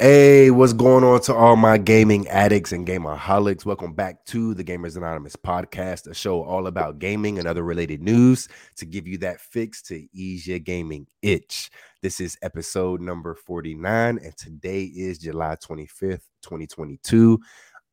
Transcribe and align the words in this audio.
Hey, 0.00 0.52
what's 0.52 0.72
going 0.72 1.02
on 1.02 1.20
to 1.22 1.34
all 1.34 1.56
my 1.56 1.76
gaming 1.76 2.28
addicts 2.28 2.70
and 2.70 2.86
gamerholics? 2.86 3.64
Welcome 3.64 3.94
back 3.94 4.24
to 4.26 4.54
the 4.54 4.62
Gamers 4.62 4.96
Anonymous 4.96 5.34
podcast, 5.34 6.08
a 6.08 6.14
show 6.14 6.42
all 6.44 6.68
about 6.68 7.00
gaming 7.00 7.40
and 7.40 7.48
other 7.48 7.64
related 7.64 8.00
news 8.00 8.48
to 8.76 8.86
give 8.86 9.08
you 9.08 9.18
that 9.18 9.40
fix 9.40 9.82
to 9.82 10.06
ease 10.12 10.46
your 10.46 10.60
gaming 10.60 11.08
itch. 11.22 11.70
This 12.00 12.20
is 12.20 12.38
episode 12.42 13.00
number 13.00 13.34
49, 13.34 14.18
and 14.22 14.36
today 14.36 14.84
is 14.84 15.18
July 15.18 15.56
25th, 15.56 16.28
2022. 16.42 17.40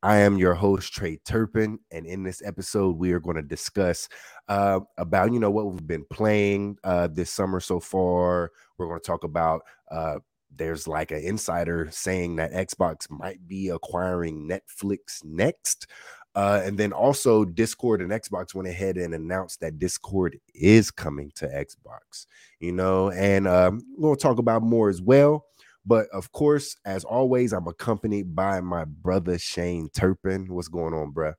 I 0.03 0.17
am 0.17 0.37
your 0.37 0.53
host, 0.53 0.93
Trey 0.93 1.17
Turpin, 1.25 1.79
and 1.89 2.05
in 2.05 2.21
this 2.21 2.43
episode, 2.45 2.97
we 2.99 3.13
are 3.13 3.19
going 3.19 3.37
to 3.37 3.41
discuss 3.41 4.07
uh, 4.47 4.81
about 4.99 5.33
you 5.33 5.39
know 5.39 5.49
what 5.49 5.71
we've 5.71 5.87
been 5.87 6.05
playing 6.11 6.77
uh, 6.83 7.07
this 7.07 7.31
summer 7.31 7.59
so 7.59 7.79
far. 7.79 8.51
We're 8.77 8.85
going 8.85 8.99
to 8.99 9.07
talk 9.07 9.23
about 9.23 9.63
uh, 9.89 10.19
there's 10.57 10.87
like 10.87 11.11
an 11.11 11.19
insider 11.19 11.87
saying 11.91 12.37
that 12.37 12.53
Xbox 12.53 13.09
might 13.09 13.47
be 13.47 13.69
acquiring 13.69 14.49
Netflix 14.49 15.23
next. 15.23 15.87
Uh, 16.35 16.61
and 16.65 16.77
then 16.77 16.91
also 16.91 17.45
Discord 17.45 18.01
and 18.01 18.11
Xbox 18.11 18.53
went 18.53 18.67
ahead 18.67 18.97
and 18.97 19.13
announced 19.13 19.61
that 19.61 19.79
Discord 19.79 20.37
is 20.53 20.91
coming 20.91 21.31
to 21.35 21.47
Xbox, 21.47 22.25
you 22.59 22.73
know, 22.73 23.09
and 23.11 23.47
um, 23.47 23.81
we'll 23.97 24.17
talk 24.17 24.37
about 24.37 24.61
more 24.61 24.89
as 24.89 25.01
well. 25.01 25.45
But 25.85 26.07
of 26.09 26.31
course, 26.33 26.75
as 26.83 27.05
always, 27.05 27.53
I'm 27.53 27.67
accompanied 27.67 28.35
by 28.35 28.59
my 28.59 28.83
brother 28.85 29.37
Shane 29.37 29.89
Turpin. 29.95 30.53
What's 30.53 30.67
going 30.67 30.93
on, 30.93 31.13
bruh? 31.13 31.35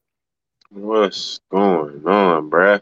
What's 0.70 1.40
going 1.50 2.06
on, 2.06 2.48
bruh? 2.48 2.80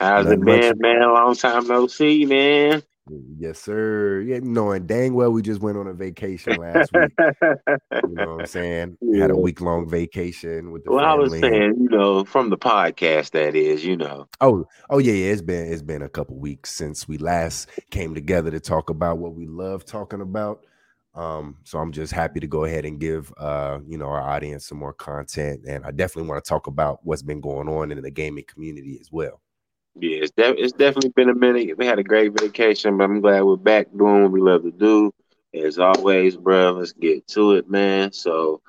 How's 0.00 0.24
Nothing 0.24 0.42
it 0.42 0.44
been, 0.44 0.68
much. 0.70 0.76
man? 0.78 1.00
Long 1.02 1.36
time 1.36 1.66
no 1.68 1.86
see, 1.86 2.24
man. 2.26 2.82
Yes, 3.08 3.60
sir. 3.60 4.20
Yeah, 4.20 4.40
knowing 4.42 4.86
dang 4.86 5.14
well 5.14 5.30
we 5.30 5.40
just 5.40 5.60
went 5.60 5.78
on 5.78 5.86
a 5.86 5.92
vacation 5.92 6.56
last 6.56 6.90
week. 6.92 7.12
You 7.18 8.14
know 8.14 8.34
what 8.34 8.40
I'm 8.40 8.46
saying? 8.46 8.98
Had 9.16 9.30
a 9.30 9.36
week 9.36 9.60
long 9.60 9.88
vacation 9.88 10.72
with 10.72 10.84
the 10.84 10.90
well, 10.90 11.04
I 11.04 11.14
was 11.14 11.30
saying, 11.30 11.74
you 11.78 11.88
know, 11.88 12.24
from 12.24 12.50
the 12.50 12.58
podcast, 12.58 13.30
that 13.30 13.54
is, 13.54 13.84
you 13.84 13.96
know. 13.96 14.26
Oh, 14.40 14.66
oh 14.90 14.98
yeah, 14.98 15.12
yeah. 15.12 15.32
It's 15.32 15.42
been 15.42 15.72
it's 15.72 15.82
been 15.82 16.02
a 16.02 16.08
couple 16.08 16.36
weeks 16.36 16.72
since 16.72 17.06
we 17.06 17.18
last 17.18 17.68
came 17.90 18.14
together 18.14 18.50
to 18.50 18.58
talk 18.58 18.90
about 18.90 19.18
what 19.18 19.34
we 19.34 19.46
love 19.46 19.84
talking 19.84 20.20
about. 20.20 20.64
Um, 21.14 21.56
so 21.64 21.78
I'm 21.78 21.92
just 21.92 22.12
happy 22.12 22.40
to 22.40 22.46
go 22.46 22.64
ahead 22.64 22.84
and 22.84 23.00
give 23.00 23.32
uh, 23.38 23.78
you 23.86 23.96
know, 23.98 24.06
our 24.06 24.20
audience 24.20 24.66
some 24.66 24.78
more 24.78 24.92
content, 24.92 25.62
and 25.66 25.84
I 25.84 25.92
definitely 25.92 26.28
want 26.28 26.44
to 26.44 26.48
talk 26.48 26.66
about 26.66 27.00
what's 27.04 27.22
been 27.22 27.40
going 27.40 27.68
on 27.68 27.92
in 27.92 28.02
the 28.02 28.10
gaming 28.10 28.44
community 28.46 28.98
as 29.00 29.10
well. 29.12 29.40
Yeah, 29.98 30.18
it's, 30.22 30.32
it's 30.36 30.72
definitely 30.72 31.12
been 31.16 31.30
a 31.30 31.34
minute. 31.34 31.78
We 31.78 31.86
had 31.86 31.98
a 31.98 32.04
great 32.04 32.38
vacation, 32.38 32.98
but 32.98 33.04
I'm 33.04 33.20
glad 33.20 33.42
we're 33.42 33.56
back 33.56 33.88
doing 33.96 34.24
what 34.24 34.32
we 34.32 34.40
love 34.40 34.62
to 34.62 34.70
do. 34.70 35.12
As 35.54 35.78
always, 35.78 36.36
bruh, 36.36 36.76
let's 36.78 36.92
get 36.92 37.26
to 37.28 37.52
it, 37.52 37.70
man. 37.70 38.12
So, 38.12 38.60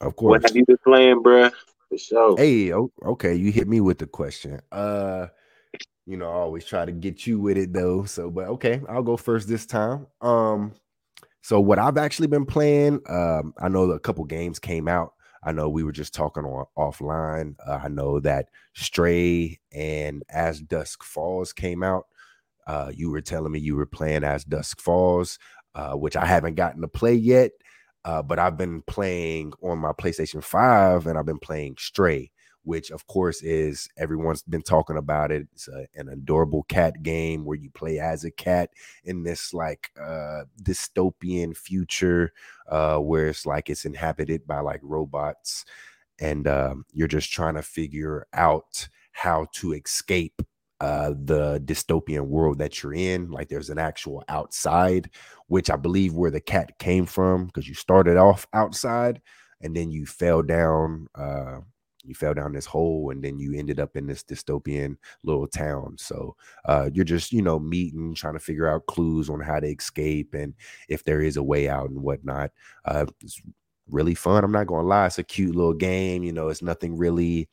Of 0.00 0.16
course. 0.16 0.30
what 0.30 0.42
have 0.42 0.56
you 0.56 0.64
been 0.66 0.78
playing, 0.82 1.22
bruh? 1.22 1.52
For 1.88 1.98
sure. 1.98 2.36
Hey, 2.36 2.72
okay, 2.72 3.34
you 3.34 3.52
hit 3.52 3.68
me 3.68 3.80
with 3.80 3.98
the 3.98 4.06
question. 4.06 4.60
Uh, 4.72 5.28
you 6.04 6.16
know, 6.16 6.28
I 6.28 6.34
always 6.34 6.64
try 6.64 6.84
to 6.84 6.92
get 6.92 7.26
you 7.26 7.38
with 7.38 7.56
it 7.56 7.72
though. 7.72 8.04
So, 8.04 8.30
but 8.30 8.48
okay, 8.48 8.80
I'll 8.88 9.02
go 9.02 9.16
first 9.16 9.48
this 9.48 9.66
time. 9.66 10.06
Um, 10.20 10.72
so 11.42 11.60
what 11.60 11.78
I've 11.78 11.96
actually 11.96 12.26
been 12.26 12.46
playing, 12.46 13.00
um, 13.08 13.54
I 13.60 13.68
know 13.68 13.90
a 13.90 14.00
couple 14.00 14.24
games 14.24 14.58
came 14.58 14.88
out. 14.88 15.12
I 15.46 15.52
know 15.52 15.68
we 15.68 15.84
were 15.84 15.92
just 15.92 16.12
talking 16.12 16.44
on 16.44 16.66
offline. 16.76 17.54
Uh, 17.64 17.78
I 17.84 17.86
know 17.88 18.18
that 18.20 18.48
Stray 18.74 19.60
and 19.72 20.24
As 20.28 20.60
Dusk 20.60 21.04
Falls 21.04 21.52
came 21.52 21.84
out. 21.84 22.06
Uh, 22.66 22.90
you 22.92 23.10
were 23.12 23.20
telling 23.20 23.52
me 23.52 23.60
you 23.60 23.76
were 23.76 23.86
playing 23.86 24.24
As 24.24 24.44
Dusk 24.44 24.80
Falls, 24.80 25.38
uh, 25.76 25.92
which 25.92 26.16
I 26.16 26.26
haven't 26.26 26.56
gotten 26.56 26.82
to 26.82 26.88
play 26.88 27.14
yet. 27.14 27.52
Uh, 28.04 28.22
but 28.22 28.40
I've 28.40 28.56
been 28.56 28.82
playing 28.82 29.52
on 29.62 29.78
my 29.78 29.92
PlayStation 29.92 30.42
5 30.42 31.06
and 31.06 31.16
I've 31.16 31.26
been 31.26 31.38
playing 31.38 31.76
Stray, 31.78 32.32
which 32.66 32.90
of 32.90 33.06
course 33.06 33.42
is 33.42 33.88
everyone's 33.96 34.42
been 34.42 34.62
talking 34.62 34.96
about 34.96 35.30
it. 35.30 35.46
It's 35.54 35.68
a, 35.68 35.86
an 35.94 36.08
adorable 36.08 36.64
cat 36.64 37.02
game 37.02 37.44
where 37.44 37.56
you 37.56 37.70
play 37.70 38.00
as 38.00 38.24
a 38.24 38.30
cat 38.30 38.70
in 39.04 39.22
this 39.22 39.54
like 39.54 39.90
uh 40.00 40.42
dystopian 40.62 41.56
future 41.56 42.32
uh 42.68 42.98
where 42.98 43.28
it's 43.28 43.46
like 43.46 43.70
it's 43.70 43.84
inhabited 43.84 44.46
by 44.46 44.60
like 44.60 44.80
robots 44.82 45.64
and 46.18 46.48
um, 46.48 46.84
you're 46.92 47.08
just 47.08 47.30
trying 47.30 47.54
to 47.54 47.62
figure 47.62 48.26
out 48.32 48.88
how 49.12 49.46
to 49.52 49.72
escape 49.72 50.42
uh 50.80 51.10
the 51.24 51.60
dystopian 51.64 52.26
world 52.26 52.58
that 52.58 52.82
you're 52.82 52.92
in 52.92 53.30
like 53.30 53.48
there's 53.48 53.70
an 53.70 53.78
actual 53.78 54.22
outside 54.28 55.08
which 55.46 55.70
i 55.70 55.76
believe 55.76 56.12
where 56.12 56.30
the 56.30 56.40
cat 56.40 56.78
came 56.78 57.06
from 57.06 57.46
because 57.46 57.66
you 57.66 57.74
started 57.74 58.18
off 58.18 58.46
outside 58.52 59.22
and 59.62 59.74
then 59.74 59.90
you 59.90 60.04
fell 60.04 60.42
down 60.42 61.06
uh 61.14 61.60
you 62.06 62.14
fell 62.14 62.34
down 62.34 62.52
this 62.52 62.66
hole 62.66 63.10
and 63.10 63.22
then 63.22 63.38
you 63.38 63.54
ended 63.54 63.80
up 63.80 63.96
in 63.96 64.06
this 64.06 64.22
dystopian 64.22 64.96
little 65.24 65.46
town. 65.46 65.96
So 65.98 66.36
uh 66.66 66.90
you're 66.92 67.04
just 67.04 67.32
you 67.32 67.42
know 67.42 67.58
meeting 67.58 68.14
trying 68.14 68.34
to 68.34 68.40
figure 68.40 68.68
out 68.68 68.86
clues 68.86 69.28
on 69.30 69.40
how 69.40 69.60
to 69.60 69.66
escape 69.68 70.34
and 70.34 70.54
if 70.88 71.04
there 71.04 71.20
is 71.20 71.36
a 71.36 71.42
way 71.42 71.68
out 71.68 71.90
and 71.90 72.02
whatnot. 72.02 72.50
Uh 72.84 73.06
it's 73.22 73.40
really 73.88 74.14
fun 74.14 74.42
i'm 74.42 74.52
not 74.52 74.66
gonna 74.66 74.86
lie 74.86 75.06
it's 75.06 75.18
a 75.18 75.22
cute 75.22 75.54
little 75.54 75.72
game 75.72 76.24
you 76.24 76.32
know 76.32 76.48
it's 76.48 76.62
nothing 76.62 76.96
really 76.96 77.48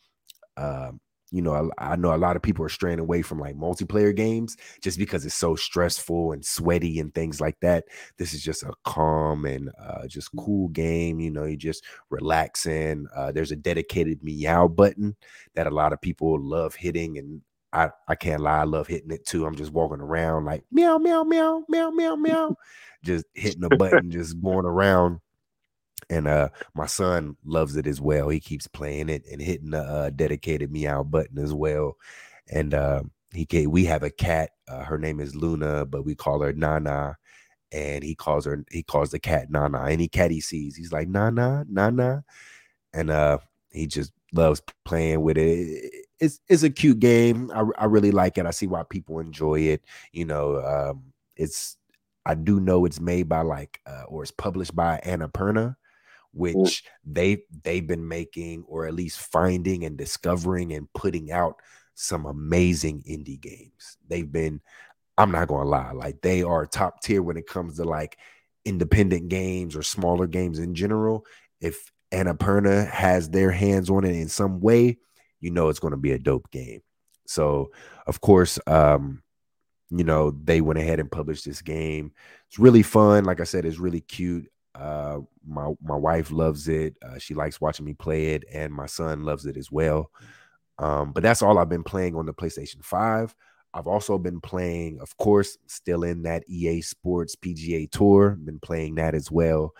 um 0.58 1.00
you 1.33 1.41
know, 1.41 1.71
I, 1.79 1.94
I 1.94 1.95
know 1.95 2.13
a 2.13 2.16
lot 2.16 2.35
of 2.35 2.44
people 2.44 2.63
are 2.63 2.69
straying 2.69 2.99
away 2.99 3.23
from 3.23 3.39
like 3.39 3.57
multiplayer 3.57 4.16
games 4.16 4.55
just 4.81 4.99
because 4.99 5.25
it's 5.25 5.33
so 5.33 5.55
stressful 5.55 6.31
and 6.31 6.45
sweaty 6.45 6.99
and 6.99 7.11
things 7.16 7.41
like 7.41 7.59
that. 7.61 7.85
This 8.17 8.35
is 8.35 8.44
just 8.44 8.61
a 8.61 8.71
calm 8.85 9.45
and 9.45 9.72
uh, 9.81 10.07
just 10.07 10.29
cool 10.35 10.67
game. 10.69 11.19
You 11.19 11.31
know, 11.31 11.45
you 11.45 11.57
just 11.57 11.83
relaxing. 12.11 13.07
Uh, 13.16 13.31
there's 13.31 13.51
a 13.51 13.55
dedicated 13.55 14.23
meow 14.23 14.67
button 14.67 15.16
that 15.55 15.66
a 15.66 15.72
lot 15.72 15.91
of 15.91 15.99
people 16.01 16.39
love 16.39 16.75
hitting, 16.75 17.17
and 17.17 17.41
I 17.73 17.89
I 18.07 18.13
can't 18.13 18.41
lie, 18.41 18.59
I 18.59 18.66
love 18.66 18.85
hitting 18.85 19.09
it 19.09 19.25
too. 19.25 19.47
I'm 19.47 19.55
just 19.55 19.73
walking 19.73 20.01
around 20.01 20.45
like 20.45 20.63
meow 20.72 20.99
meow 20.99 21.23
meow 21.23 21.66
meow 21.67 21.89
meow 21.89 22.16
meow, 22.16 22.55
just 23.03 23.25
hitting 23.33 23.61
the 23.61 23.72
button, 23.72 24.11
just 24.11 24.39
going 24.39 24.66
around 24.66 25.19
and 26.09 26.28
uh 26.28 26.50
my 26.75 26.86
son 26.86 27.36
loves 27.46 27.75
it 27.75 27.88
as 27.88 28.02
well 28.02 28.30
he 28.30 28.40
keeps 28.40 28.68
playing 28.68 29.09
it 29.09 29.24
and 29.31 29.41
hitting 29.41 29.72
the 29.72 29.81
uh, 29.81 30.09
dedicated 30.12 30.72
meow 30.72 31.03
button 31.03 31.40
as 31.40 31.53
well 31.53 31.96
and 32.52 32.74
uh 32.74 33.02
he 33.34 33.46
gave 33.46 33.69
we 33.69 33.86
have 33.86 34.03
a 34.03 34.09
cat 34.09 34.52
uh, 34.68 34.84
her 34.84 34.97
name 34.97 35.19
is 35.19 35.36
luna 35.36 35.86
but 35.86 36.06
we 36.06 36.16
call 36.16 36.41
her 36.41 36.53
nana 36.53 37.16
and 37.72 38.03
he 38.03 38.14
calls 38.16 38.46
her 38.46 38.64
he 38.72 38.84
calls 38.84 39.12
the 39.12 39.19
cat 39.19 39.50
nana 39.50 39.86
any 39.90 40.08
cat 40.08 40.31
he 40.31 40.40
sees 40.41 40.75
he's 40.75 40.91
like 40.91 41.08
nana 41.08 41.66
nana 41.69 42.24
and 42.94 43.09
uh 43.09 43.38
he 43.72 43.88
just 43.88 44.12
loves 44.34 44.62
playing 44.85 45.22
with 45.22 45.38
it 45.38 45.91
it's 46.20 46.40
it's 46.47 46.64
a 46.64 46.70
cute 46.70 47.00
game 47.00 47.52
i, 47.53 47.64
I 47.78 47.85
really 47.85 48.12
like 48.12 48.38
it 48.38 48.46
i 48.46 48.52
see 48.52 48.68
why 48.68 48.84
people 48.84 49.20
enjoy 49.20 49.59
it 49.59 49.84
you 50.12 50.25
know 50.25 50.62
um 50.64 51.03
it's 51.35 51.78
i 52.25 52.34
do 52.35 52.59
know 52.59 52.85
it's 52.85 53.00
made 53.00 53.28
by 53.28 53.41
like 53.41 53.80
uh, 53.85 54.03
or 54.08 54.22
it's 54.24 54.31
published 54.31 54.75
by 54.75 55.00
annapurna 55.06 55.75
which 56.33 56.83
they 57.05 57.44
they've 57.63 57.85
been 57.85 58.07
making 58.07 58.63
or 58.67 58.88
at 58.88 58.94
least 58.94 59.19
finding 59.19 59.85
and 59.85 59.97
discovering 59.97 60.73
and 60.73 60.91
putting 60.94 61.31
out 61.31 61.55
some 61.94 62.25
amazing 62.25 63.03
indie 63.07 63.39
games. 63.39 63.97
They've 64.07 64.29
been 64.31 64.61
I'm 65.17 65.31
not 65.31 65.47
going 65.47 65.63
to 65.63 65.69
lie, 65.69 65.91
like 65.91 66.22
they 66.22 66.41
are 66.41 66.66
top 66.66 67.01
tier 67.01 67.22
when 67.22 67.38
it 67.38 67.47
comes 67.47 67.77
to 67.77 67.83
like 67.83 68.17
independent 68.66 69.29
games 69.29 69.75
or 69.75 69.83
smaller 69.83 70.25
games 70.25 70.57
in 70.57 70.73
general. 70.73 71.25
If 71.61 71.91
Annapurna 72.11 72.89
has 72.89 73.29
their 73.29 73.51
hands 73.51 73.89
on 73.89 74.03
it 74.03 74.16
in 74.16 74.27
some 74.27 74.59
way, 74.59 74.97
you 75.39 75.51
know 75.51 75.69
it's 75.69 75.79
going 75.79 75.91
to 75.91 75.97
be 75.97 76.13
a 76.13 76.19
dope 76.19 76.49
game. 76.51 76.81
So, 77.27 77.72
of 78.07 78.22
course, 78.22 78.59
um 78.67 79.22
you 79.95 80.03
know, 80.03 80.31
they 80.31 80.59
went 80.59 80.79
ahead 80.79 80.99
and 80.99 81.11
published 81.11 81.45
this 81.45 81.61
game. 81.61 82.13
It's 82.47 82.57
really 82.57 82.81
fun. 82.81 83.25
Like 83.25 83.40
I 83.40 83.43
said, 83.43 83.63
it's 83.63 83.78
really 83.78 84.02
cute. 84.02 84.49
Uh, 84.75 85.20
my 85.46 85.72
my 85.81 85.96
wife 85.96 86.31
loves 86.31 86.67
it. 86.67 86.96
Uh, 87.03 87.17
she 87.17 87.34
likes 87.34 87.61
watching 87.61 87.85
me 87.85 87.93
play 87.93 88.28
it, 88.28 88.43
and 88.52 88.73
my 88.73 88.85
son 88.85 89.23
loves 89.23 89.46
it 89.46 89.58
as 89.58 89.72
well. 89.72 90.09
Um, 90.79 91.11
but 91.11 91.23
that's 91.23 91.41
all 91.41 91.59
I've 91.59 91.70
been 91.70 91.84
playing 91.84 92.16
on 92.16 92.25
the 92.25 92.34
PlayStation 92.34 92.84
5. 92.84 93.35
I've 93.75 93.87
also 93.87 94.17
been 94.17 94.41
playing, 94.41 94.99
of 94.99 95.16
course, 95.17 95.58
still 95.67 96.03
in 96.03 96.23
that 96.23 96.43
EA 96.47 96.81
Sports 96.81 97.35
PGA 97.35 97.90
Tour. 97.90 98.31
Been 98.31 98.59
playing 98.59 98.96
that 98.96 99.16
as 99.16 99.31
well, 99.31 99.73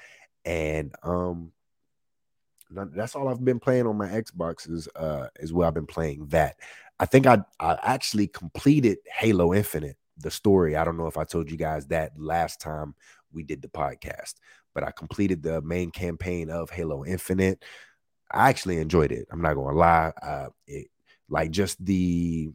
and 0.46 0.94
um, 1.04 1.52
that's 2.72 3.16
all 3.16 3.28
I've 3.28 3.44
been 3.44 3.60
playing 3.60 3.88
on 3.88 3.98
my 3.98 4.08
Xboxes 4.08 4.88
uh 4.96 5.28
as 5.40 5.54
well. 5.54 5.68
I've 5.68 5.74
been 5.74 5.86
playing 5.86 6.28
that. 6.28 6.58
I 7.00 7.06
think 7.06 7.28
I 7.28 7.40
I 7.60 7.78
actually 7.84 8.28
completed 8.28 9.00
Halo 9.06 9.54
Infinite, 9.54 9.98
the 10.18 10.32
story. 10.32 10.76
I 10.76 10.84
don't 10.84 10.98
know 10.98 11.08
if 11.08 11.18
I 11.18 11.24
told 11.24 11.50
you 11.50 11.58
guys 11.58 11.88
that 11.88 12.12
last 12.18 12.62
time 12.62 12.96
we 13.32 13.44
did 13.44 13.62
the 13.62 13.68
podcast, 13.68 14.36
but 14.74 14.84
I 14.84 14.92
completed 14.92 15.44
the 15.44 15.62
main 15.62 15.92
campaign 15.92 16.50
of 16.50 16.70
Halo 16.70 17.06
Infinite. 17.06 17.64
I 18.32 18.50
actually 18.50 18.78
enjoyed 18.78 19.12
it. 19.12 19.28
I'm 19.32 19.42
not 19.42 19.54
gonna 19.56 19.78
lie. 19.78 20.12
Uh, 20.22 20.50
it 20.68 20.88
like 21.30 21.52
just 21.52 21.84
the 21.84 22.52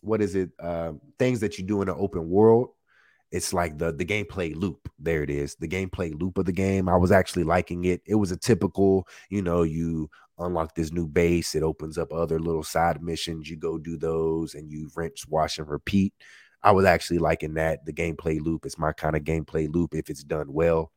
what 0.00 0.20
is 0.20 0.34
it? 0.34 0.50
Uh, 0.58 0.92
things 1.18 1.40
that 1.40 1.58
you 1.58 1.64
do 1.64 1.82
in 1.82 1.88
an 1.88 1.96
open 1.98 2.28
world. 2.28 2.70
It's 3.30 3.52
like 3.52 3.78
the 3.78 3.92
the 3.92 4.04
gameplay 4.04 4.54
loop. 4.56 4.88
there 4.98 5.22
it 5.22 5.30
is. 5.30 5.54
The 5.56 5.68
gameplay 5.68 6.18
loop 6.18 6.38
of 6.38 6.46
the 6.46 6.52
game. 6.52 6.88
I 6.88 6.96
was 6.96 7.12
actually 7.12 7.44
liking 7.44 7.84
it. 7.84 8.00
It 8.06 8.14
was 8.14 8.32
a 8.32 8.36
typical, 8.36 9.06
you 9.28 9.42
know, 9.42 9.62
you 9.62 10.08
unlock 10.38 10.74
this 10.74 10.92
new 10.92 11.06
base, 11.06 11.54
it 11.54 11.62
opens 11.62 11.98
up 11.98 12.12
other 12.12 12.38
little 12.38 12.62
side 12.62 13.02
missions. 13.02 13.50
You 13.50 13.56
go 13.56 13.78
do 13.78 13.96
those 13.96 14.54
and 14.54 14.70
you 14.70 14.90
rinse, 14.94 15.26
wash, 15.26 15.58
and 15.58 15.68
repeat. 15.68 16.14
I 16.62 16.72
was 16.72 16.84
actually 16.84 17.18
liking 17.18 17.54
that. 17.54 17.84
The 17.84 17.92
gameplay 17.92 18.40
loop 18.40 18.66
is 18.66 18.78
my 18.78 18.92
kind 18.92 19.16
of 19.16 19.22
gameplay 19.22 19.72
loop 19.72 19.94
if 19.94 20.10
it's 20.10 20.24
done 20.24 20.52
well. 20.52 20.92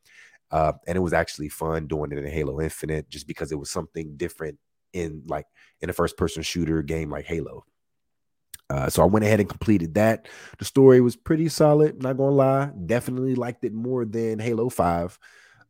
Uh, 0.52 0.74
and 0.88 0.98
it 0.98 1.02
was 1.02 1.14
actually 1.14 1.50
fun 1.50 1.88
doing 1.88 2.12
it 2.12 2.18
in 2.18 2.28
Halo 2.28 2.60
Infinite 2.62 3.10
just 3.10 3.28
because 3.28 3.52
it 3.52 3.60
was 3.60 3.72
something 3.72 4.16
different 4.18 4.60
in 4.94 5.24
like 5.28 5.46
in 5.80 5.90
a 5.90 5.94
first 5.94 6.18
person 6.18 6.44
shooter 6.44 6.82
game 6.82 7.10
like 7.10 7.26
Halo. 7.26 7.66
Uh, 8.70 8.90
so 8.90 9.02
I 9.02 9.06
went 9.06 9.26
ahead 9.26 9.42
and 9.42 9.50
completed 9.50 9.96
that. 9.96 10.28
The 10.58 10.66
story 10.66 11.02
was 11.02 11.16
pretty 11.16 11.50
solid, 11.50 12.02
not 12.02 12.18
gonna 12.18 12.36
lie. 12.36 12.72
Definitely 12.86 13.36
liked 13.36 13.66
it 13.66 13.74
more 13.74 14.06
than 14.06 14.40
Halo 14.40 14.70
5. 14.70 15.20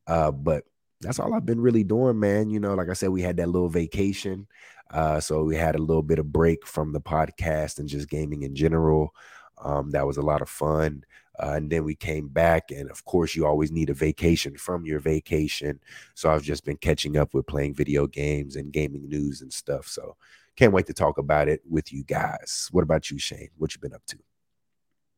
Uh, 0.06 0.32
but 0.32 0.66
that's 1.00 1.20
all 1.20 1.34
I've 1.34 1.46
been 1.46 1.62
really 1.62 1.84
doing, 1.84 2.20
man. 2.20 2.50
You 2.50 2.60
know, 2.60 2.76
like 2.76 2.90
I 2.90 2.94
said, 2.94 3.10
we 3.10 3.24
had 3.24 3.38
that 3.38 3.50
little 3.50 3.70
vacation. 3.70 4.48
Uh, 4.92 5.20
so 5.20 5.44
we 5.44 5.56
had 5.56 5.76
a 5.76 5.82
little 5.82 6.04
bit 6.04 6.20
of 6.20 6.32
break 6.32 6.68
from 6.68 6.94
the 6.94 7.02
podcast 7.02 7.80
and 7.80 7.90
just 7.90 8.10
gaming 8.10 8.44
in 8.44 8.56
general. 8.56 9.16
Um, 9.64 9.92
that 9.92 10.06
was 10.06 10.18
a 10.18 10.22
lot 10.22 10.42
of 10.42 10.50
fun. 10.50 11.04
Uh, 11.40 11.54
and 11.54 11.70
then 11.70 11.84
we 11.84 11.96
came 11.96 12.28
back, 12.28 12.72
and 12.72 12.90
of 12.92 13.04
course, 13.06 13.36
you 13.36 13.46
always 13.46 13.72
need 13.72 13.90
a 13.90 13.94
vacation 13.94 14.58
from 14.58 14.86
your 14.86 15.00
vacation. 15.00 15.80
So 16.14 16.30
I've 16.30 16.44
just 16.44 16.66
been 16.66 16.78
catching 16.78 17.18
up 17.18 17.34
with 17.34 17.48
playing 17.48 17.74
video 17.74 18.06
games 18.06 18.56
and 18.56 18.72
gaming 18.72 19.08
news 19.08 19.42
and 19.42 19.52
stuff. 19.52 19.88
So 19.88 20.18
can't 20.56 20.74
wait 20.74 20.88
to 20.88 20.94
talk 20.94 21.18
about 21.18 21.48
it 21.48 21.62
with 21.70 21.94
you 21.94 22.04
guys. 22.04 22.68
What 22.72 22.84
about 22.84 23.10
you, 23.10 23.18
Shane? 23.18 23.50
What 23.58 23.74
you 23.74 23.82
been 23.82 23.94
up 23.94 24.06
to? 24.08 24.18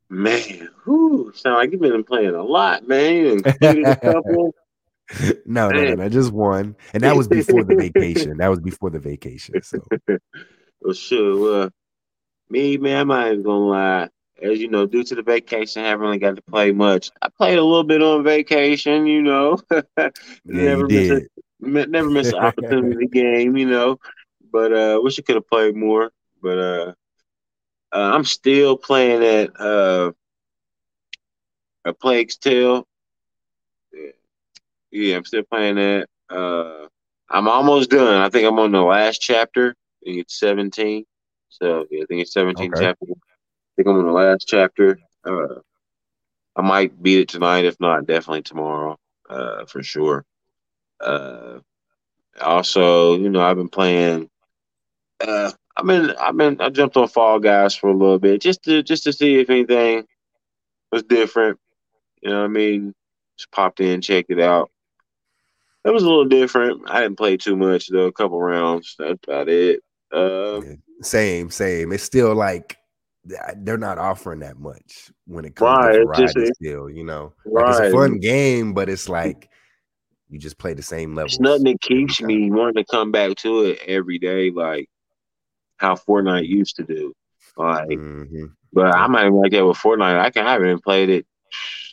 Man, 0.10 0.70
whoo, 0.86 1.32
sound 1.34 1.56
like 1.56 1.72
you've 1.72 1.82
been 1.82 2.04
playing 2.04 2.36
a 2.36 2.44
lot, 2.44 2.88
man. 2.88 3.42
a 3.46 3.96
couple. 3.96 4.54
no, 5.46 5.70
no, 5.70 5.84
no, 5.84 5.94
no, 5.96 6.10
just 6.10 6.32
one, 6.32 6.76
and 6.94 7.04
that 7.04 7.16
was 7.16 7.28
before 7.28 7.64
the 7.64 7.76
vacation. 7.76 8.38
That 8.38 8.50
was 8.50 8.60
before 8.60 8.92
the 8.92 9.00
vacation. 9.00 9.62
So, 9.64 9.80
well, 10.82 10.94
sure. 10.94 11.64
Uh, 11.64 11.70
me, 12.50 12.78
man, 12.78 13.02
I'm 13.02 13.08
not 13.08 13.28
even 13.28 13.44
gonna 13.44 13.66
lie 13.66 14.10
as 14.42 14.60
you 14.60 14.68
know, 14.68 14.86
due 14.86 15.04
to 15.04 15.16
the 15.16 15.22
vacation, 15.22 15.84
I 15.84 15.88
haven't 15.88 16.06
really 16.06 16.20
got 16.20 16.36
to 16.36 16.42
play 16.42 16.72
much. 16.72 17.12
I 17.22 17.30
played 17.30 17.58
a 17.58 17.64
little 17.64 17.84
bit 17.84 18.02
on 18.02 18.24
vacation, 18.24 19.06
you 19.06 19.22
know. 19.22 19.60
yeah, 19.98 20.10
never 20.46 20.88
miss 20.88 21.10
a, 21.10 21.22
never 21.60 22.10
miss 22.10 22.32
an 22.32 22.40
opportunity 22.40 23.08
game, 23.12 23.56
you 23.56 23.66
know. 23.66 24.00
But 24.52 24.74
uh 24.74 25.00
wish 25.02 25.20
I 25.20 25.22
could 25.22 25.36
have 25.36 25.48
played 25.48 25.76
more. 25.76 26.12
But 26.42 26.58
uh, 26.58 26.94
uh 27.94 28.12
I'm 28.14 28.26
still 28.26 28.78
playing 28.78 29.24
at 29.24 29.60
uh 29.60 30.12
a 31.86 31.94
Plague's 31.94 32.38
Tale. 32.38 32.88
Yeah. 33.94 34.12
yeah, 34.92 35.16
I'm 35.18 35.26
still 35.26 35.44
playing 35.44 35.76
that. 35.76 36.08
Uh 36.30 36.88
I'm 37.30 37.48
almost 37.48 37.90
done. 37.90 38.22
I 38.22 38.30
think 38.30 38.46
I'm 38.46 38.60
on 38.60 38.72
the 38.72 38.82
last 38.82 39.20
chapter. 39.20 39.76
I 40.02 40.06
think 40.06 40.20
it's 40.22 40.40
17. 40.40 41.06
So 41.50 41.86
yeah, 41.90 42.04
I 42.04 42.06
think 42.08 42.22
it's 42.22 42.34
17 42.34 42.72
okay. 42.72 42.86
chapter 42.86 43.06
think 43.76 43.88
I'm 43.88 44.00
in 44.00 44.06
the 44.06 44.12
last 44.12 44.48
chapter. 44.48 45.00
Uh, 45.26 45.60
I 46.56 46.62
might 46.62 47.02
beat 47.02 47.20
it 47.20 47.30
tonight. 47.30 47.66
If 47.66 47.80
not, 47.80 48.06
definitely 48.06 48.44
tomorrow, 48.44 48.98
uh, 49.30 49.66
for 49.66 49.82
sure. 49.84 50.26
Uh, 51.00 51.60
also, 52.42 53.16
you 53.16 53.30
know, 53.30 53.42
I've 53.42 53.58
been 53.58 53.70
playing. 53.70 54.30
Uh, 55.20 55.52
I've 55.76 55.86
been, 55.86 56.12
I've 56.12 56.38
been, 56.38 56.62
I 56.62 56.70
jumped 56.70 56.98
on 56.98 57.08
Fall 57.08 57.40
Guys 57.40 57.76
for 57.76 57.90
a 57.90 57.94
little 57.94 58.20
bit 58.20 58.42
just 58.42 58.64
to, 58.64 58.84
just 58.84 59.04
to 59.06 59.14
see 59.14 59.40
if 59.40 59.50
anything 59.50 60.06
was 60.92 61.04
different. 61.04 61.60
You 62.22 62.30
know 62.30 62.40
what 62.40 62.46
I 62.46 62.50
mean? 62.50 62.94
Just 63.38 63.52
popped 63.52 63.80
in, 63.80 64.02
checked 64.02 64.30
it 64.30 64.40
out. 64.40 64.70
It 65.86 65.90
was 65.90 66.04
a 66.04 66.08
little 66.08 66.26
different. 66.26 66.90
I 66.90 67.02
didn't 67.02 67.18
play 67.18 67.38
too 67.38 67.56
much 67.56 67.88
though. 67.88 68.06
A 68.06 68.12
couple 68.12 68.40
rounds. 68.40 68.96
That's 68.98 69.20
about 69.28 69.50
it. 69.50 69.82
Uh, 70.12 70.62
same, 71.02 71.50
same. 71.50 71.92
It's 71.92 72.04
still 72.04 72.36
like 72.36 72.78
they're 73.26 73.78
not 73.78 73.98
offering 73.98 74.40
that 74.40 74.60
much 74.60 75.12
when 75.26 75.46
it 75.46 75.56
comes 75.56 75.86
right, 75.86 75.94
to 75.94 76.06
variety 76.06 76.52
still, 76.54 76.90
you 76.90 77.04
know. 77.04 77.34
Right. 77.46 77.66
Like 77.66 77.84
it's 77.84 77.94
a 77.94 77.98
fun 77.98 78.20
game, 78.20 78.74
but 78.74 78.90
it's 78.90 79.08
like 79.08 79.50
you 80.30 80.40
just 80.40 80.58
play 80.58 80.74
the 80.74 80.84
same 80.84 81.16
level. 81.16 81.28
It's 81.28 81.40
nothing 81.40 81.64
that 81.64 81.82
keeps 81.82 82.22
me 82.22 82.52
wanting 82.52 82.84
to 82.84 82.86
come 82.86 83.12
back 83.12 83.36
to 83.38 83.64
it 83.64 83.80
every 83.88 84.20
day, 84.20 84.52
like 84.52 84.90
how 85.78 85.96
Fortnite 85.96 86.48
used 86.48 86.76
to 86.78 86.84
do. 86.84 87.14
Like, 87.56 87.90
mm-hmm. 87.90 88.46
but. 88.72 88.96
I'm 88.96 89.12
not 89.12 89.22
even 89.22 89.36
like 89.36 89.52
that 89.52 89.66
with 89.66 89.78
Fortnite. 89.78 90.20
I 90.20 90.30
can 90.30 90.48
I 90.48 90.54
haven't 90.54 90.84
played 90.84 91.10
it 91.10 91.26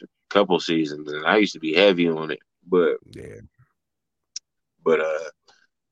a 0.02 0.06
couple 0.30 0.58
seasons, 0.58 1.12
and 1.12 1.26
I 1.26 1.36
used 1.36 1.52
to 1.52 1.60
be 1.60 1.74
heavy 1.74 2.08
on 2.08 2.30
it. 2.30 2.40
But 2.66 2.96
yeah, 3.12 3.40
but 4.82 5.00
uh, 5.00 5.30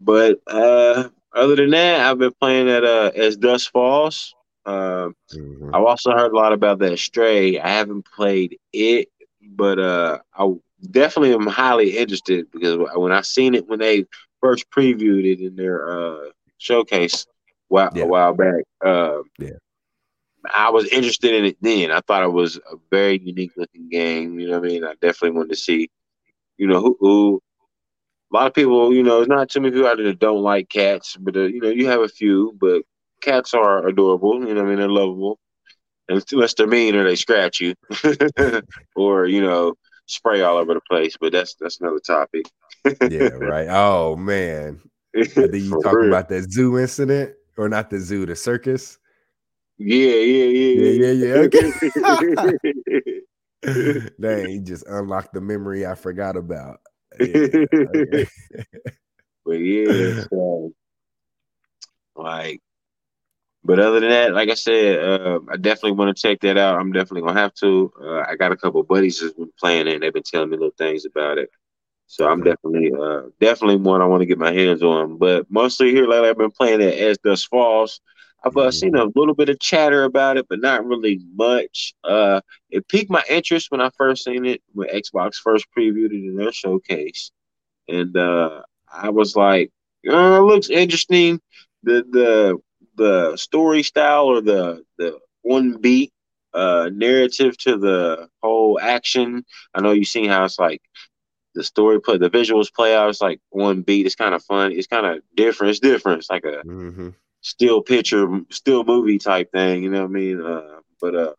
but 0.00 0.40
uh, 0.46 1.08
other 1.34 1.56
than 1.56 1.70
that, 1.70 2.00
I've 2.00 2.18
been 2.18 2.32
playing 2.40 2.68
at 2.68 2.84
uh 2.84 3.12
as 3.14 3.36
Dusk 3.36 3.70
Falls. 3.72 4.34
Uh, 4.68 5.08
mm-hmm. 5.32 5.74
I've 5.74 5.82
also 5.82 6.10
heard 6.12 6.32
a 6.32 6.36
lot 6.36 6.52
about 6.52 6.78
that 6.80 6.98
Stray. 6.98 7.58
I 7.58 7.68
haven't 7.70 8.04
played 8.04 8.58
it, 8.74 9.08
but 9.40 9.78
uh, 9.78 10.18
I 10.36 10.52
definitely 10.90 11.32
am 11.32 11.46
highly 11.46 11.96
interested 11.96 12.50
because 12.52 12.76
when 12.94 13.10
I 13.10 13.22
seen 13.22 13.54
it 13.54 13.66
when 13.66 13.78
they 13.78 14.04
first 14.42 14.70
previewed 14.70 15.24
it 15.24 15.40
in 15.40 15.56
their 15.56 15.88
uh, 15.88 16.28
showcase 16.58 17.26
while, 17.68 17.90
yeah. 17.94 18.02
a 18.02 18.06
while 18.06 18.34
back, 18.34 18.64
uh, 18.84 19.20
yeah, 19.38 19.56
I 20.54 20.68
was 20.68 20.86
interested 20.88 21.32
in 21.32 21.46
it 21.46 21.56
then. 21.62 21.90
I 21.90 22.00
thought 22.00 22.22
it 22.22 22.32
was 22.32 22.58
a 22.58 22.76
very 22.90 23.18
unique 23.18 23.52
looking 23.56 23.88
game. 23.88 24.38
You 24.38 24.48
know 24.48 24.60
what 24.60 24.68
I 24.68 24.72
mean? 24.72 24.84
I 24.84 24.92
definitely 25.00 25.30
wanted 25.30 25.50
to 25.50 25.56
see, 25.56 25.88
you 26.58 26.66
know, 26.66 26.82
who, 26.82 26.96
who 27.00 27.42
a 28.30 28.36
lot 28.36 28.48
of 28.48 28.52
people, 28.52 28.92
you 28.92 29.02
know, 29.02 29.16
there's 29.16 29.28
not 29.28 29.48
too 29.48 29.60
many 29.60 29.72
people 29.72 29.88
out 29.88 29.96
there 29.96 30.06
that 30.06 30.18
don't 30.18 30.42
like 30.42 30.68
cats, 30.68 31.16
but 31.16 31.36
uh, 31.36 31.44
you 31.44 31.62
know, 31.62 31.70
you 31.70 31.86
have 31.86 32.02
a 32.02 32.08
few. 32.08 32.54
But 32.60 32.82
cats 33.20 33.54
are 33.54 33.86
adorable. 33.86 34.46
You 34.46 34.54
know, 34.54 34.62
I 34.62 34.64
mean, 34.64 34.78
they're 34.78 34.88
lovable. 34.88 35.38
And 36.08 36.24
unless 36.32 36.54
they're 36.54 36.66
mean 36.66 36.94
or 36.94 37.04
they 37.04 37.16
scratch 37.16 37.60
you, 37.60 37.74
or 38.96 39.26
you 39.26 39.42
know, 39.42 39.74
spray 40.06 40.40
all 40.40 40.56
over 40.56 40.74
the 40.74 40.80
place. 40.88 41.16
But 41.20 41.32
that's 41.32 41.54
that's 41.60 41.80
another 41.80 42.00
topic. 42.00 42.46
yeah, 43.10 43.28
right. 43.28 43.68
Oh 43.68 44.16
man, 44.16 44.80
I 45.16 45.24
think 45.24 45.54
you 45.54 45.80
talking 45.82 45.98
real. 45.98 46.08
about 46.08 46.28
that 46.30 46.50
zoo 46.50 46.78
incident, 46.78 47.34
or 47.56 47.68
not 47.68 47.90
the 47.90 48.00
zoo, 48.00 48.24
the 48.24 48.36
circus. 48.36 48.98
Yeah, 49.76 50.14
yeah, 50.14 50.44
yeah, 50.44 50.90
yeah, 50.90 51.12
yeah, 51.12 51.48
yeah. 51.52 51.60
Okay. 53.64 54.10
Dang, 54.20 54.48
he 54.48 54.60
just 54.60 54.86
unlocked 54.86 55.34
the 55.34 55.40
memory 55.40 55.84
I 55.84 55.94
forgot 55.94 56.36
about. 56.36 56.80
Yeah, 57.18 57.46
okay. 57.72 58.28
but 59.44 59.52
yeah, 59.52 60.24
so, 60.30 60.72
like 62.14 62.60
but 63.64 63.78
other 63.80 64.00
than 64.00 64.10
that, 64.10 64.34
like 64.34 64.48
I 64.50 64.54
said, 64.54 65.04
uh, 65.04 65.40
I 65.50 65.56
definitely 65.56 65.92
want 65.92 66.16
to 66.16 66.20
check 66.20 66.40
that 66.40 66.56
out. 66.56 66.78
I'm 66.80 66.92
definitely 66.92 67.22
gonna 67.22 67.40
have 67.40 67.54
to. 67.54 67.92
Uh, 68.02 68.20
I 68.28 68.36
got 68.36 68.52
a 68.52 68.56
couple 68.56 68.82
buddies 68.82 69.20
that's 69.20 69.34
been 69.34 69.52
playing 69.58 69.88
it, 69.88 69.94
and 69.94 70.02
they've 70.02 70.12
been 70.12 70.22
telling 70.22 70.50
me 70.50 70.56
little 70.56 70.72
things 70.78 71.04
about 71.04 71.38
it. 71.38 71.50
So 72.06 72.26
I'm 72.26 72.42
definitely, 72.42 72.90
uh, 72.98 73.22
definitely 73.38 73.76
one 73.76 74.00
I 74.00 74.06
want 74.06 74.22
to 74.22 74.26
get 74.26 74.38
my 74.38 74.52
hands 74.52 74.82
on. 74.82 75.18
But 75.18 75.50
mostly 75.50 75.90
here 75.90 76.06
lately, 76.08 76.30
I've 76.30 76.38
been 76.38 76.50
playing 76.50 76.80
it 76.80 76.98
as 76.98 77.18
Dusk 77.18 77.50
Falls. 77.50 78.00
I've 78.44 78.56
uh, 78.56 78.70
seen 78.70 78.94
a 78.94 79.04
little 79.16 79.34
bit 79.34 79.48
of 79.48 79.58
chatter 79.58 80.04
about 80.04 80.36
it, 80.36 80.46
but 80.48 80.60
not 80.60 80.86
really 80.86 81.20
much. 81.34 81.94
Uh, 82.04 82.40
it 82.70 82.88
piqued 82.88 83.10
my 83.10 83.22
interest 83.28 83.70
when 83.70 83.80
I 83.80 83.90
first 83.98 84.24
seen 84.24 84.46
it 84.46 84.62
when 84.72 84.88
Xbox 84.88 85.34
first 85.34 85.66
previewed 85.76 86.12
it 86.12 86.24
in 86.24 86.36
their 86.36 86.52
showcase, 86.52 87.32
and 87.88 88.16
uh, 88.16 88.62
I 88.90 89.10
was 89.10 89.34
like, 89.36 89.70
oh, 90.08 90.36
"It 90.36 90.46
looks 90.50 90.70
interesting." 90.70 91.40
The 91.82 92.04
the 92.10 92.58
the 92.98 93.36
story 93.36 93.82
style 93.82 94.26
or 94.26 94.40
the 94.40 94.84
the 94.98 95.18
one 95.42 95.80
beat 95.80 96.12
uh 96.54 96.90
narrative 96.92 97.56
to 97.58 97.76
the 97.76 98.28
whole 98.42 98.78
action. 98.80 99.44
I 99.74 99.80
know 99.80 99.92
you've 99.92 100.08
seen 100.08 100.28
how 100.28 100.44
it's 100.44 100.58
like 100.58 100.82
the 101.54 101.64
story 101.64 102.00
play 102.00 102.18
the 102.18 102.30
visuals 102.30 102.72
play 102.72 102.94
out, 102.94 103.08
it's 103.08 103.22
like 103.22 103.40
one 103.50 103.82
beat. 103.82 104.06
It's 104.06 104.14
kind 104.14 104.34
of 104.34 104.44
fun. 104.44 104.72
It's 104.72 104.86
kind 104.86 105.06
of 105.06 105.22
different. 105.34 105.70
It's 105.70 105.80
different. 105.80 106.18
It's 106.18 106.30
like 106.30 106.44
a 106.44 106.62
mm-hmm. 106.64 107.10
still 107.40 107.80
picture, 107.82 108.40
still 108.50 108.84
movie 108.84 109.18
type 109.18 109.50
thing, 109.52 109.82
you 109.82 109.90
know 109.90 110.02
what 110.02 110.10
I 110.10 110.12
mean? 110.12 110.40
Uh 110.44 110.80
but 111.00 111.14
uh 111.14 111.32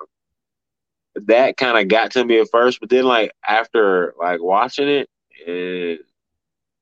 that 1.15 1.57
kind 1.57 1.77
of 1.77 1.87
got 1.87 2.11
to 2.11 2.23
me 2.23 2.39
at 2.39 2.49
first, 2.51 2.79
but 2.79 2.89
then 2.89 3.03
like 3.05 3.31
after 3.47 4.13
like 4.19 4.41
watching 4.41 4.87
it 4.87 5.09
and 5.45 5.99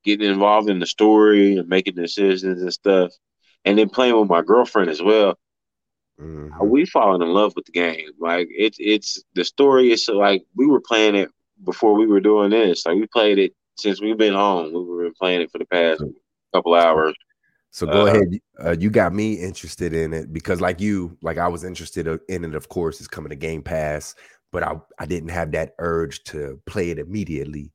getting 0.04 0.30
involved 0.30 0.70
in 0.70 0.78
the 0.78 0.86
story 0.86 1.56
and 1.56 1.68
making 1.68 1.94
decisions 1.94 2.62
and 2.62 2.72
stuff, 2.72 3.12
and 3.68 3.78
then 3.78 3.90
playing 3.90 4.18
with 4.18 4.30
my 4.30 4.40
girlfriend 4.40 4.88
as 4.88 5.02
well. 5.02 5.38
Mm-hmm. 6.18 6.68
We 6.68 6.86
fallen 6.86 7.20
in 7.20 7.28
love 7.28 7.52
with 7.54 7.66
the 7.66 7.72
game. 7.72 8.08
Like 8.18 8.48
it's 8.50 8.78
it's 8.80 9.22
the 9.34 9.44
story 9.44 9.92
is 9.92 10.06
so 10.06 10.14
like 10.14 10.42
we 10.56 10.66
were 10.66 10.80
playing 10.80 11.14
it 11.14 11.28
before 11.64 11.94
we 11.94 12.06
were 12.06 12.20
doing 12.20 12.50
this. 12.50 12.86
Like 12.86 12.96
we 12.96 13.06
played 13.06 13.38
it 13.38 13.52
since 13.76 14.00
we've 14.00 14.16
been 14.16 14.32
home. 14.32 14.72
We 14.72 14.82
were 14.82 15.10
playing 15.18 15.42
it 15.42 15.52
for 15.52 15.58
the 15.58 15.66
past 15.66 16.02
couple 16.54 16.74
hours. 16.74 17.14
So 17.70 17.86
go 17.86 18.02
uh, 18.02 18.06
ahead. 18.06 18.40
Uh, 18.58 18.76
you 18.78 18.88
got 18.88 19.12
me 19.12 19.34
interested 19.34 19.92
in 19.92 20.14
it 20.14 20.32
because, 20.32 20.62
like 20.62 20.80
you, 20.80 21.16
like 21.20 21.36
I 21.36 21.46
was 21.46 21.62
interested 21.62 22.06
in 22.28 22.44
it. 22.44 22.54
Of 22.54 22.70
course, 22.70 22.98
it's 22.98 23.06
coming 23.06 23.28
to 23.28 23.36
Game 23.36 23.62
Pass. 23.62 24.14
but 24.50 24.62
I 24.62 24.76
I 24.98 25.04
didn't 25.04 25.28
have 25.28 25.52
that 25.52 25.74
urge 25.78 26.24
to 26.24 26.58
play 26.66 26.88
it 26.88 26.98
immediately. 26.98 27.70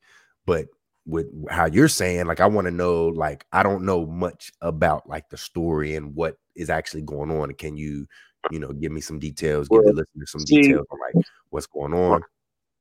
But 0.48 0.66
with 1.06 1.28
how 1.50 1.66
you're 1.66 1.88
saying, 1.88 2.26
like 2.26 2.40
I 2.40 2.48
want 2.48 2.66
to 2.66 2.72
know, 2.72 3.08
like 3.08 3.46
I 3.52 3.64
don't 3.64 3.86
know 3.86 4.06
much 4.06 4.52
about 4.62 5.08
like 5.08 5.30
the 5.30 5.38
story 5.38 5.96
and 5.96 6.16
what 6.16 6.38
is 6.56 6.70
actually 6.70 7.02
going 7.02 7.32
on. 7.32 7.54
Can 7.54 7.78
you, 7.78 8.08
you 8.52 8.60
know, 8.60 8.72
give 8.72 8.92
me 8.92 9.02
some 9.02 9.20
details, 9.20 9.68
give 9.68 9.84
the 9.84 9.94
listener 9.94 10.26
some 10.26 10.42
see, 10.42 10.62
details 10.62 10.86
on 10.92 11.00
like 11.00 11.26
what's 11.50 11.68
going 11.68 11.94
on? 11.94 12.24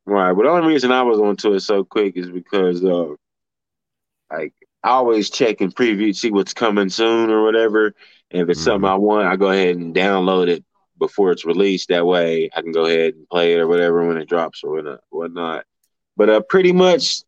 Right. 0.04 0.32
But 0.32 0.42
the 0.42 0.50
only 0.50 0.68
reason 0.68 0.92
I 0.92 1.02
was 1.02 1.18
onto 1.18 1.54
it 1.54 1.60
so 1.60 1.84
quick 1.84 2.16
is 2.16 2.30
because 2.30 2.84
uh 2.84 3.14
like 4.30 4.54
I 4.84 4.90
always 4.90 5.30
check 5.30 5.60
and 5.60 5.74
preview, 5.74 6.14
see 6.14 6.30
what's 6.30 6.54
coming 6.54 6.88
soon 6.88 7.30
or 7.30 7.44
whatever. 7.44 7.94
And 8.30 8.42
if 8.42 8.48
it's 8.48 8.60
mm-hmm. 8.60 8.64
something 8.64 8.90
I 8.90 8.96
want, 8.96 9.28
I 9.28 9.36
go 9.36 9.50
ahead 9.50 9.76
and 9.76 9.94
download 9.94 10.48
it 10.48 10.64
before 10.98 11.30
it's 11.32 11.44
released. 11.44 11.88
That 11.88 12.06
way 12.06 12.50
I 12.54 12.62
can 12.62 12.72
go 12.72 12.86
ahead 12.86 13.14
and 13.14 13.28
play 13.28 13.52
it 13.52 13.58
or 13.58 13.68
whatever 13.68 14.06
when 14.06 14.16
it 14.16 14.28
drops 14.28 14.62
or 14.64 14.70
whatnot. 14.72 15.00
whatnot. 15.10 15.64
But 16.16 16.30
uh, 16.30 16.40
pretty 16.40 16.72
much, 16.72 17.22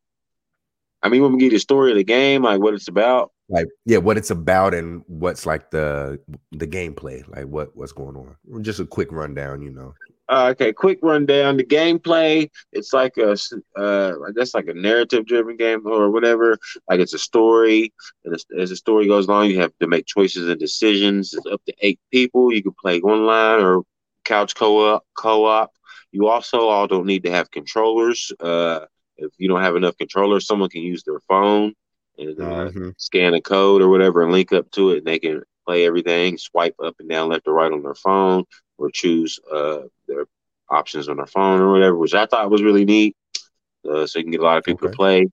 I 1.05 1.09
mean, 1.11 1.23
when 1.23 1.33
we 1.33 1.39
get 1.39 1.51
the 1.51 1.59
story 1.59 1.91
of 1.91 1.99
the 1.99 2.05
game, 2.05 2.43
like 2.43 2.61
what 2.61 2.75
it's 2.75 2.89
about, 2.89 3.31
like 3.49 3.67
yeah, 3.85 3.99
what 3.99 4.17
it's 4.17 4.31
about 4.31 4.73
and 4.73 5.03
what's 5.07 5.45
like 5.45 5.71
the 5.71 6.19
the 6.53 6.67
gameplay, 6.67 7.29
like 7.29 7.47
what 7.47 7.77
what's 7.77 7.93
going 7.93 8.17
on. 8.17 8.63
Just 8.63 8.81
a 8.81 8.87
quick 8.87 9.13
rundown, 9.13 9.61
you 9.61 9.71
know. 9.71 9.95
Uh, 10.31 10.49
okay, 10.53 10.73
quick 10.73 10.99
rundown. 11.03 11.59
The 11.59 11.65
gameplay, 11.65 12.49
it's 12.73 12.95
like 12.95 13.19
a, 13.19 13.37
uh, 13.79 14.15
I 14.27 14.31
guess 14.35 14.55
like 14.55 14.69
a 14.69 14.73
narrative 14.73 15.27
driven 15.27 15.59
game 15.59 15.83
or 15.87 16.11
whatever. 16.11 16.57
Like 16.89 17.01
it's 17.01 17.13
a 17.13 17.19
story, 17.19 17.93
and 18.25 18.35
as 18.59 18.71
the 18.71 18.77
story 18.77 19.07
goes 19.07 19.27
along, 19.27 19.51
you 19.51 19.61
have 19.61 19.73
to 19.81 19.87
make 19.87 20.07
choices 20.07 20.49
and 20.49 20.59
decisions. 20.59 21.35
It's 21.35 21.47
up 21.47 21.63
to 21.67 21.75
eight 21.81 22.01
people. 22.11 22.51
You 22.51 22.63
can 22.63 22.75
play 22.81 23.01
online 23.01 23.63
or 23.63 23.83
couch 24.25 24.55
co-op. 24.55 25.05
Co-op. 25.19 25.71
You 26.13 26.29
also 26.29 26.69
all 26.69 26.87
don't 26.87 27.07
need 27.07 27.25
to 27.25 27.31
have 27.31 27.51
controllers. 27.51 28.33
Uh, 28.41 28.87
if 29.17 29.33
you 29.39 29.49
don't 29.49 29.63
have 29.63 29.77
enough 29.77 29.97
controllers, 29.97 30.47
someone 30.47 30.71
can 30.71 30.83
use 30.83 31.03
their 31.05 31.21
phone 31.29 31.75
and 32.19 32.41
uh, 32.41 32.69
mm-hmm. 32.69 32.89
scan 32.97 33.35
a 33.35 33.41
code 33.41 33.83
or 33.83 33.89
whatever 33.89 34.23
and 34.23 34.33
link 34.33 34.53
up 34.53 34.71
to 34.73 34.91
it, 34.91 34.99
and 34.99 35.07
they 35.07 35.19
can 35.19 35.43
play 35.67 35.87
everything, 35.87 36.39
swipe 36.39 36.77
up 36.83 36.95
and 36.99 37.09
down, 37.09 37.29
left 37.29 37.49
or 37.49 37.55
right 37.55 37.73
on 37.73 37.83
their 37.83 37.95
phone, 37.95 38.45
or 38.79 38.91
choose 38.91 39.39
uh, 39.53 39.81
their 40.07 40.27
options 40.69 41.09
on 41.09 41.17
their 41.17 41.27
phone 41.27 41.61
or 41.61 41.73
whatever, 41.73 41.97
which 41.97 42.15
I 42.15 42.27
thought 42.27 42.51
was 42.51 42.63
really 42.63 42.85
neat. 42.85 43.17
Uh, 43.89 44.07
so 44.07 44.19
you 44.19 44.25
can 44.25 44.33
get 44.33 44.41
a 44.41 44.45
lot 44.45 44.59
of 44.59 44.65
people 44.65 44.87
okay. 44.87 44.93
to 44.93 44.97
play. 44.97 45.29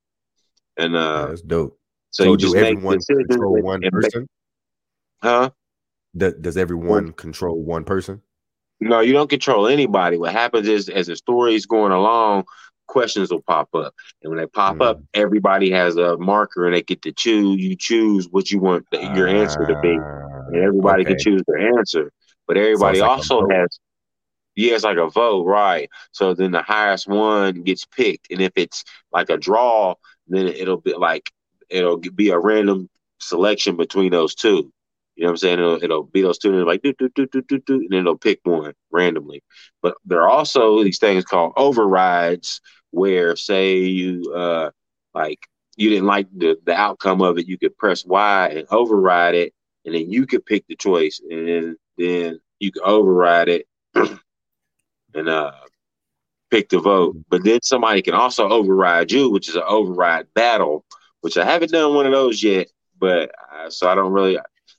And 0.78 0.96
uh, 0.96 1.28
that's 1.28 1.42
dope. 1.42 1.80
So, 2.12 2.24
so 2.24 2.32
you 2.32 2.38
just 2.38 2.56
everyone 2.56 3.00
control 3.00 3.62
one 3.62 3.82
person? 3.90 4.28
Huh? 5.22 5.52
Does, 6.16 6.34
does 6.34 6.58
everyone 6.58 7.14
control 7.14 7.62
one 7.62 7.86
person? 7.86 8.22
No, 8.82 9.00
you 9.00 9.14
don't 9.14 9.30
control 9.30 9.68
anybody. 9.68 10.18
What 10.18 10.34
happens 10.34 10.68
is, 10.68 10.90
as 10.90 11.08
the 11.08 11.16
story 11.16 11.56
is 11.56 11.66
going 11.68 11.92
along, 11.92 12.46
questions 12.92 13.32
will 13.32 13.42
pop 13.42 13.74
up. 13.74 13.96
And 14.22 14.30
when 14.30 14.38
they 14.38 14.46
pop 14.46 14.78
mm. 14.78 14.86
up, 14.86 15.02
everybody 15.14 15.72
has 15.72 15.96
a 15.96 16.18
marker 16.18 16.66
and 16.66 16.76
they 16.76 16.84
get 16.84 17.02
to 17.04 17.14
choose. 17.14 17.60
You 17.60 17.76
choose 17.76 18.28
what 18.30 18.52
you 18.52 18.60
want 18.60 18.86
the, 18.92 19.00
your 19.16 19.30
uh, 19.30 19.34
answer 19.34 19.66
to 19.66 19.80
be. 19.82 19.92
And 19.92 20.56
everybody 20.58 21.04
okay. 21.04 21.14
can 21.14 21.20
choose 21.20 21.42
their 21.48 21.80
answer. 21.80 22.12
But 22.48 22.58
everybody 22.58 23.00
so 23.00 23.06
like 23.06 23.18
also 23.18 23.48
has, 23.50 23.80
yeah, 24.56 24.76
it's 24.76 24.84
like 24.84 24.98
a 24.98 25.10
vote, 25.10 25.46
right? 25.46 25.90
So 26.12 26.34
then 26.34 26.52
the 26.52 26.62
highest 26.62 27.08
one 27.08 27.64
gets 27.64 27.86
picked. 27.86 28.30
And 28.30 28.42
if 28.42 28.52
it's 28.56 28.84
like 29.12 29.30
a 29.30 29.38
draw, 29.38 29.96
then 30.28 30.48
it'll 30.48 30.82
be 30.82 30.94
like, 30.94 31.32
it'll 31.70 31.98
be 31.98 32.30
a 32.30 32.40
random 32.40 32.90
selection 33.20 33.78
between 33.78 34.12
those 34.12 34.36
two. 34.36 34.72
You 35.16 35.24
know 35.24 35.30
what 35.30 35.34
I'm 35.34 35.38
saying? 35.38 35.60
It'll, 35.60 35.84
it'll 35.84 36.04
be 36.04 36.22
those 36.22 36.40
two 36.40 36.58
and 36.58 36.66
like 36.66 36.82
do, 36.82 36.94
do, 36.98 37.10
do, 37.14 37.28
do, 37.28 37.42
do, 37.42 37.60
do, 37.60 37.76
and 37.76 37.90
then 37.92 38.00
it'll 38.00 38.18
pick 38.18 38.40
one 38.44 38.74
randomly. 38.92 39.44
But 39.82 39.96
there 40.06 40.22
are 40.24 40.30
also 40.30 40.84
these 40.84 41.00
things 41.00 41.26
called 41.26 41.54
overrides, 41.58 42.60
where 42.92 43.36
say 43.36 43.80
you 43.80 44.32
uh 44.34 44.72
like 45.14 45.40
you 45.78 45.90
didn't 45.90 46.06
like 46.06 46.28
the, 46.36 46.58
the 46.66 46.74
outcome 46.74 47.22
of 47.22 47.38
it, 47.38 47.48
you 47.48 47.58
could 47.58 47.78
press 47.78 48.06
Y 48.06 48.48
and 48.56 48.68
override 48.70 49.36
it, 49.36 49.54
and 49.86 49.96
then 49.96 50.10
you 50.12 50.28
could 50.28 50.46
pick 50.46 50.66
the 50.68 50.76
choice, 50.76 51.22
and 51.30 51.48
then 51.48 51.78
then 51.98 52.40
you 52.60 52.72
could 52.72 52.84
override 52.84 53.50
it 53.50 53.68
and 53.96 55.30
uh 55.30 55.52
pick 56.52 56.70
the 56.70 56.80
vote. 56.80 57.16
But 57.30 57.44
then 57.44 57.62
somebody 57.64 58.02
can 58.02 58.14
also 58.14 58.50
override 58.50 59.12
you, 59.12 59.32
which 59.32 59.50
is 59.50 59.56
an 59.56 59.64
override 59.68 60.34
battle, 60.34 60.86
which 61.22 61.38
I 61.38 61.46
haven't 61.46 61.72
done 61.72 61.96
one 61.96 62.06
of 62.06 62.12
those 62.12 62.44
yet. 62.44 62.68
But 63.00 63.32
uh, 63.54 63.70
so 63.70 63.90
I 63.90 63.96
don't 63.96 64.14
really 64.14 64.38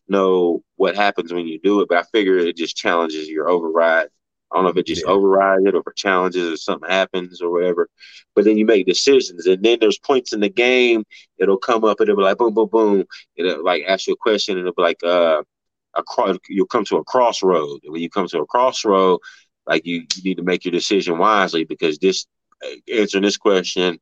know 0.08 0.62
what 0.76 0.94
happens 0.94 1.32
when 1.32 1.48
you 1.48 1.58
do 1.60 1.80
it. 1.80 1.88
But 1.88 1.98
I 1.98 2.02
figure 2.04 2.38
it 2.38 2.56
just 2.56 2.76
challenges 2.76 3.28
your 3.28 3.48
override 3.48 4.08
I 4.52 4.56
don't 4.56 4.64
know 4.64 4.70
if 4.70 4.76
it 4.76 4.86
just 4.86 5.04
yeah. 5.04 5.10
overrides 5.10 5.64
it 5.64 5.74
or 5.74 5.82
for 5.82 5.92
challenges 5.92 6.52
or 6.52 6.56
something 6.56 6.90
happens 6.90 7.40
or 7.40 7.50
whatever. 7.50 7.88
But 8.34 8.44
then 8.44 8.58
you 8.58 8.66
make 8.66 8.86
decisions, 8.86 9.46
and 9.46 9.62
then 9.62 9.78
there's 9.80 9.98
points 9.98 10.32
in 10.32 10.40
the 10.40 10.48
game. 10.48 11.04
It'll 11.38 11.56
come 11.56 11.84
up 11.84 12.00
and 12.00 12.08
it'll 12.08 12.18
be 12.18 12.24
like 12.24 12.38
boom, 12.38 12.54
boom, 12.54 12.68
boom. 12.68 13.04
It'll 13.36 13.64
like 13.64 13.84
ask 13.86 14.06
you 14.06 14.14
a 14.14 14.16
question, 14.16 14.58
and 14.58 14.66
it'll 14.66 14.74
be 14.74 14.82
like 14.82 15.02
uh, 15.02 15.42
a 15.94 16.02
cross. 16.02 16.36
You'll 16.48 16.66
come 16.66 16.84
to 16.86 16.98
a 16.98 17.04
crossroad. 17.04 17.80
And 17.84 17.92
when 17.92 18.02
you 18.02 18.10
come 18.10 18.28
to 18.28 18.40
a 18.40 18.46
crossroad, 18.46 19.20
like 19.66 19.86
you, 19.86 20.04
you 20.16 20.22
need 20.22 20.36
to 20.36 20.42
make 20.42 20.64
your 20.64 20.72
decision 20.72 21.18
wisely 21.18 21.64
because 21.64 21.98
this 21.98 22.26
uh, 22.64 22.76
answering 22.92 23.24
this 23.24 23.36
question 23.36 23.98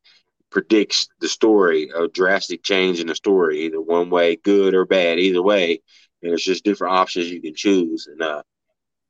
predicts 0.51 1.09
the 1.21 1.29
story, 1.29 1.91
a 1.95 2.09
drastic 2.09 2.63
change 2.65 2.99
in 3.01 3.07
the 3.07 3.15
story, 3.15 3.61
either 3.61 3.81
one 3.81 4.11
way, 4.11 4.37
good 4.37 4.75
or 4.75 4.85
bad, 4.85 5.19
either 5.19 5.43
way. 5.43 5.81
And 6.23 6.31
there's 6.31 6.45
just 6.45 6.65
different 6.65 6.95
options 6.95 7.31
you 7.31 7.41
can 7.41 7.55
choose, 7.55 8.09
and 8.11 8.21
uh 8.23 8.43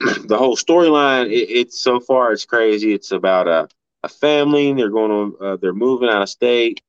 the 0.25 0.38
whole 0.38 0.57
storyline, 0.57 1.26
it, 1.26 1.50
it's 1.50 1.80
so 1.80 2.00
far 2.00 2.33
it's 2.33 2.47
crazy. 2.47 2.95
It's 2.95 3.12
about 3.12 3.49
a, 3.49 3.69
a 4.02 4.09
family. 4.09 4.73
They're 4.73 4.88
going 4.88 5.11
on. 5.11 5.35
Uh, 5.40 5.57
they're 5.57 5.75
moving 5.75 6.09
out 6.09 6.23
of 6.23 6.28
state 6.28 6.80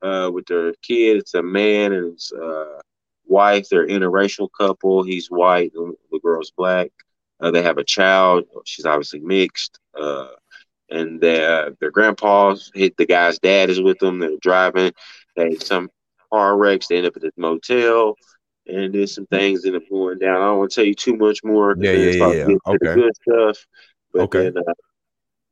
uh, 0.00 0.30
with 0.32 0.46
their 0.46 0.72
kid. 0.82 1.16
It's 1.16 1.34
a 1.34 1.42
man 1.42 1.92
and 1.92 2.12
his 2.12 2.32
uh, 2.32 2.80
wife. 3.26 3.68
They're 3.68 3.86
interracial 3.86 4.48
couple. 4.56 5.02
He's 5.02 5.28
white. 5.28 5.72
The 5.72 6.20
girl's 6.22 6.52
black. 6.56 6.90
Uh, 7.40 7.50
they 7.50 7.62
have 7.62 7.78
a 7.78 7.84
child. 7.84 8.44
She's 8.64 8.86
obviously 8.86 9.20
mixed. 9.20 9.80
Uh, 9.98 10.28
and 10.88 11.20
their 11.20 11.70
their 11.80 11.90
grandpa's 11.90 12.70
hit 12.74 12.96
the 12.96 13.06
guy's 13.06 13.38
dad 13.40 13.70
is 13.70 13.80
with 13.80 13.98
them. 13.98 14.20
They're 14.20 14.36
driving. 14.40 14.92
They 15.34 15.56
some 15.56 15.90
car 16.32 16.56
wrecks. 16.56 16.86
They 16.86 16.98
end 16.98 17.06
up 17.06 17.16
at 17.16 17.22
this 17.22 17.32
motel 17.36 18.16
and 18.66 18.94
then 18.94 19.06
some 19.06 19.26
things 19.26 19.62
that 19.62 19.74
are 19.74 19.80
going 19.90 20.18
down. 20.18 20.36
I 20.36 20.46
don't 20.46 20.58
want 20.58 20.70
to 20.70 20.74
tell 20.74 20.84
you 20.84 20.94
too 20.94 21.16
much 21.16 21.42
more. 21.42 21.74
Yeah, 21.78 21.92
yeah, 21.92 22.32
yeah. 22.32 22.56
Okay. 22.66 22.94
good 22.94 23.12
stuff. 23.16 23.66
But 24.12 24.22
okay. 24.22 24.50
Then, 24.50 24.62
uh, 24.66 24.72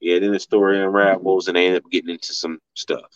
yeah, 0.01 0.19
then 0.19 0.33
the 0.33 0.41
story 0.41 0.81
unravels 0.81 1.49
and 1.49 1.57
they 1.57 1.67
end 1.67 1.77
up 1.77 1.91
getting 1.91 2.11
into 2.11 2.33
some 2.33 2.59
stuff. 2.75 3.11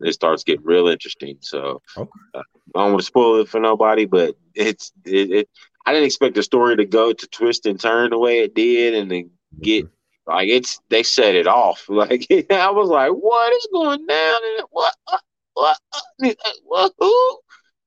It 0.00 0.12
starts 0.14 0.44
getting 0.44 0.64
real 0.64 0.88
interesting. 0.88 1.38
So 1.40 1.82
okay. 1.96 2.10
uh, 2.34 2.42
I 2.74 2.80
don't 2.80 2.92
want 2.92 3.00
to 3.00 3.06
spoil 3.06 3.40
it 3.40 3.48
for 3.48 3.60
nobody, 3.60 4.06
but 4.06 4.36
it's 4.54 4.92
it, 5.04 5.30
it, 5.30 5.48
I 5.84 5.92
didn't 5.92 6.06
expect 6.06 6.34
the 6.34 6.42
story 6.42 6.76
to 6.76 6.84
go 6.84 7.12
to 7.12 7.26
twist 7.28 7.66
and 7.66 7.78
turn 7.78 8.10
the 8.10 8.18
way 8.18 8.40
it 8.40 8.54
did, 8.54 8.94
and 8.94 9.10
then 9.10 9.30
get 9.60 9.84
mm-hmm. 9.84 10.32
like 10.32 10.48
it's 10.48 10.80
they 10.88 11.02
set 11.02 11.34
it 11.34 11.46
off. 11.46 11.84
Like 11.88 12.26
I 12.50 12.70
was 12.70 12.88
like, 12.88 13.10
what 13.10 13.52
is 13.54 13.68
going 13.72 14.06
down? 14.06 14.40
And 14.56 14.66
what? 14.70 14.94
Uh, 15.06 15.18
what? 15.52 15.78
Uh, 16.22 16.32
what? 16.64 16.92
Who? 16.98 17.38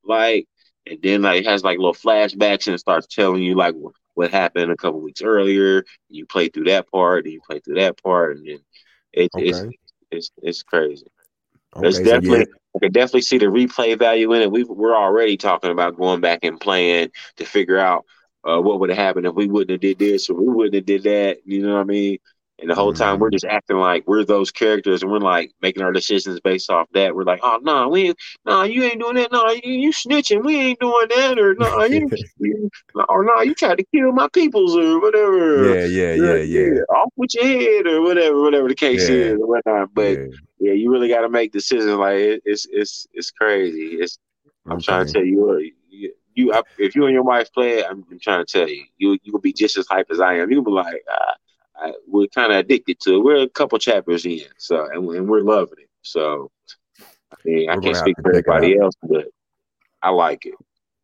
Like 0.03 0.47
and 0.87 0.99
then 1.01 1.21
like 1.21 1.41
it 1.41 1.47
has 1.47 1.63
like 1.63 1.77
little 1.77 1.93
flashbacks 1.93 2.67
and 2.67 2.75
it 2.75 2.79
starts 2.79 3.07
telling 3.07 3.41
you 3.41 3.55
like 3.55 3.75
what, 3.75 4.31
happened 4.31 4.71
a 4.71 4.77
couple 4.77 5.01
weeks 5.01 5.21
earlier. 5.21 5.83
You 6.09 6.25
play 6.25 6.49
through 6.49 6.65
that 6.65 6.89
part, 6.91 7.25
and 7.25 7.33
you 7.33 7.41
play 7.41 7.59
through 7.59 7.75
that 7.75 8.01
part, 8.01 8.37
and 8.37 8.47
then 8.47 8.59
it, 9.11 9.31
okay. 9.35 9.47
it's 9.47 9.61
it's 10.11 10.31
it's 10.41 10.63
crazy. 10.63 11.07
Okay, 11.75 11.81
There's 11.81 11.99
definitely 11.99 12.39
yeah. 12.39 12.45
I 12.75 12.79
can 12.79 12.91
definitely 12.91 13.21
see 13.21 13.37
the 13.37 13.45
replay 13.45 13.97
value 13.97 14.31
in 14.33 14.41
it. 14.41 14.51
We 14.51 14.63
we're 14.63 14.95
already 14.95 15.37
talking 15.37 15.71
about 15.71 15.97
going 15.97 16.21
back 16.21 16.39
and 16.43 16.59
playing 16.59 17.09
to 17.37 17.45
figure 17.45 17.79
out 17.79 18.05
uh, 18.47 18.59
what 18.61 18.79
would 18.79 18.89
have 18.89 18.97
happened 18.97 19.25
if 19.25 19.33
we 19.33 19.47
wouldn't 19.47 19.71
have 19.71 19.79
did 19.79 19.99
this 19.99 20.29
or 20.29 20.35
we 20.35 20.47
wouldn't 20.47 20.75
have 20.75 20.85
did 20.85 21.03
that. 21.03 21.39
You 21.45 21.65
know 21.65 21.75
what 21.75 21.81
I 21.81 21.85
mean? 21.85 22.17
And 22.59 22.69
the 22.69 22.75
whole 22.75 22.93
time 22.93 23.19
we're 23.19 23.27
mm-hmm. 23.27 23.35
just 23.35 23.45
acting 23.45 23.77
like 23.77 24.07
we're 24.07 24.23
those 24.23 24.51
characters 24.51 25.01
and 25.01 25.11
we're 25.11 25.17
like 25.17 25.51
making 25.61 25.81
our 25.81 25.91
decisions 25.91 26.39
based 26.39 26.69
off 26.69 26.87
that. 26.93 27.15
We're 27.15 27.23
like, 27.23 27.39
oh 27.41 27.59
no, 27.61 27.73
nah, 27.73 27.87
we 27.87 28.09
no, 28.09 28.13
nah, 28.45 28.63
you 28.63 28.83
ain't 28.83 28.99
doing 28.99 29.15
that. 29.15 29.31
No, 29.31 29.43
nah, 29.43 29.51
you, 29.51 29.73
you 29.73 29.91
snitching. 29.91 30.43
We 30.43 30.57
ain't 30.57 30.79
doing 30.79 31.07
that. 31.15 31.39
Or 31.39 31.55
no, 31.55 31.77
nah, 31.77 31.83
you, 31.85 32.07
you 32.39 32.69
or 33.09 33.25
no, 33.25 33.41
you 33.41 33.55
tried 33.55 33.79
to 33.79 33.85
kill 33.93 34.11
my 34.11 34.27
peoples 34.29 34.77
or 34.77 35.01
whatever. 35.01 35.75
Yeah, 35.75 35.85
yeah, 35.85 36.13
yeah, 36.13 36.35
yeah. 36.35 36.73
yeah. 36.75 36.95
Off 36.95 37.11
with 37.15 37.33
your 37.33 37.45
head 37.45 37.87
or 37.87 38.01
whatever, 38.01 38.41
whatever 38.41 38.67
the 38.67 38.75
case 38.75 39.09
yeah. 39.09 39.15
is 39.15 39.33
or 39.33 39.47
whatnot. 39.47 39.93
But 39.93 40.19
yeah, 40.19 40.25
yeah 40.59 40.73
you 40.73 40.91
really 40.91 41.09
got 41.09 41.21
to 41.21 41.29
make 41.29 41.51
decisions. 41.51 41.91
Like 41.97 42.17
it, 42.17 42.43
it's 42.45 42.67
it's 42.71 43.07
it's 43.13 43.31
crazy. 43.31 43.97
It's 43.99 44.19
I'm 44.67 44.73
okay. 44.73 44.83
trying 44.83 45.07
to 45.07 45.13
tell 45.13 45.25
you. 45.25 45.71
you 45.89 46.13
you, 46.35 46.51
if 46.79 46.95
you 46.95 47.05
and 47.05 47.13
your 47.13 47.21
wife 47.21 47.53
play 47.53 47.79
it, 47.79 47.85
I'm, 47.87 48.03
I'm 48.09 48.19
trying 48.19 48.43
to 48.43 48.51
tell 48.51 48.67
you, 48.67 48.83
you 48.97 49.19
you 49.23 49.31
will 49.31 49.39
be 49.39 49.53
just 49.53 49.77
as 49.77 49.85
hype 49.87 50.07
as 50.09 50.19
I 50.19 50.35
am. 50.35 50.49
You'll 50.51 50.63
be 50.63 50.71
like, 50.71 51.03
ah, 51.11 51.35
I, 51.75 51.93
we're 52.07 52.27
kind 52.27 52.51
of 52.51 52.59
addicted 52.59 52.99
to 53.01 53.15
it. 53.15 53.23
We're 53.23 53.43
a 53.43 53.49
couple 53.49 53.77
chapters 53.79 54.25
in, 54.25 54.41
so 54.57 54.85
and, 54.91 55.07
and 55.09 55.27
we're 55.27 55.41
loving 55.41 55.79
it. 55.79 55.89
So 56.01 56.51
I 57.31 57.35
mean, 57.45 57.67
we're 57.67 57.73
I 57.73 57.77
can't 57.77 57.97
speak 57.97 58.15
for 58.21 58.31
everybody 58.31 58.77
else, 58.77 58.95
but 59.01 59.25
I 60.01 60.09
like 60.09 60.45
it. 60.45 60.55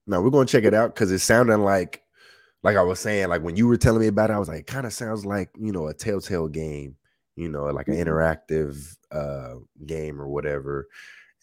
No, 0.07 0.21
we're 0.21 0.29
gonna 0.29 0.45
check 0.45 0.63
it 0.63 0.73
out 0.73 0.93
because 0.93 1.11
it 1.11 1.19
sounded 1.19 1.57
like, 1.57 2.03
like 2.63 2.77
I 2.77 2.81
was 2.81 2.99
saying, 2.99 3.29
like 3.29 3.43
when 3.43 3.55
you 3.55 3.67
were 3.67 3.77
telling 3.77 4.01
me 4.01 4.07
about 4.07 4.29
it, 4.29 4.33
I 4.33 4.39
was 4.39 4.47
like, 4.47 4.61
it 4.61 4.67
kind 4.67 4.85
of 4.85 4.93
sounds 4.93 5.25
like 5.25 5.49
you 5.57 5.71
know 5.71 5.87
a 5.87 5.93
Telltale 5.93 6.47
game, 6.47 6.95
you 7.35 7.49
know, 7.49 7.65
like 7.65 7.87
an 7.87 7.95
mm-hmm. 7.95 8.09
interactive 8.09 8.95
uh 9.11 9.55
game 9.85 10.21
or 10.21 10.27
whatever. 10.27 10.87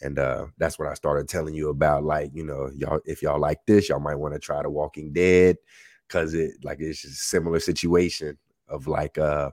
And 0.03 0.19
uh 0.19 0.47
that's 0.59 0.79
what 0.79 0.89
I 0.89 0.95
started 0.95 1.29
telling 1.29 1.55
you 1.55 1.71
about. 1.71 2.05
Like, 2.05 2.31
you 2.35 2.45
know, 2.45 2.71
y'all, 2.77 3.01
if 3.05 3.23
y'all 3.23 3.41
like 3.41 3.65
this, 3.67 3.89
y'all 3.89 3.99
might 3.99 4.17
want 4.17 4.35
to 4.35 4.41
try 4.41 4.63
The 4.63 4.71
Walking 4.71 5.13
Dead 5.13 5.57
because 6.07 6.35
it 6.35 6.53
like 6.63 6.79
it's 6.81 7.03
just 7.03 7.15
a 7.15 7.23
similar 7.23 7.61
situation 7.61 8.37
of 8.69 8.87
like 8.87 9.19
uh, 9.19 9.51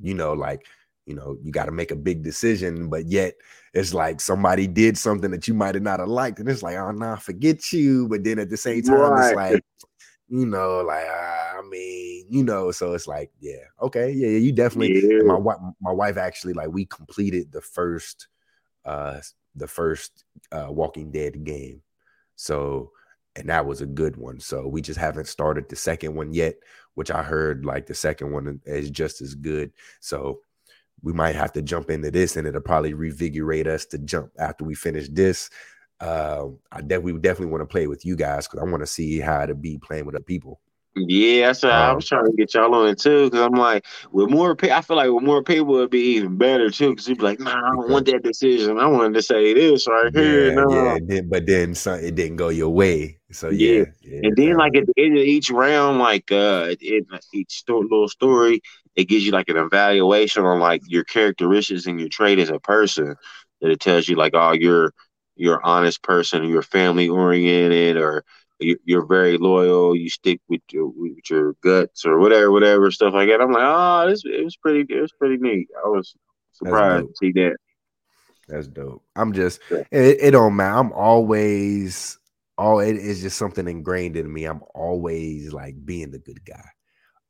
you 0.00 0.14
know, 0.14 0.32
like 0.32 0.66
you 1.06 1.14
know, 1.14 1.36
you 1.42 1.50
got 1.50 1.66
to 1.66 1.72
make 1.72 1.90
a 1.90 1.96
big 1.96 2.22
decision, 2.22 2.88
but 2.88 3.06
yet 3.06 3.34
it's 3.74 3.92
like 3.92 4.20
somebody 4.20 4.66
did 4.66 4.96
something 4.96 5.30
that 5.32 5.48
you 5.48 5.54
might 5.54 5.74
have 5.74 5.82
not 5.82 6.00
have 6.00 6.08
liked, 6.08 6.38
and 6.38 6.48
it's 6.48 6.62
like, 6.62 6.76
oh 6.76 6.90
nah, 6.92 7.16
forget 7.16 7.72
you. 7.72 8.08
But 8.08 8.24
then 8.24 8.38
at 8.38 8.50
the 8.50 8.56
same 8.56 8.82
time, 8.82 8.98
right. 8.98 9.26
it's 9.26 9.36
like, 9.36 9.64
you 10.28 10.46
know, 10.46 10.82
like 10.82 11.06
uh, 11.06 11.58
I 11.58 11.62
mean, 11.68 12.26
you 12.30 12.44
know, 12.44 12.70
so 12.70 12.94
it's 12.94 13.06
like, 13.06 13.30
yeah, 13.40 13.64
okay, 13.80 14.10
yeah, 14.10 14.28
yeah 14.28 14.38
you 14.38 14.52
definitely. 14.52 15.02
Yeah. 15.02 15.22
My 15.24 15.36
wife, 15.36 15.58
my 15.80 15.92
wife 15.92 16.16
actually 16.16 16.52
like 16.52 16.68
we 16.68 16.86
completed 16.86 17.50
the 17.50 17.60
first, 17.60 18.28
uh, 18.84 19.18
the 19.56 19.68
first 19.68 20.24
uh 20.52 20.68
Walking 20.70 21.10
Dead 21.10 21.42
game, 21.44 21.82
so 22.36 22.92
and 23.36 23.48
that 23.48 23.66
was 23.66 23.80
a 23.80 23.86
good 23.86 24.16
one. 24.16 24.38
So 24.40 24.66
we 24.66 24.82
just 24.82 24.98
haven't 24.98 25.26
started 25.26 25.68
the 25.68 25.76
second 25.76 26.14
one 26.14 26.32
yet, 26.32 26.56
which 26.94 27.10
I 27.10 27.22
heard 27.22 27.64
like 27.64 27.86
the 27.86 27.94
second 27.94 28.32
one 28.32 28.60
is 28.66 28.90
just 28.90 29.20
as 29.20 29.34
good. 29.34 29.72
So 30.00 30.40
we 31.02 31.12
might 31.12 31.34
have 31.34 31.52
to 31.54 31.62
jump 31.62 31.90
into 31.90 32.10
this 32.10 32.36
and 32.36 32.46
it'll 32.46 32.60
probably 32.60 32.94
revigorate 32.94 33.66
us 33.66 33.84
to 33.86 33.98
jump 33.98 34.30
after 34.38 34.64
we 34.64 34.74
finish 34.74 35.08
this. 35.08 35.50
Uh, 36.00 36.48
I 36.70 36.80
definitely 36.80 37.20
definitely 37.20 37.52
want 37.52 37.62
to 37.62 37.66
play 37.66 37.86
with 37.86 38.04
you 38.04 38.16
guys 38.16 38.46
because 38.46 38.60
I 38.60 38.70
want 38.70 38.82
to 38.82 38.86
see 38.86 39.20
how 39.20 39.46
to 39.46 39.54
be 39.54 39.78
playing 39.78 40.04
with 40.04 40.14
other 40.14 40.24
people. 40.24 40.60
Yeah, 40.94 41.46
that's 41.46 41.62
what 41.62 41.72
I 41.72 41.92
was 41.92 42.06
trying 42.06 42.26
to 42.26 42.32
get 42.32 42.52
y'all 42.52 42.74
on 42.74 42.88
it 42.88 42.98
too. 42.98 43.30
Because 43.30 43.40
I'm 43.40 43.52
like, 43.52 43.86
with 44.10 44.28
more, 44.28 44.54
pe- 44.54 44.70
I 44.70 44.82
feel 44.82 44.96
like 44.96 45.10
with 45.10 45.24
more 45.24 45.42
people, 45.42 45.76
it'd 45.76 45.90
be 45.90 46.16
even 46.16 46.36
better 46.36 46.68
too. 46.68 46.90
Because 46.90 47.08
you'd 47.08 47.18
be 47.18 47.24
like, 47.24 47.40
nah, 47.40 47.56
I 47.56 47.70
don't 47.74 47.90
want 47.90 48.06
that 48.06 48.22
decision. 48.22 48.78
I 48.78 48.86
wanted 48.86 49.14
to 49.14 49.22
say 49.22 49.54
this 49.54 49.88
right 49.88 50.12
yeah, 50.14 50.20
here. 50.20 50.54
No. 50.54 50.70
Yeah, 50.70 50.98
then, 51.02 51.28
but 51.30 51.46
then 51.46 51.74
some, 51.74 51.98
it 51.98 52.14
didn't 52.14 52.36
go 52.36 52.50
your 52.50 52.68
way. 52.68 53.18
So 53.30 53.48
yeah, 53.48 53.70
yeah. 53.70 53.84
yeah 54.02 54.20
and 54.24 54.36
then 54.36 54.56
like 54.58 54.76
at 54.76 54.84
the 54.86 55.02
end 55.02 55.16
of 55.16 55.24
each 55.24 55.48
round, 55.48 55.98
like 55.98 56.30
uh, 56.30 56.74
it, 56.78 57.06
each 57.32 57.52
sto- 57.52 57.78
little 57.78 58.08
story, 58.08 58.60
it 58.94 59.04
gives 59.04 59.24
you 59.24 59.32
like 59.32 59.48
an 59.48 59.56
evaluation 59.56 60.44
on 60.44 60.60
like 60.60 60.82
your 60.86 61.04
characteristics 61.04 61.86
and 61.86 61.98
your 61.98 62.10
trait 62.10 62.38
as 62.38 62.50
a 62.50 62.58
person. 62.58 63.16
That 63.62 63.70
it 63.70 63.80
tells 63.80 64.08
you 64.08 64.16
like, 64.16 64.32
oh, 64.34 64.52
you're 64.52 64.92
you're 65.36 65.64
honest 65.64 66.02
person, 66.02 66.44
you're 66.44 66.62
family 66.62 67.08
oriented, 67.08 67.96
or 67.96 68.24
you're 68.84 69.06
very 69.06 69.38
loyal. 69.38 69.96
You 69.96 70.08
stick 70.08 70.40
with 70.48 70.62
your 70.70 70.92
with 70.94 71.30
your 71.30 71.54
guts 71.62 72.04
or 72.04 72.18
whatever, 72.18 72.50
whatever 72.50 72.90
stuff 72.90 73.14
like 73.14 73.28
that. 73.28 73.40
I'm 73.40 73.52
like, 73.52 73.64
oh, 73.64 74.08
this 74.08 74.22
it 74.24 74.44
was 74.44 74.56
pretty, 74.56 74.92
it 74.92 75.00
was 75.00 75.12
pretty 75.12 75.36
neat. 75.36 75.68
I 75.84 75.88
was 75.88 76.14
surprised 76.52 77.08
to 77.08 77.14
see 77.16 77.32
that. 77.32 77.56
That's 78.48 78.68
dope. 78.68 79.04
I'm 79.16 79.32
just 79.32 79.60
it, 79.70 79.86
it 80.20 80.30
don't 80.32 80.56
matter. 80.56 80.78
I'm 80.78 80.92
always 80.92 82.18
all 82.58 82.80
it 82.80 82.96
is 82.96 83.22
just 83.22 83.38
something 83.38 83.66
ingrained 83.66 84.16
in 84.16 84.32
me. 84.32 84.44
I'm 84.44 84.62
always 84.74 85.52
like 85.52 85.74
being 85.84 86.10
the 86.10 86.18
good 86.18 86.44
guy, 86.44 86.68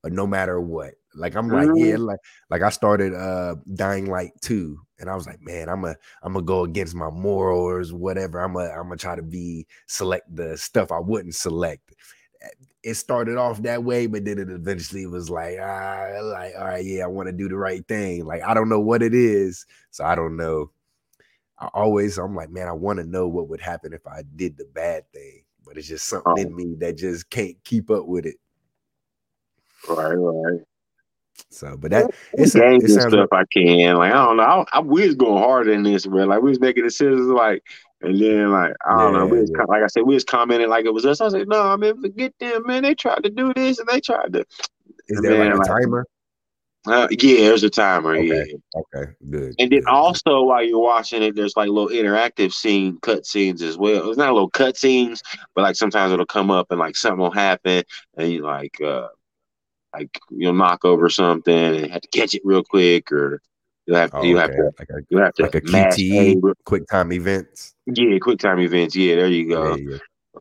no 0.05 0.27
matter 0.27 0.61
what. 0.61 0.95
Like 1.15 1.37
I'm 1.37 1.49
like, 1.49 1.69
yeah, 1.75 1.95
mm-hmm. 1.95 2.03
like 2.03 2.19
like 2.51 2.63
I 2.63 2.71
started 2.71 3.15
uh 3.15 3.57
Dying 3.75 4.11
Light 4.11 4.33
2 4.43 4.79
and 5.03 5.11
I 5.11 5.15
was 5.15 5.27
like, 5.27 5.43
man, 5.43 5.69
I'm 5.69 5.85
a 5.85 5.97
I'm 6.23 6.33
gonna 6.33 6.45
go 6.45 6.65
against 6.65 6.95
my 6.95 7.11
morals, 7.11 7.93
whatever. 7.93 8.39
I'm 8.39 8.57
a 8.57 8.71
I'm 8.71 8.85
gonna 8.85 8.97
try 8.97 9.17
to 9.17 9.23
be 9.23 9.67
select 9.87 10.35
the 10.35 10.57
stuff 10.57 10.91
I 10.93 11.01
wouldn't 11.01 11.35
select. 11.35 11.93
It 12.83 12.95
started 12.95 13.37
off 13.37 13.63
that 13.63 13.85
way, 13.85 14.07
but 14.07 14.25
then 14.25 14.39
it 14.39 14.49
eventually 14.49 15.07
was 15.07 15.29
like, 15.29 15.59
ah, 15.61 16.09
like, 16.23 16.55
all 16.57 16.65
right, 16.65 16.85
yeah, 16.85 17.05
I 17.05 17.09
want 17.09 17.27
to 17.27 17.33
do 17.33 17.49
the 17.49 17.57
right 17.57 17.87
thing. 17.87 18.25
Like, 18.25 18.43
I 18.43 18.55
don't 18.55 18.69
know 18.69 18.81
what 18.81 19.03
it 19.03 19.15
is, 19.15 19.67
so 19.91 20.05
I 20.05 20.15
don't 20.15 20.37
know. 20.37 20.71
I 21.59 21.67
always, 21.75 22.19
I'm 22.19 22.35
like, 22.35 22.51
man, 22.51 22.67
I 22.67 22.73
want 22.73 22.99
to 22.99 23.05
know 23.05 23.29
what 23.29 23.49
would 23.49 23.61
happen 23.61 23.93
if 23.93 24.05
I 24.07 24.23
did 24.35 24.57
the 24.57 24.65
bad 24.73 25.05
thing, 25.13 25.45
but 25.65 25.77
it's 25.77 25.87
just 25.87 26.09
something 26.09 26.33
oh. 26.37 26.41
in 26.41 26.57
me 26.57 26.75
that 26.81 26.97
just 26.97 27.31
can't 27.31 27.57
keep 27.63 27.91
up 27.91 28.07
with 28.07 28.27
it. 28.27 28.37
Right, 29.89 30.15
right. 30.15 30.61
So, 31.51 31.77
but 31.77 31.91
that 31.91 32.11
it's 32.35 32.55
games 32.55 32.85
it 32.85 33.01
stuff 33.01 33.13
like, 33.13 33.29
I 33.33 33.45
can. 33.53 33.97
Like 33.97 34.13
I 34.13 34.25
don't 34.25 34.37
know. 34.37 34.43
I, 34.43 34.65
I 34.73 34.81
we 34.81 35.07
was 35.07 35.15
going 35.15 35.43
hard 35.43 35.69
in 35.69 35.83
this, 35.83 36.07
bro. 36.07 36.25
Like 36.25 36.43
we 36.43 36.51
was 36.51 36.61
making 36.61 36.85
decisions 36.85 37.27
like, 37.27 37.63
and 38.01 38.21
then 38.21 38.51
like 38.51 38.75
I 38.87 38.99
don't 38.99 39.13
yeah, 39.13 39.19
know. 39.21 39.27
We 39.27 39.41
was 39.41 39.51
yeah. 39.51 39.65
like 39.69 39.83
I 39.83 39.87
said, 39.87 40.03
we 40.05 40.15
was 40.15 40.25
commenting 40.25 40.69
like 40.69 40.87
it 40.87 40.95
was 40.95 41.07
us. 41.07 41.21
I 41.21 41.29
said, 41.29 41.49
no, 41.49 41.63
I 41.63 41.77
mean, 41.77 42.01
forget 42.01 42.33
them, 42.39 42.67
man. 42.67 42.83
They 42.83 42.95
tried 42.95 43.25
to 43.25 43.31
do 43.31 43.53
this 43.55 43.79
and 43.79 43.89
they 43.89 44.01
tried 44.01 44.33
to. 44.33 44.45
Is 45.09 45.21
there 45.21 45.39
man, 45.39 45.59
like 45.59 45.67
a 45.67 45.71
timer? 45.71 46.07
Uh, 46.87 47.07
yeah, 47.11 47.49
there's 47.49 47.63
a 47.63 47.71
timer. 47.71 48.17
Okay. 48.17 48.27
Yeah. 48.27 48.81
Okay. 48.95 49.13
Good. 49.31 49.55
And 49.59 49.71
then 49.71 49.83
also 49.87 50.43
while 50.43 50.65
you're 50.65 50.81
watching 50.81 51.23
it, 51.23 51.37
there's 51.37 51.57
like 51.57 51.69
little 51.69 51.91
interactive 51.91 52.53
scene 52.53 52.99
cut 53.03 53.25
scenes 53.25 53.63
as 53.63 53.79
well. 53.79 54.09
It's 54.09 54.19
not 54.19 54.31
a 54.31 54.33
little 54.33 54.51
cut 54.51 54.77
scenes, 54.77 55.23
but 55.55 55.63
like 55.63 55.77
sometimes 55.77 56.13
it'll 56.13 56.27
come 56.27 56.51
up 56.51 56.69
and 56.71 56.81
like 56.81 56.97
something 56.97 57.21
will 57.21 57.31
happen, 57.31 57.85
and 58.17 58.33
you 58.33 58.43
like 58.43 58.81
uh 58.81 59.09
like 59.95 60.21
you'll 60.31 60.53
knock 60.53 60.85
over 60.85 61.09
something 61.09 61.55
and 61.55 61.91
have 61.93 62.03
to 62.03 62.09
catch 62.09 62.35
it 62.35 62.43
real 62.45 62.63
quick, 62.63 63.11
or 63.13 63.41
you 63.87 63.95
have 63.95 64.11
to 64.11 64.17
oh, 64.19 64.23
you 64.23 64.39
okay. 64.39 64.41
have 64.41 64.51
to 64.51 64.71
like 64.79 64.89
a, 64.91 65.03
you 65.09 65.19
have 65.19 65.35
to 65.35 65.43
like 65.43 65.55
a 65.55 65.61
QT 65.61 66.55
quick 66.65 66.87
time 66.89 67.13
events. 67.13 67.75
Yeah, 67.87 68.19
quick 68.21 68.39
time 68.39 68.61
events. 68.61 68.97
Yeah, 68.97 69.17
there 69.17 69.29
you 69.29 69.49
go. 69.49 69.77
Yeah, 69.77 69.91
yeah. 69.91 69.99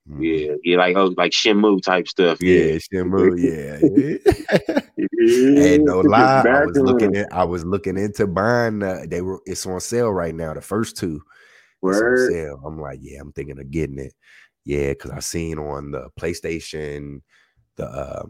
Mm-hmm. 0.10 0.24
Yeah, 0.24 0.54
yeah, 0.64 0.78
like 0.78 0.96
oh, 0.96 1.14
like 1.18 1.32
Shenmue 1.32 1.82
type 1.82 2.08
stuff. 2.08 2.42
Yeah, 2.42 2.64
yeah 2.64 2.78
Shenmue. 2.78 3.38
Yeah. 3.38 4.80
yeah. 4.98 5.62
hey, 5.62 5.78
no 5.80 6.00
lie, 6.00 6.44
I 6.48 6.66
was 6.66 6.78
looking 6.78 7.16
at, 7.18 7.34
I 7.34 7.44
was 7.44 7.66
looking 7.66 7.98
into 7.98 8.26
buying. 8.26 8.82
Uh, 8.82 9.06
they 9.08 9.22
were, 9.22 9.42
it's 9.46 9.66
on 9.66 9.82
sale 9.82 10.12
right 10.12 10.34
now. 10.34 10.54
The 10.54 10.62
first 10.62 10.96
two, 10.96 11.22
Word. 11.82 12.20
on 12.20 12.32
sale. 12.32 12.62
I'm 12.66 12.80
like, 12.80 13.00
yeah, 13.02 13.20
I'm 13.20 13.34
thinking 13.34 13.60
of 13.60 13.70
getting 13.70 14.00
it. 14.00 14.14
Yeah, 14.64 14.90
because 14.90 15.12
I 15.12 15.20
seen 15.20 15.60
on 15.60 15.92
the 15.92 16.10
PlayStation, 16.20 17.22
the 17.76 17.86
uh, 17.86 18.24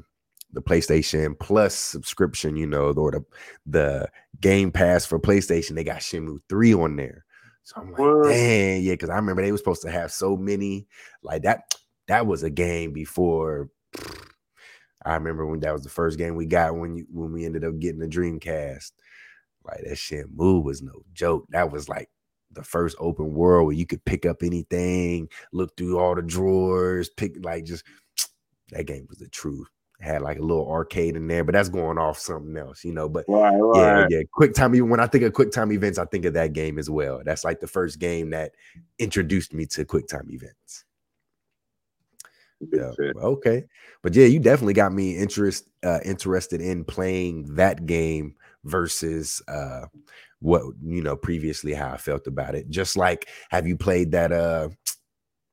the 0.53 0.61
PlayStation 0.61 1.37
Plus 1.39 1.73
subscription, 1.73 2.55
you 2.55 2.67
know, 2.67 2.91
or 2.91 3.11
the 3.11 3.25
the 3.65 4.09
Game 4.39 4.71
Pass 4.71 5.05
for 5.05 5.19
PlayStation, 5.19 5.75
they 5.75 5.83
got 5.83 5.99
Shenmue 5.99 6.39
3 6.49 6.73
on 6.73 6.95
there. 6.95 7.25
So 7.63 7.75
I'm 7.79 7.91
like, 7.91 8.31
dang, 8.33 8.81
yeah, 8.81 8.93
because 8.93 9.09
I 9.09 9.15
remember 9.15 9.41
they 9.41 9.51
were 9.51 9.57
supposed 9.57 9.83
to 9.83 9.91
have 9.91 10.11
so 10.11 10.35
many 10.35 10.87
like 11.21 11.43
that. 11.43 11.75
That 12.07 12.25
was 12.25 12.43
a 12.43 12.49
game 12.49 12.91
before. 12.91 13.69
I 15.05 15.15
remember 15.15 15.47
when 15.47 15.61
that 15.61 15.73
was 15.73 15.83
the 15.83 15.89
first 15.89 16.17
game 16.17 16.35
we 16.35 16.45
got 16.45 16.75
when 16.75 16.95
you 16.95 17.07
when 17.11 17.31
we 17.31 17.45
ended 17.45 17.63
up 17.63 17.79
getting 17.79 17.99
the 17.99 18.07
Dreamcast. 18.07 18.91
Like 19.63 19.83
that 19.83 19.95
Shenmue 19.95 20.63
was 20.63 20.81
no 20.81 21.03
joke. 21.13 21.45
That 21.49 21.71
was 21.71 21.87
like 21.87 22.09
the 22.51 22.63
first 22.63 22.97
open 22.99 23.33
world 23.33 23.67
where 23.67 23.75
you 23.75 23.85
could 23.85 24.03
pick 24.05 24.25
up 24.25 24.43
anything, 24.43 25.29
look 25.53 25.77
through 25.77 25.97
all 25.97 26.15
the 26.15 26.21
drawers, 26.21 27.09
pick 27.09 27.33
like 27.43 27.63
just 27.63 27.85
that 28.71 28.85
game 28.85 29.05
was 29.07 29.19
the 29.19 29.29
truth 29.29 29.69
had 30.01 30.21
like 30.21 30.39
a 30.39 30.41
little 30.41 30.69
arcade 30.69 31.15
in 31.15 31.27
there, 31.27 31.43
but 31.43 31.53
that's 31.53 31.69
going 31.69 31.97
off 31.97 32.17
something 32.17 32.57
else, 32.57 32.83
you 32.83 32.91
know. 32.91 33.07
But 33.07 33.25
right, 33.27 33.55
right. 33.55 34.07
yeah, 34.09 34.17
yeah, 34.17 34.23
quick 34.31 34.53
time. 34.53 34.75
Even 34.75 34.89
when 34.89 34.99
I 34.99 35.07
think 35.07 35.23
of 35.23 35.33
quick 35.33 35.51
time 35.51 35.71
events, 35.71 35.99
I 35.99 36.05
think 36.05 36.25
of 36.25 36.33
that 36.33 36.53
game 36.53 36.79
as 36.79 36.89
well. 36.89 37.21
That's 37.23 37.43
like 37.43 37.59
the 37.59 37.67
first 37.67 37.99
game 37.99 38.31
that 38.31 38.53
introduced 38.99 39.53
me 39.53 39.65
to 39.67 39.85
quick 39.85 40.07
time 40.07 40.27
events. 40.29 40.85
Yeah, 42.71 42.91
okay, 43.17 43.65
but 44.01 44.15
yeah, 44.15 44.25
you 44.25 44.39
definitely 44.39 44.73
got 44.73 44.93
me 44.93 45.17
interest 45.17 45.69
uh, 45.83 45.99
interested 46.03 46.61
in 46.61 46.83
playing 46.83 47.55
that 47.55 47.85
game 47.85 48.35
versus 48.63 49.41
uh, 49.47 49.85
what 50.39 50.63
you 50.83 51.01
know 51.01 51.15
previously 51.15 51.73
how 51.73 51.91
I 51.91 51.97
felt 51.97 52.27
about 52.27 52.55
it. 52.55 52.69
Just 52.69 52.97
like, 52.97 53.27
have 53.49 53.67
you 53.67 53.77
played 53.77 54.11
that? 54.11 54.31
Uh, 54.31 54.69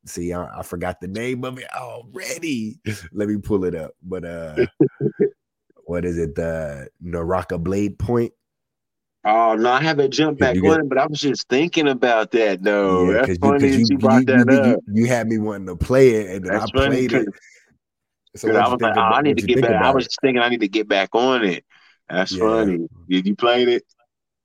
See, 0.08 0.32
I, 0.32 0.60
I, 0.60 0.62
forgot 0.62 1.00
the 1.00 1.08
name 1.08 1.44
of 1.44 1.58
it 1.58 1.68
already. 1.74 2.80
Let 3.12 3.28
me 3.28 3.36
pull 3.36 3.64
it 3.64 3.74
up. 3.74 3.92
But 4.02 4.24
uh 4.24 4.66
what 5.84 6.04
is 6.04 6.18
it? 6.18 6.34
The 6.34 6.88
Naraka 7.00 7.58
Blade 7.58 7.98
Point. 7.98 8.32
Oh 9.24 9.54
no, 9.54 9.70
I 9.70 9.82
haven't 9.82 10.12
jumped 10.12 10.40
back 10.40 10.56
on 10.56 10.80
it, 10.80 10.88
but 10.88 10.96
I 10.96 11.06
was 11.06 11.20
just 11.20 11.48
thinking 11.48 11.88
about 11.88 12.30
that 12.32 12.62
though. 12.62 13.10
Yeah, 13.10 13.26
That's 13.26 13.38
funny 13.38 13.68
you, 13.68 13.78
you, 13.78 13.86
you 13.90 13.98
brought 13.98 14.26
that 14.26 14.48
up. 14.48 14.80
You, 14.86 15.06
had 15.06 15.26
me 15.26 15.38
wanting 15.38 15.66
to 15.66 15.76
play 15.76 16.10
it, 16.10 16.36
and 16.36 16.44
then 16.44 16.52
That's 16.52 16.70
I 16.74 16.86
played 16.86 17.12
it. 17.12 17.26
So 18.36 18.54
I 18.54 18.68
was 18.68 18.80
like, 18.80 18.96
oh, 18.96 19.00
I 19.00 19.22
need 19.22 19.36
to 19.38 19.46
get 19.46 19.62
back. 19.62 19.82
I 19.82 19.90
was 19.90 20.04
just 20.04 20.18
thinking 20.20 20.40
I 20.40 20.48
need 20.48 20.60
to 20.60 20.68
get 20.68 20.88
back 20.88 21.10
on 21.12 21.44
it. 21.44 21.64
That's 22.08 22.32
yeah. 22.32 22.40
funny. 22.40 22.86
Did 23.08 23.26
you 23.26 23.34
play 23.34 23.64
it? 23.64 23.82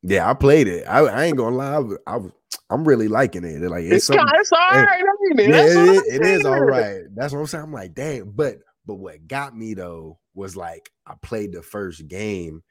Yeah, 0.01 0.29
I 0.29 0.33
played 0.33 0.67
it. 0.67 0.85
I, 0.87 0.99
I 0.99 1.23
ain't 1.25 1.37
gonna 1.37 1.55
lie. 1.55 1.95
I 2.07 2.17
was 2.17 2.31
I'm 2.73 2.83
really 2.83 3.07
liking 3.07 3.43
it. 3.43 3.61
Like 3.61 3.83
it's, 3.83 4.09
it's, 4.09 4.17
kind, 4.17 4.29
it's 4.35 4.51
all 4.51 4.57
eh, 4.71 4.83
right. 4.83 5.03
I 5.03 5.33
mean, 5.35 5.49
yeah, 5.49 5.65
it, 5.65 6.21
it 6.21 6.25
is 6.25 6.45
all 6.45 6.59
right. 6.59 7.03
That's 7.15 7.31
what 7.31 7.39
I'm 7.39 7.47
saying. 7.47 7.63
I'm 7.65 7.73
like, 7.73 7.93
damn. 7.93 8.31
But 8.31 8.57
but 8.85 8.95
what 8.95 9.27
got 9.27 9.55
me 9.55 9.73
though 9.73 10.19
was 10.33 10.55
like 10.55 10.89
I 11.05 11.13
played 11.21 11.53
the 11.53 11.61
first 11.61 12.07
game, 12.07 12.63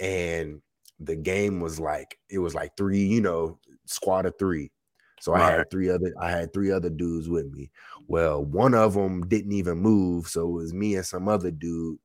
and 0.00 0.60
the 0.98 1.16
game 1.16 1.60
was 1.60 1.78
like 1.78 2.18
it 2.28 2.38
was 2.38 2.54
like 2.54 2.76
three, 2.76 3.04
you 3.04 3.20
know, 3.20 3.58
squad 3.86 4.26
of 4.26 4.34
three. 4.38 4.70
So 5.20 5.32
I 5.32 5.50
had 5.50 5.70
three 5.70 5.88
other 5.88 6.12
I 6.20 6.30
had 6.30 6.52
three 6.52 6.70
other 6.70 6.90
dudes 6.90 7.28
with 7.28 7.46
me. 7.50 7.70
Well, 8.08 8.44
one 8.44 8.74
of 8.74 8.94
them 8.94 9.26
didn't 9.26 9.52
even 9.52 9.78
move, 9.78 10.26
so 10.26 10.48
it 10.48 10.52
was 10.52 10.74
me 10.74 10.96
and 10.96 11.06
some 11.06 11.28
other 11.28 11.50
dude. 11.50 11.98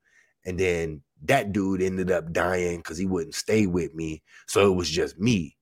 And 0.46 0.58
then 0.58 1.02
that 1.24 1.52
dude 1.52 1.82
ended 1.82 2.12
up 2.12 2.32
dying 2.32 2.78
because 2.78 2.98
he 2.98 3.06
wouldn't 3.06 3.36
stay 3.36 3.66
with 3.66 3.94
me. 3.94 4.24
So 4.48 4.72
it 4.72 4.76
was 4.76 4.90
just 4.90 5.20
me. 5.20 5.58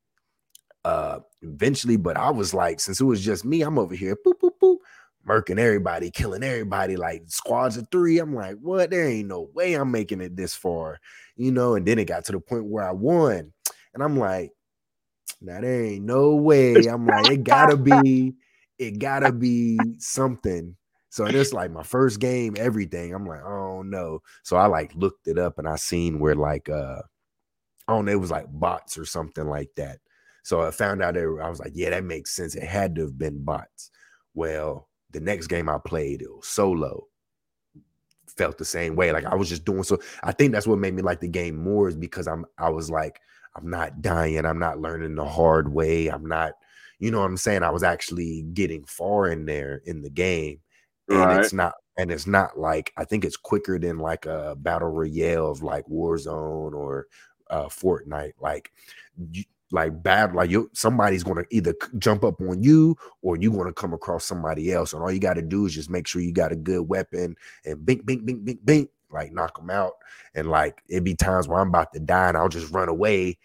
Uh 0.87 1.19
eventually, 1.41 1.97
but 1.97 2.15
I 2.17 2.29
was 2.29 2.53
like, 2.53 2.79
since 2.79 3.01
it 3.01 3.03
was 3.03 3.23
just 3.23 3.43
me, 3.43 3.61
I'm 3.61 3.77
over 3.77 3.93
here, 3.93 4.17
boop, 4.25 4.39
boop, 4.41 4.51
boop, 4.61 4.77
murking 5.27 5.59
everybody, 5.59 6.09
killing 6.09 6.43
everybody, 6.43 6.95
like 6.95 7.23
squads 7.27 7.75
of 7.75 7.87
three. 7.91 8.19
I'm 8.19 8.33
like, 8.33 8.55
what? 8.61 8.89
There 8.89 9.05
ain't 9.05 9.27
no 9.27 9.49
way 9.53 9.73
I'm 9.73 9.91
making 9.91 10.21
it 10.21 10.37
this 10.37 10.55
far, 10.55 10.99
you 11.35 11.51
know. 11.51 11.75
And 11.75 11.85
then 11.85 11.99
it 11.99 12.05
got 12.05 12.23
to 12.25 12.31
the 12.31 12.39
point 12.39 12.65
where 12.65 12.87
I 12.87 12.91
won, 12.91 13.51
and 13.93 14.01
I'm 14.01 14.17
like, 14.17 14.51
now 15.41 15.59
there 15.59 15.83
ain't 15.83 16.05
no 16.05 16.35
way. 16.35 16.85
I'm 16.85 17.05
like, 17.05 17.31
it 17.31 17.43
gotta 17.43 17.75
be, 17.75 18.35
it 18.79 18.99
gotta 18.99 19.33
be 19.33 19.77
something. 19.99 20.75
So 21.09 21.25
it's 21.25 21.51
like 21.51 21.71
my 21.71 21.83
first 21.83 22.19
game, 22.21 22.55
everything. 22.57 23.13
I'm 23.13 23.25
like, 23.25 23.43
oh 23.43 23.81
no. 23.81 24.21
So 24.43 24.55
I 24.55 24.67
like 24.67 24.95
looked 24.95 25.27
it 25.27 25.37
up 25.37 25.57
and 25.57 25.67
I 25.67 25.75
seen 25.75 26.19
where 26.19 26.35
like 26.35 26.69
uh 26.69 27.01
know, 27.89 28.05
it 28.07 28.19
was 28.19 28.31
like 28.31 28.45
bots 28.49 28.97
or 28.97 29.05
something 29.05 29.47
like 29.47 29.69
that. 29.75 29.99
So 30.47 30.61
I 30.61 30.71
found 30.71 31.03
out 31.03 31.15
there, 31.15 31.43
I 31.43 31.49
was 31.49 31.59
like, 31.59 31.73
yeah, 31.75 31.89
that 31.89 32.05
makes 32.05 32.31
sense. 32.31 32.55
It 32.55 32.63
had 32.63 32.95
to 32.95 33.01
have 33.01 33.17
been 33.17 33.43
bots. 33.43 33.91
Well, 34.33 34.87
the 35.11 35.19
next 35.19 35.47
game 35.47 35.67
I 35.67 35.77
played, 35.77 36.21
it 36.21 36.33
was 36.33 36.47
solo. 36.47 37.07
Felt 38.37 38.57
the 38.57 38.63
same 38.63 38.95
way. 38.95 39.11
Like 39.11 39.25
I 39.25 39.35
was 39.35 39.49
just 39.49 39.65
doing 39.65 39.83
so. 39.83 39.99
I 40.23 40.31
think 40.31 40.53
that's 40.53 40.65
what 40.65 40.79
made 40.79 40.93
me 40.93 41.01
like 41.01 41.19
the 41.19 41.27
game 41.27 41.61
more 41.61 41.89
is 41.89 41.97
because 41.97 42.29
I'm 42.29 42.45
I 42.57 42.69
was 42.69 42.89
like, 42.89 43.19
I'm 43.57 43.69
not 43.69 44.01
dying, 44.01 44.45
I'm 44.45 44.57
not 44.57 44.79
learning 44.79 45.15
the 45.15 45.25
hard 45.25 45.73
way. 45.73 46.07
I'm 46.07 46.25
not, 46.25 46.53
you 46.99 47.11
know 47.11 47.19
what 47.19 47.25
I'm 47.25 47.35
saying? 47.35 47.63
I 47.63 47.69
was 47.71 47.83
actually 47.83 48.43
getting 48.53 48.85
far 48.85 49.27
in 49.27 49.45
there 49.45 49.81
in 49.85 50.01
the 50.01 50.09
game. 50.09 50.61
And 51.09 51.19
right. 51.19 51.41
it's 51.41 51.51
not 51.51 51.73
and 51.97 52.09
it's 52.09 52.25
not 52.25 52.57
like 52.57 52.93
I 52.95 53.03
think 53.03 53.25
it's 53.25 53.35
quicker 53.35 53.77
than 53.79 53.99
like 53.99 54.25
a 54.25 54.55
battle 54.57 54.91
royale 54.91 55.51
of 55.51 55.61
like 55.61 55.85
Warzone 55.87 56.71
or 56.73 57.07
uh 57.49 57.65
Fortnite. 57.65 58.35
Like 58.39 58.71
you, 59.33 59.43
like 59.71 60.01
bad 60.01 60.33
like 60.33 60.49
you 60.49 60.69
somebody's 60.73 61.23
going 61.23 61.43
to 61.43 61.55
either 61.55 61.75
jump 61.97 62.23
up 62.23 62.39
on 62.41 62.63
you 62.63 62.95
or 63.21 63.37
you're 63.37 63.51
going 63.51 63.67
to 63.67 63.73
come 63.73 63.93
across 63.93 64.25
somebody 64.25 64.71
else 64.71 64.93
and 64.93 65.01
all 65.01 65.11
you 65.11 65.19
got 65.19 65.33
to 65.33 65.41
do 65.41 65.65
is 65.65 65.73
just 65.73 65.89
make 65.89 66.07
sure 66.07 66.21
you 66.21 66.31
got 66.31 66.51
a 66.51 66.55
good 66.55 66.87
weapon 66.87 67.35
and 67.65 67.85
bink 67.85 68.05
bink 68.05 68.25
bink 68.25 68.45
bink 68.45 68.59
bink 68.65 68.89
like 69.11 69.31
knock 69.33 69.57
them 69.57 69.69
out 69.69 69.93
and 70.35 70.49
like 70.49 70.81
it'd 70.89 71.03
be 71.03 71.15
times 71.15 71.47
where 71.47 71.59
i'm 71.59 71.69
about 71.69 71.91
to 71.91 71.99
die 71.99 72.29
and 72.29 72.37
i'll 72.37 72.49
just 72.49 72.71
run 72.73 72.89
away 72.89 73.37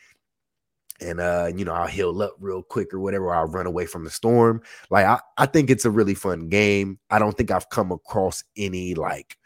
and 1.00 1.20
uh 1.20 1.50
you 1.54 1.64
know 1.64 1.72
i'll 1.72 1.86
heal 1.86 2.22
up 2.22 2.36
real 2.40 2.62
quick 2.62 2.94
or 2.94 3.00
whatever 3.00 3.34
i'll 3.34 3.46
run 3.46 3.66
away 3.66 3.86
from 3.86 4.04
the 4.04 4.10
storm. 4.10 4.62
Like 4.90 5.06
i, 5.06 5.20
I 5.36 5.46
think 5.46 5.70
it's 5.70 5.84
a 5.84 5.90
really 5.90 6.14
fun 6.14 6.48
game. 6.48 6.98
I 7.10 7.18
don't 7.18 7.36
think 7.36 7.50
i've 7.50 7.68
come 7.70 7.90
across 7.90 8.44
any 8.56 8.94
like 8.94 9.36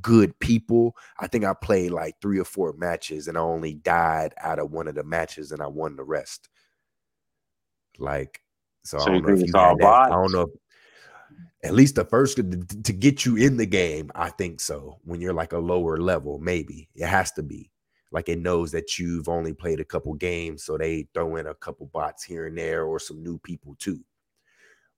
good 0.00 0.38
people. 0.40 0.96
I 1.18 1.26
think 1.26 1.44
I 1.44 1.54
played 1.54 1.90
like 1.90 2.16
three 2.20 2.38
or 2.38 2.44
four 2.44 2.72
matches 2.74 3.28
and 3.28 3.36
I 3.36 3.40
only 3.40 3.74
died 3.74 4.34
out 4.38 4.58
of 4.58 4.72
one 4.72 4.88
of 4.88 4.94
the 4.94 5.04
matches 5.04 5.52
and 5.52 5.62
I 5.62 5.66
won 5.66 5.96
the 5.96 6.04
rest. 6.04 6.48
Like, 7.98 8.40
so, 8.84 8.98
so 8.98 9.04
I 9.04 9.08
don't 9.08 9.26
know 9.26 9.34
if 9.34 9.40
you 9.40 9.52
had 9.54 9.78
that. 9.78 9.86
I 9.86 10.08
don't 10.08 10.32
know. 10.32 10.42
If, 10.42 10.50
at 11.62 11.74
least 11.74 11.94
the 11.94 12.04
first 12.04 12.36
to, 12.36 12.42
to 12.42 12.92
get 12.92 13.26
you 13.26 13.36
in 13.36 13.58
the 13.58 13.66
game, 13.66 14.10
I 14.14 14.30
think 14.30 14.60
so. 14.60 14.98
When 15.04 15.20
you're 15.20 15.34
like 15.34 15.52
a 15.52 15.58
lower 15.58 15.98
level, 15.98 16.38
maybe 16.38 16.88
it 16.94 17.06
has 17.06 17.32
to 17.32 17.42
be 17.42 17.70
like 18.12 18.28
it 18.28 18.38
knows 18.38 18.72
that 18.72 18.98
you've 18.98 19.28
only 19.28 19.52
played 19.52 19.80
a 19.80 19.84
couple 19.84 20.14
games, 20.14 20.64
so 20.64 20.76
they 20.76 21.06
throw 21.14 21.36
in 21.36 21.46
a 21.46 21.54
couple 21.54 21.86
bots 21.86 22.24
here 22.24 22.46
and 22.46 22.58
there 22.58 22.84
or 22.84 22.98
some 22.98 23.22
new 23.22 23.38
people 23.38 23.76
too. 23.78 24.00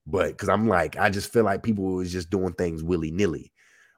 But 0.06 0.28
because 0.28 0.48
I'm 0.48 0.66
like, 0.66 0.96
I 0.96 1.10
just 1.10 1.32
feel 1.32 1.44
like 1.44 1.62
people 1.62 1.84
was 1.84 2.10
just 2.10 2.30
doing 2.30 2.54
things 2.54 2.82
willy 2.82 3.10
nilly. 3.10 3.52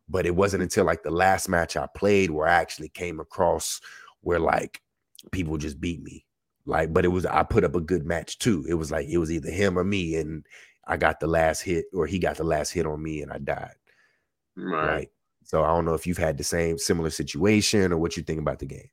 But 0.09 0.27
it 0.27 0.37
wasn't 0.37 0.63
until 0.63 0.85
like 0.85 1.03
the 1.03 1.11
last 1.11 1.49
match 1.49 1.77
I 1.77 1.89
played 1.95 2.31
where 2.31 2.47
I 2.47 2.55
actually 2.55 2.91
came 2.91 3.21
across 3.21 3.81
where 4.21 4.39
like 4.39 4.81
people 5.33 5.57
just 5.57 5.81
beat 5.81 6.03
me. 6.03 6.27
Like, 6.67 6.93
but 6.93 7.05
it 7.05 7.09
was 7.09 7.27
I 7.27 7.43
put 7.43 7.65
up 7.65 7.75
a 7.75 7.81
good 7.81 8.07
match 8.07 8.39
too. 8.39 8.65
It 8.69 8.75
was 8.75 8.91
like 8.91 9.07
it 9.09 9.19
was 9.19 9.31
either 9.31 9.51
him 9.51 9.79
or 9.79 9.85
me, 9.85 10.17
and 10.17 10.47
I 10.87 10.97
got 10.97 11.21
the 11.21 11.27
last 11.27 11.61
hit, 11.61 11.87
or 11.93 12.07
he 12.07 12.19
got 12.19 12.37
the 12.37 12.45
last 12.45 12.71
hit 12.71 12.87
on 12.87 13.03
me, 13.03 13.23
and 13.23 13.33
I 13.33 13.39
died. 13.39 13.75
Right. 14.57 15.11
So 15.45 15.63
I 15.63 15.69
don't 15.69 15.85
know 15.85 15.95
if 15.95 16.07
you've 16.07 16.19
had 16.19 16.39
the 16.39 16.45
same 16.45 16.79
similar 16.79 17.11
situation 17.11 17.93
or 17.93 17.99
what 17.99 18.17
you 18.17 18.23
think 18.23 18.41
about 18.41 18.59
the 18.59 18.67
game. 18.67 18.89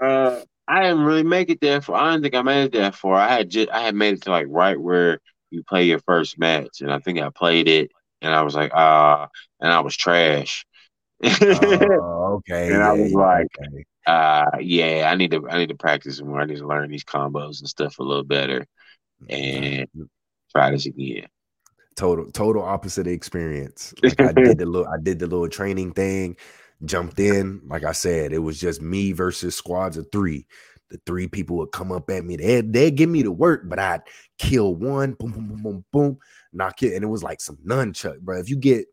Uh, 0.00 0.40
I 0.68 0.82
didn't 0.82 1.04
really 1.04 1.22
make 1.22 1.50
it 1.50 1.60
there 1.60 1.80
for. 1.80 1.94
I 1.96 2.10
don't 2.10 2.22
think 2.22 2.34
I 2.34 2.42
made 2.42 2.64
it 2.64 2.72
there 2.72 2.92
for. 2.92 3.14
I 3.14 3.28
had 3.28 3.50
just 3.50 3.68
I 3.70 3.80
had 3.80 3.94
made 3.94 4.14
it 4.14 4.22
to 4.22 4.30
like 4.30 4.46
right 4.48 4.80
where 4.80 5.20
you 5.50 5.62
play 5.62 5.84
your 5.84 6.00
first 6.00 6.38
match, 6.38 6.80
and 6.80 6.90
I 6.90 6.98
think 6.98 7.20
I 7.20 7.28
played 7.30 7.68
it, 7.68 7.90
and 8.22 8.34
I 8.34 8.42
was 8.42 8.54
like, 8.54 8.72
ah, 8.74 9.24
uh, 9.24 9.26
and 9.60 9.72
I 9.72 9.80
was 9.80 9.96
trash. 9.96 10.64
oh, 11.22 12.40
okay. 12.48 12.68
and 12.72 12.82
I 12.82 12.92
was 12.92 13.12
like, 13.12 13.46
okay. 13.58 13.84
uh, 14.06 14.58
yeah, 14.60 15.08
I 15.10 15.14
need 15.16 15.30
to 15.32 15.46
I 15.48 15.58
need 15.58 15.68
to 15.70 15.76
practice 15.76 16.20
more. 16.22 16.40
I 16.40 16.46
need 16.46 16.58
to 16.58 16.66
learn 16.66 16.90
these 16.90 17.04
combos 17.04 17.60
and 17.60 17.68
stuff 17.68 17.98
a 17.98 18.02
little 18.02 18.24
better, 18.24 18.66
and 19.28 19.88
try 20.54 20.70
this 20.70 20.86
again. 20.86 21.26
Total 21.96 22.30
total 22.32 22.62
opposite 22.62 23.06
experience. 23.06 23.94
Like 24.02 24.20
I 24.20 24.32
did 24.32 24.58
the 24.58 24.66
little 24.66 24.88
I 24.88 24.98
did 25.02 25.18
the 25.18 25.26
little 25.26 25.48
training 25.48 25.92
thing, 25.92 26.36
jumped 26.84 27.18
in. 27.18 27.62
Like 27.66 27.84
I 27.84 27.92
said, 27.92 28.32
it 28.32 28.38
was 28.38 28.60
just 28.60 28.82
me 28.82 29.12
versus 29.12 29.56
squads 29.56 29.96
of 29.96 30.06
three 30.12 30.46
the 30.90 31.00
three 31.06 31.26
people 31.26 31.56
would 31.58 31.72
come 31.72 31.92
up 31.92 32.10
at 32.10 32.24
me. 32.24 32.36
They 32.36 32.60
they 32.60 32.90
give 32.90 33.10
me 33.10 33.22
the 33.22 33.32
work, 33.32 33.62
but 33.64 33.78
I'd 33.78 34.02
kill 34.38 34.74
one, 34.74 35.14
boom, 35.14 35.32
boom, 35.32 35.48
boom, 35.48 35.62
boom, 35.62 35.84
boom, 35.92 36.18
knock 36.52 36.82
it, 36.82 36.94
and 36.94 37.04
it 37.04 37.08
was 37.08 37.22
like 37.22 37.40
some 37.40 37.58
nunchuck, 37.66 38.20
bro. 38.20 38.38
If 38.38 38.48
you 38.48 38.56
get 38.56 38.86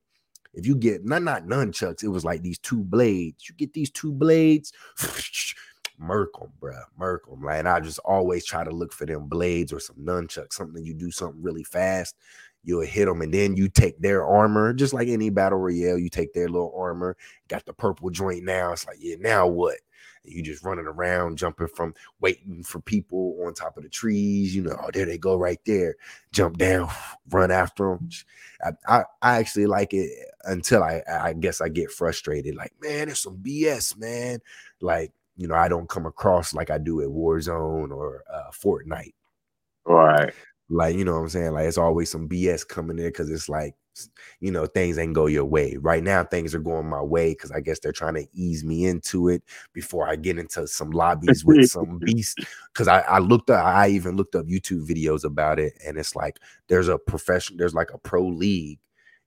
if 0.53 0.67
you 0.67 0.75
get 0.75 1.05
not 1.05 1.23
not 1.23 1.45
nunchucks, 1.45 2.03
it 2.03 2.09
was 2.09 2.25
like 2.25 2.41
these 2.41 2.59
two 2.59 2.83
blades. 2.83 3.47
You 3.49 3.55
get 3.55 3.73
these 3.73 3.91
two 3.91 4.11
blades, 4.11 4.73
murk 5.97 6.33
them, 6.39 6.51
bro, 6.59 6.79
murk 6.97 7.27
them. 7.27 7.43
Like, 7.43 7.59
and 7.59 7.67
I 7.67 7.79
just 7.79 7.99
always 7.99 8.45
try 8.45 8.63
to 8.63 8.71
look 8.71 8.93
for 8.93 9.05
them 9.05 9.27
blades 9.27 9.73
or 9.73 9.79
some 9.79 9.97
nunchucks, 9.97 10.53
something 10.53 10.83
you 10.83 10.93
do 10.93 11.11
something 11.11 11.41
really 11.41 11.63
fast. 11.63 12.15
You'll 12.63 12.81
hit 12.81 13.05
them, 13.05 13.21
and 13.21 13.33
then 13.33 13.57
you 13.57 13.67
take 13.67 13.99
their 13.99 14.25
armor, 14.25 14.73
just 14.73 14.93
like 14.93 15.07
any 15.07 15.29
battle 15.29 15.59
royale. 15.59 15.97
You 15.97 16.09
take 16.09 16.33
their 16.33 16.47
little 16.47 16.73
armor, 16.77 17.17
got 17.47 17.65
the 17.65 17.73
purple 17.73 18.09
joint. 18.09 18.43
Now 18.43 18.71
it's 18.71 18.87
like, 18.87 18.97
yeah, 18.99 19.15
now 19.19 19.47
what? 19.47 19.77
you 20.25 20.41
just 20.41 20.63
running 20.63 20.85
around, 20.85 21.37
jumping 21.37 21.67
from 21.67 21.93
waiting 22.21 22.63
for 22.63 22.79
people 22.79 23.37
on 23.45 23.53
top 23.53 23.77
of 23.77 23.83
the 23.83 23.89
trees. 23.89 24.55
You 24.55 24.63
know, 24.63 24.77
oh, 24.81 24.89
there 24.93 25.05
they 25.05 25.17
go 25.17 25.35
right 25.35 25.59
there. 25.65 25.95
Jump 26.31 26.57
down, 26.57 26.89
run 27.29 27.51
after 27.51 27.89
them. 27.89 28.09
I, 28.63 28.71
I, 28.87 29.03
I 29.21 29.39
actually 29.39 29.65
like 29.65 29.93
it 29.93 30.11
until 30.45 30.83
I, 30.83 31.01
I 31.09 31.33
guess 31.33 31.61
I 31.61 31.69
get 31.69 31.91
frustrated. 31.91 32.55
Like, 32.55 32.73
man, 32.81 33.09
it's 33.09 33.21
some 33.21 33.37
BS, 33.37 33.97
man. 33.97 34.39
Like, 34.81 35.11
you 35.35 35.47
know, 35.47 35.55
I 35.55 35.67
don't 35.67 35.89
come 35.89 36.05
across 36.05 36.53
like 36.53 36.69
I 36.69 36.77
do 36.77 37.01
at 37.01 37.07
Warzone 37.07 37.91
or 37.91 38.23
uh, 38.31 38.51
Fortnite. 38.51 39.13
Right. 39.85 40.33
Like, 40.69 40.95
you 40.95 41.05
know 41.05 41.13
what 41.13 41.21
I'm 41.21 41.29
saying? 41.29 41.53
Like, 41.53 41.67
it's 41.67 41.77
always 41.77 42.09
some 42.09 42.27
BS 42.27 42.67
coming 42.67 42.97
in 42.97 43.05
because 43.05 43.29
it's 43.29 43.49
like, 43.49 43.75
you 44.39 44.51
know, 44.51 44.65
things 44.65 44.97
ain't 44.97 45.13
go 45.13 45.27
your 45.27 45.45
way. 45.45 45.77
Right 45.77 46.03
now, 46.03 46.23
things 46.23 46.55
are 46.55 46.59
going 46.59 46.89
my 46.89 47.01
way 47.01 47.31
because 47.31 47.51
I 47.51 47.59
guess 47.59 47.79
they're 47.79 47.91
trying 47.91 48.15
to 48.15 48.25
ease 48.33 48.63
me 48.63 48.85
into 48.85 49.29
it 49.29 49.43
before 49.73 50.07
I 50.07 50.15
get 50.15 50.39
into 50.39 50.67
some 50.67 50.91
lobbies 50.91 51.45
with 51.45 51.65
some 51.69 51.99
beast. 51.99 52.39
Because 52.73 52.87
I, 52.87 53.01
I 53.01 53.19
looked 53.19 53.49
up, 53.49 53.63
I 53.63 53.89
even 53.89 54.15
looked 54.15 54.35
up 54.35 54.47
YouTube 54.47 54.87
videos 54.87 55.23
about 55.23 55.59
it, 55.59 55.73
and 55.85 55.97
it's 55.97 56.15
like 56.15 56.39
there's 56.67 56.87
a 56.87 56.97
profession, 56.97 57.57
there's 57.57 57.75
like 57.75 57.93
a 57.93 57.99
pro 57.99 58.25
league 58.25 58.79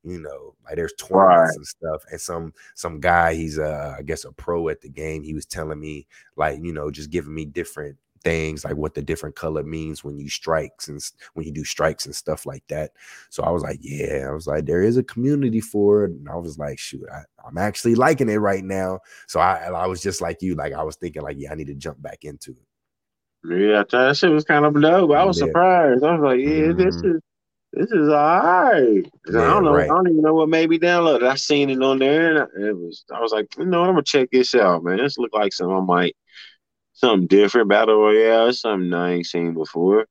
you 0.06 0.20
know 0.20 0.54
like 0.64 0.76
there's 0.76 0.92
tournaments 0.94 1.50
right. 1.50 1.56
and 1.56 1.66
stuff 1.66 2.02
and 2.12 2.20
some 2.20 2.54
some 2.74 3.00
guy 3.00 3.34
he's 3.34 3.58
uh 3.58 3.96
i 3.98 4.02
guess 4.02 4.24
a 4.24 4.30
pro 4.32 4.68
at 4.68 4.80
the 4.80 4.88
game 4.88 5.22
he 5.22 5.34
was 5.34 5.44
telling 5.44 5.80
me 5.80 6.06
like 6.36 6.60
you 6.62 6.72
know 6.72 6.90
just 6.90 7.10
giving 7.10 7.34
me 7.34 7.44
different 7.44 7.96
things 8.26 8.64
like 8.64 8.74
what 8.74 8.92
the 8.92 9.02
different 9.02 9.36
color 9.36 9.62
means 9.62 10.02
when 10.02 10.18
you 10.18 10.28
strikes 10.28 10.88
and 10.88 11.00
when 11.34 11.46
you 11.46 11.52
do 11.52 11.62
strikes 11.62 12.06
and 12.06 12.14
stuff 12.14 12.44
like 12.44 12.64
that. 12.66 12.90
So 13.30 13.44
I 13.44 13.50
was 13.50 13.62
like, 13.62 13.78
yeah, 13.80 14.26
I 14.28 14.32
was 14.32 14.48
like, 14.48 14.66
there 14.66 14.82
is 14.82 14.96
a 14.96 15.04
community 15.04 15.60
for 15.60 16.04
it, 16.04 16.10
and 16.10 16.28
I 16.28 16.34
was 16.34 16.58
like, 16.58 16.76
shoot, 16.76 17.06
I, 17.08 17.22
am 17.46 17.56
actually 17.56 17.94
liking 17.94 18.28
it 18.28 18.38
right 18.38 18.64
now. 18.64 18.98
So 19.28 19.38
I 19.38 19.68
I 19.72 19.86
was 19.86 20.02
just 20.02 20.20
like 20.20 20.42
you, 20.42 20.56
like 20.56 20.72
I 20.72 20.82
was 20.82 20.96
thinking 20.96 21.22
like, 21.22 21.36
yeah, 21.38 21.52
I 21.52 21.54
need 21.54 21.68
to 21.68 21.74
jump 21.74 22.02
back 22.02 22.24
into 22.24 22.50
it. 22.50 22.66
Yeah, 23.48 23.84
that 23.88 24.16
shit 24.16 24.32
was 24.32 24.44
kind 24.44 24.64
of 24.64 24.74
dope. 24.74 25.12
I 25.12 25.24
was 25.24 25.38
yeah. 25.38 25.46
surprised. 25.46 26.02
I 26.02 26.16
was 26.16 26.22
like, 26.22 26.40
yeah, 26.40 26.72
mm-hmm. 26.72 26.82
this 26.82 26.96
is 26.96 27.20
this 27.72 27.92
is 27.92 28.08
all 28.08 28.40
right. 28.40 29.06
Yeah, 29.28 29.40
I 29.40 29.50
don't 29.50 29.62
know. 29.62 29.74
Right. 29.74 29.84
I 29.84 29.94
don't 29.94 30.08
even 30.08 30.22
know 30.22 30.34
what 30.34 30.48
made 30.48 30.68
me 30.68 30.80
download 30.80 31.18
it. 31.18 31.22
I 31.22 31.36
seen 31.36 31.70
it 31.70 31.80
on 31.80 32.00
there, 32.00 32.42
and 32.42 32.64
it 32.64 32.76
was. 32.76 33.04
I 33.14 33.20
was 33.20 33.30
like, 33.30 33.46
you 33.56 33.66
know, 33.66 33.82
what, 33.82 33.88
I'm 33.88 33.94
gonna 33.94 34.02
check 34.02 34.30
this 34.32 34.56
out, 34.56 34.82
man. 34.82 34.96
This 34.96 35.16
look 35.16 35.32
like 35.32 35.52
something 35.52 35.76
I 35.76 35.80
might 35.80 36.16
something 36.96 37.26
different, 37.28 37.68
battle 37.68 37.96
royale, 37.96 38.52
something 38.52 38.92
I 38.92 39.14
ain't 39.14 39.26
seen 39.26 39.54
before. 39.54 40.06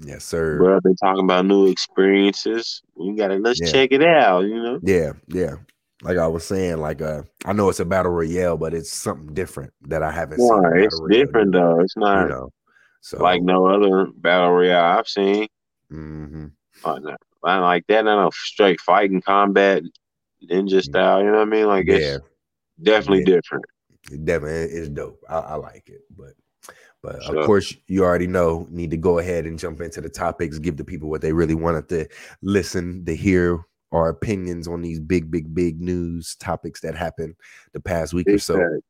Yes, 0.00 0.24
sir. 0.24 0.58
Bro, 0.58 0.80
they 0.84 0.94
talking 0.94 1.24
about 1.24 1.44
new 1.44 1.66
experiences. 1.66 2.82
We 2.94 3.14
gotta 3.14 3.34
let's 3.34 3.60
yeah. 3.60 3.72
check 3.72 3.92
it 3.92 4.02
out. 4.02 4.44
You 4.44 4.62
know. 4.62 4.80
Yeah, 4.82 5.12
yeah. 5.26 5.56
Like 6.02 6.16
I 6.16 6.28
was 6.28 6.46
saying, 6.46 6.78
like 6.78 7.02
uh, 7.02 7.22
I 7.44 7.52
know 7.52 7.68
it's 7.68 7.80
a 7.80 7.84
battle 7.84 8.12
royale, 8.12 8.56
but 8.56 8.74
it's 8.74 8.92
something 8.92 9.34
different 9.34 9.72
that 9.88 10.02
I 10.02 10.12
haven't 10.12 10.38
seen. 10.38 10.62
It's 10.76 11.00
different 11.10 11.52
though. 11.52 11.80
It's 11.80 11.96
not 11.96 12.22
you 12.22 12.28
know, 12.28 12.50
so 13.00 13.18
like 13.18 13.42
no 13.42 13.66
other 13.66 14.06
battle 14.16 14.52
royale 14.52 14.98
I've 14.98 15.08
seen. 15.08 15.48
Mm-hmm. 15.92 16.46
But 16.84 17.02
not 17.02 17.20
like 17.42 17.84
that. 17.88 18.04
Not 18.04 18.28
a 18.28 18.30
straight 18.32 18.80
fighting 18.80 19.20
combat 19.20 19.82
ninja 20.48 20.74
mm. 20.74 20.82
style. 20.82 21.18
You 21.20 21.32
know 21.32 21.38
what 21.38 21.48
I 21.48 21.50
mean? 21.50 21.66
Like 21.66 21.88
it's 21.88 22.24
definitely 22.80 23.24
yeah. 23.26 23.36
different. 23.36 23.64
It 24.10 24.24
definitely 24.24 24.74
is 24.76 24.88
dope. 24.88 25.22
I, 25.28 25.38
I 25.38 25.54
like 25.54 25.88
it, 25.88 26.02
but 26.16 26.32
but 27.02 27.22
sure. 27.22 27.38
of 27.38 27.46
course, 27.46 27.74
you 27.86 28.04
already 28.04 28.26
know. 28.26 28.66
Need 28.70 28.90
to 28.90 28.96
go 28.96 29.18
ahead 29.18 29.46
and 29.46 29.58
jump 29.58 29.80
into 29.80 30.00
the 30.00 30.08
topics. 30.08 30.58
Give 30.58 30.76
the 30.76 30.84
people 30.84 31.08
what 31.08 31.20
they 31.20 31.32
really 31.32 31.54
wanted 31.54 31.88
to 31.90 32.08
listen 32.42 33.04
to 33.04 33.14
hear 33.14 33.64
our 33.92 34.08
opinions 34.08 34.68
on 34.68 34.82
these 34.82 35.00
big, 35.00 35.30
big, 35.30 35.54
big 35.54 35.80
news 35.80 36.34
topics 36.36 36.80
that 36.80 36.94
happened 36.94 37.34
the 37.72 37.80
past 37.80 38.12
week 38.12 38.28
or 38.28 38.38
so. 38.38 38.80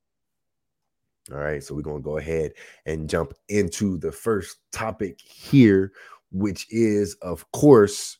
All 1.30 1.38
right, 1.38 1.62
so 1.62 1.74
we're 1.74 1.82
gonna 1.82 2.00
go 2.00 2.16
ahead 2.16 2.52
and 2.86 3.08
jump 3.08 3.34
into 3.48 3.98
the 3.98 4.10
first 4.10 4.56
topic 4.72 5.20
here, 5.20 5.92
which 6.32 6.66
is, 6.70 7.14
of 7.20 7.50
course, 7.52 8.18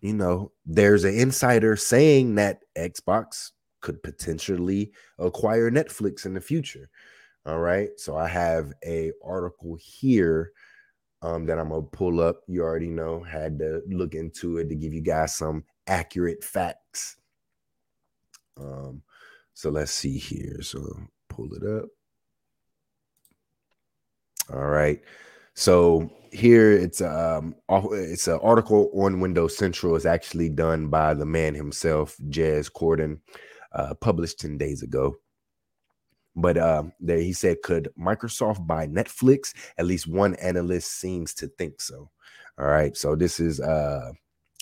you 0.00 0.14
know, 0.14 0.50
there's 0.66 1.04
an 1.04 1.14
insider 1.14 1.76
saying 1.76 2.34
that 2.34 2.62
Xbox 2.76 3.52
could 3.80 4.02
potentially 4.02 4.92
acquire 5.18 5.70
Netflix 5.70 6.26
in 6.26 6.34
the 6.34 6.40
future. 6.40 6.90
All 7.46 7.60
right. 7.60 7.90
So 7.96 8.16
I 8.16 8.28
have 8.28 8.72
a 8.84 9.12
article 9.24 9.78
here 9.80 10.52
um, 11.22 11.46
that 11.46 11.58
I'm 11.58 11.70
gonna 11.70 11.82
pull 11.82 12.20
up. 12.20 12.42
You 12.46 12.62
already 12.62 12.88
know, 12.88 13.22
had 13.22 13.58
to 13.60 13.82
look 13.88 14.14
into 14.14 14.58
it 14.58 14.68
to 14.68 14.74
give 14.74 14.92
you 14.92 15.00
guys 15.00 15.34
some 15.34 15.64
accurate 15.86 16.44
facts. 16.44 17.16
Um, 18.56 19.02
so 19.54 19.70
let's 19.70 19.92
see 19.92 20.18
here. 20.18 20.62
So 20.62 20.84
pull 21.28 21.52
it 21.54 21.64
up. 21.64 21.88
All 24.52 24.66
right. 24.66 25.00
So 25.54 26.10
here 26.30 26.72
it's 26.72 27.00
um 27.00 27.54
it's 27.72 28.28
an 28.28 28.38
article 28.42 28.90
on 28.94 29.20
Windows 29.20 29.56
Central. 29.56 29.96
It's 29.96 30.04
actually 30.04 30.50
done 30.50 30.88
by 30.88 31.14
the 31.14 31.26
man 31.26 31.54
himself, 31.54 32.16
Jez 32.28 32.70
Corden, 32.70 33.18
uh, 33.78 33.94
published 33.94 34.40
10 34.40 34.58
days 34.58 34.82
ago. 34.82 35.16
But 36.36 36.58
um, 36.58 36.92
there 37.00 37.18
he 37.18 37.32
said, 37.32 37.62
could 37.62 37.88
Microsoft 37.98 38.66
buy 38.66 38.86
Netflix? 38.86 39.54
At 39.78 39.86
least 39.86 40.06
one 40.06 40.34
analyst 40.36 40.92
seems 41.00 41.34
to 41.34 41.48
think 41.48 41.80
so. 41.80 42.10
All 42.58 42.66
right. 42.66 42.96
So 42.96 43.16
this 43.16 43.40
is 43.40 43.60
uh 43.60 44.12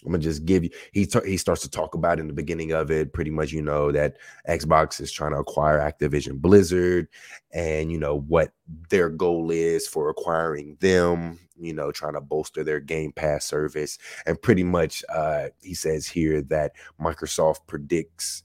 I'm 0.05 0.12
gonna 0.12 0.22
just 0.22 0.44
give 0.44 0.62
you. 0.62 0.70
He 0.92 1.09
he 1.24 1.37
starts 1.37 1.62
to 1.62 1.70
talk 1.70 1.94
about 1.94 2.20
in 2.20 2.26
the 2.26 2.33
beginning 2.33 2.72
of 2.72 2.90
it, 2.90 3.12
pretty 3.12 3.31
much, 3.31 3.50
you 3.50 3.62
know, 3.62 3.90
that 3.92 4.18
Xbox 4.48 5.00
is 5.00 5.11
trying 5.11 5.33
to 5.33 5.38
acquire 5.38 5.79
Activision 5.79 6.40
Blizzard, 6.40 7.09
and 7.52 7.90
you 7.90 7.98
know 7.98 8.20
what 8.20 8.52
their 8.90 9.09
goal 9.09 9.50
is 9.50 9.88
for 9.88 10.11
acquiring 10.11 10.76
them. 10.81 11.38
You 11.59 11.72
know, 11.72 11.90
trying 11.90 12.12
to 12.12 12.20
bolster 12.20 12.62
their 12.62 12.79
Game 12.79 13.12
Pass 13.12 13.46
service, 13.46 13.98
and 14.26 14.40
pretty 14.40 14.62
much, 14.62 15.02
uh, 15.09 15.48
he 15.62 15.74
says 15.74 16.07
here 16.07 16.42
that 16.42 16.72
Microsoft 17.00 17.66
predicts 17.66 18.42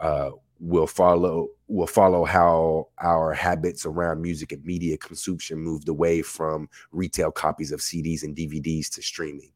uh, 0.00 0.30
will 0.60 0.86
follow 0.86 1.48
will 1.68 1.86
follow 1.86 2.24
how 2.24 2.88
our 2.98 3.32
habits 3.32 3.86
around 3.86 4.20
music 4.20 4.52
and 4.52 4.64
media 4.64 4.96
consumption 4.96 5.58
moved 5.58 5.88
away 5.88 6.22
from 6.22 6.68
retail 6.92 7.30
copies 7.30 7.72
of 7.72 7.80
CDs 7.80 8.22
and 8.22 8.36
DVDs 8.36 8.88
to 8.90 9.02
streaming. 9.02 9.50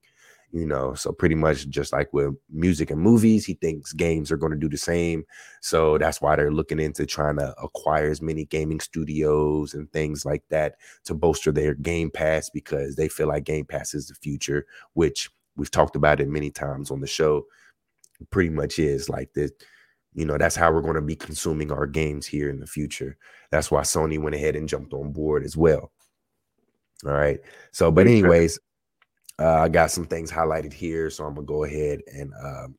You 0.50 0.64
know, 0.64 0.94
so 0.94 1.12
pretty 1.12 1.34
much 1.34 1.68
just 1.68 1.92
like 1.92 2.10
with 2.14 2.34
music 2.50 2.90
and 2.90 3.00
movies, 3.00 3.44
he 3.44 3.52
thinks 3.52 3.92
games 3.92 4.32
are 4.32 4.38
going 4.38 4.52
to 4.52 4.58
do 4.58 4.70
the 4.70 4.78
same. 4.78 5.24
So 5.60 5.98
that's 5.98 6.22
why 6.22 6.36
they're 6.36 6.50
looking 6.50 6.80
into 6.80 7.04
trying 7.04 7.36
to 7.36 7.54
acquire 7.62 8.10
as 8.10 8.22
many 8.22 8.46
gaming 8.46 8.80
studios 8.80 9.74
and 9.74 9.92
things 9.92 10.24
like 10.24 10.42
that 10.48 10.76
to 11.04 11.12
bolster 11.12 11.52
their 11.52 11.74
Game 11.74 12.10
Pass 12.10 12.48
because 12.48 12.96
they 12.96 13.08
feel 13.08 13.28
like 13.28 13.44
Game 13.44 13.66
Pass 13.66 13.92
is 13.92 14.08
the 14.08 14.14
future, 14.14 14.64
which 14.94 15.28
we've 15.56 15.70
talked 15.70 15.96
about 15.96 16.18
it 16.18 16.28
many 16.28 16.50
times 16.50 16.90
on 16.90 17.00
the 17.00 17.06
show. 17.06 17.44
Pretty 18.30 18.50
much 18.50 18.78
is 18.78 19.10
like 19.10 19.34
this 19.34 19.52
you 20.14 20.24
know, 20.24 20.38
that's 20.38 20.56
how 20.56 20.72
we're 20.72 20.82
going 20.82 20.94
to 20.94 21.02
be 21.02 21.16
consuming 21.16 21.70
our 21.70 21.86
games 21.86 22.26
here 22.26 22.50
in 22.50 22.60
the 22.60 22.66
future. 22.66 23.16
That's 23.50 23.70
why 23.70 23.82
Sony 23.82 24.18
went 24.18 24.34
ahead 24.34 24.56
and 24.56 24.68
jumped 24.68 24.92
on 24.92 25.12
board 25.12 25.44
as 25.44 25.56
well. 25.56 25.92
All 27.06 27.12
right. 27.12 27.38
So, 27.72 27.90
but 27.90 28.06
anyways, 28.06 28.58
uh, 29.38 29.60
I 29.60 29.68
got 29.68 29.90
some 29.90 30.06
things 30.06 30.32
highlighted 30.32 30.72
here, 30.72 31.10
so 31.10 31.24
I'm 31.24 31.34
gonna 31.34 31.46
go 31.46 31.64
ahead 31.64 32.00
and 32.12 32.32
um, 32.42 32.74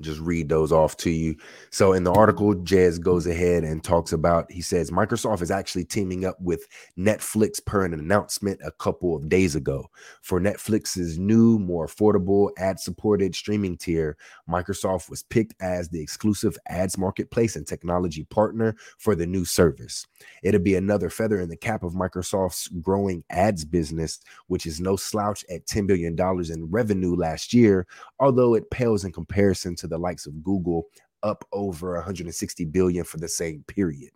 just 0.00 0.20
read 0.20 0.48
those 0.48 0.72
off 0.72 0.96
to 0.98 1.10
you. 1.10 1.36
So 1.70 1.92
in 1.92 2.04
the 2.04 2.12
article, 2.12 2.54
Jez 2.54 3.00
goes 3.00 3.26
ahead 3.26 3.64
and 3.64 3.82
talks 3.82 4.12
about, 4.12 4.50
he 4.50 4.62
says 4.62 4.90
Microsoft 4.90 5.42
is 5.42 5.50
actually 5.50 5.84
teaming 5.84 6.24
up 6.24 6.36
with 6.40 6.66
Netflix 6.98 7.64
per 7.64 7.84
an 7.84 7.94
announcement 7.94 8.60
a 8.64 8.72
couple 8.72 9.16
of 9.16 9.28
days 9.28 9.54
ago. 9.54 9.88
For 10.22 10.40
Netflix's 10.40 11.18
new, 11.18 11.58
more 11.58 11.86
affordable, 11.86 12.50
ad-supported 12.58 13.34
streaming 13.34 13.76
tier, 13.76 14.16
Microsoft 14.48 15.10
was 15.10 15.22
picked 15.22 15.54
as 15.60 15.88
the 15.88 16.00
exclusive 16.00 16.56
ads 16.68 16.96
marketplace 16.96 17.56
and 17.56 17.66
technology 17.66 18.24
partner 18.24 18.74
for 18.98 19.14
the 19.14 19.26
new 19.26 19.44
service. 19.44 20.06
It'll 20.42 20.60
be 20.60 20.76
another 20.76 21.10
feather 21.10 21.40
in 21.40 21.48
the 21.48 21.56
cap 21.56 21.82
of 21.82 21.92
Microsoft's 21.92 22.68
growing 22.80 23.24
ads 23.30 23.64
business, 23.64 24.20
which 24.46 24.66
is 24.66 24.80
no 24.80 24.96
slouch 24.96 25.44
at 25.50 25.66
$10 25.66 25.86
billion 25.86 26.16
in 26.52 26.70
revenue 26.70 27.14
last 27.14 27.52
year, 27.52 27.86
although 28.18 28.54
it 28.54 28.70
pales 28.70 29.04
in 29.04 29.12
comparison 29.12 29.76
to 29.76 29.86
the 29.90 29.98
likes 29.98 30.26
of 30.26 30.42
Google, 30.42 30.86
up 31.22 31.44
over 31.52 31.94
160 31.94 32.64
billion 32.66 33.04
for 33.04 33.18
the 33.18 33.28
same 33.28 33.64
period. 33.68 34.12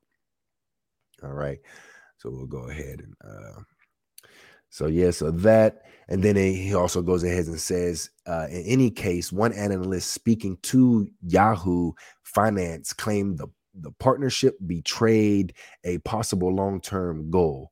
All 1.23 1.33
right. 1.35 1.59
So 2.19 2.31
we'll 2.31 2.47
go 2.47 2.69
ahead 2.71 3.01
and 3.01 3.15
uh 3.25 3.61
so 4.71 4.87
yeah, 4.89 5.13
so 5.13 5.31
that 5.31 5.83
and 6.09 6.23
then 6.23 6.35
he 6.37 6.75
also 6.75 7.01
goes 7.01 7.23
ahead 7.23 7.47
and 7.47 7.61
says, 7.61 8.11
uh, 8.27 8.49
in 8.51 8.65
any 8.65 8.91
case, 8.91 9.31
one 9.31 9.53
analyst 9.53 10.13
speaking 10.13 10.59
to 10.63 11.09
Yahoo 11.23 11.93
Finance 12.25 12.93
claimed 12.93 13.39
the 13.39 13.47
the 13.75 13.93
partnership 13.93 14.57
betrayed 14.67 15.55
a 15.85 15.99
possible 15.99 16.53
long-term 16.55 17.31
goal 17.31 17.71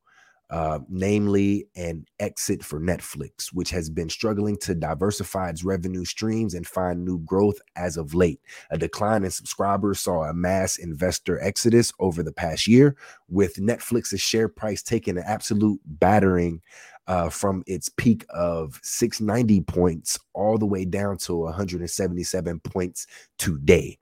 uh, 0.52 0.80
namely 0.90 1.66
an 1.76 2.04
exit 2.20 2.62
for 2.62 2.78
Netflix, 2.78 3.46
which 3.54 3.70
has 3.70 3.88
been 3.88 4.10
struggling 4.10 4.54
to 4.58 4.74
diversify 4.74 5.48
its 5.48 5.64
revenue 5.64 6.04
streams 6.04 6.52
and 6.52 6.66
find 6.66 7.02
new 7.02 7.18
growth 7.20 7.58
as 7.74 7.96
of 7.96 8.12
late. 8.12 8.38
A 8.70 8.76
decline 8.76 9.24
in 9.24 9.30
subscribers 9.30 10.00
saw 10.00 10.24
a 10.24 10.34
mass 10.34 10.76
investor 10.76 11.42
exodus 11.42 11.90
over 12.00 12.22
the 12.22 12.32
past 12.32 12.68
year, 12.68 12.96
with 13.30 13.56
Netflix's 13.56 14.20
share 14.20 14.48
price 14.48 14.82
taking 14.82 15.16
an 15.16 15.24
absolute 15.26 15.80
battering 15.86 16.60
uh, 17.06 17.30
from 17.30 17.64
its 17.66 17.88
peak 17.88 18.26
of 18.28 18.78
690 18.82 19.62
points 19.62 20.18
all 20.34 20.58
the 20.58 20.66
way 20.66 20.84
down 20.84 21.16
to 21.16 21.34
177 21.36 22.60
points 22.60 23.06
today. 23.38 23.98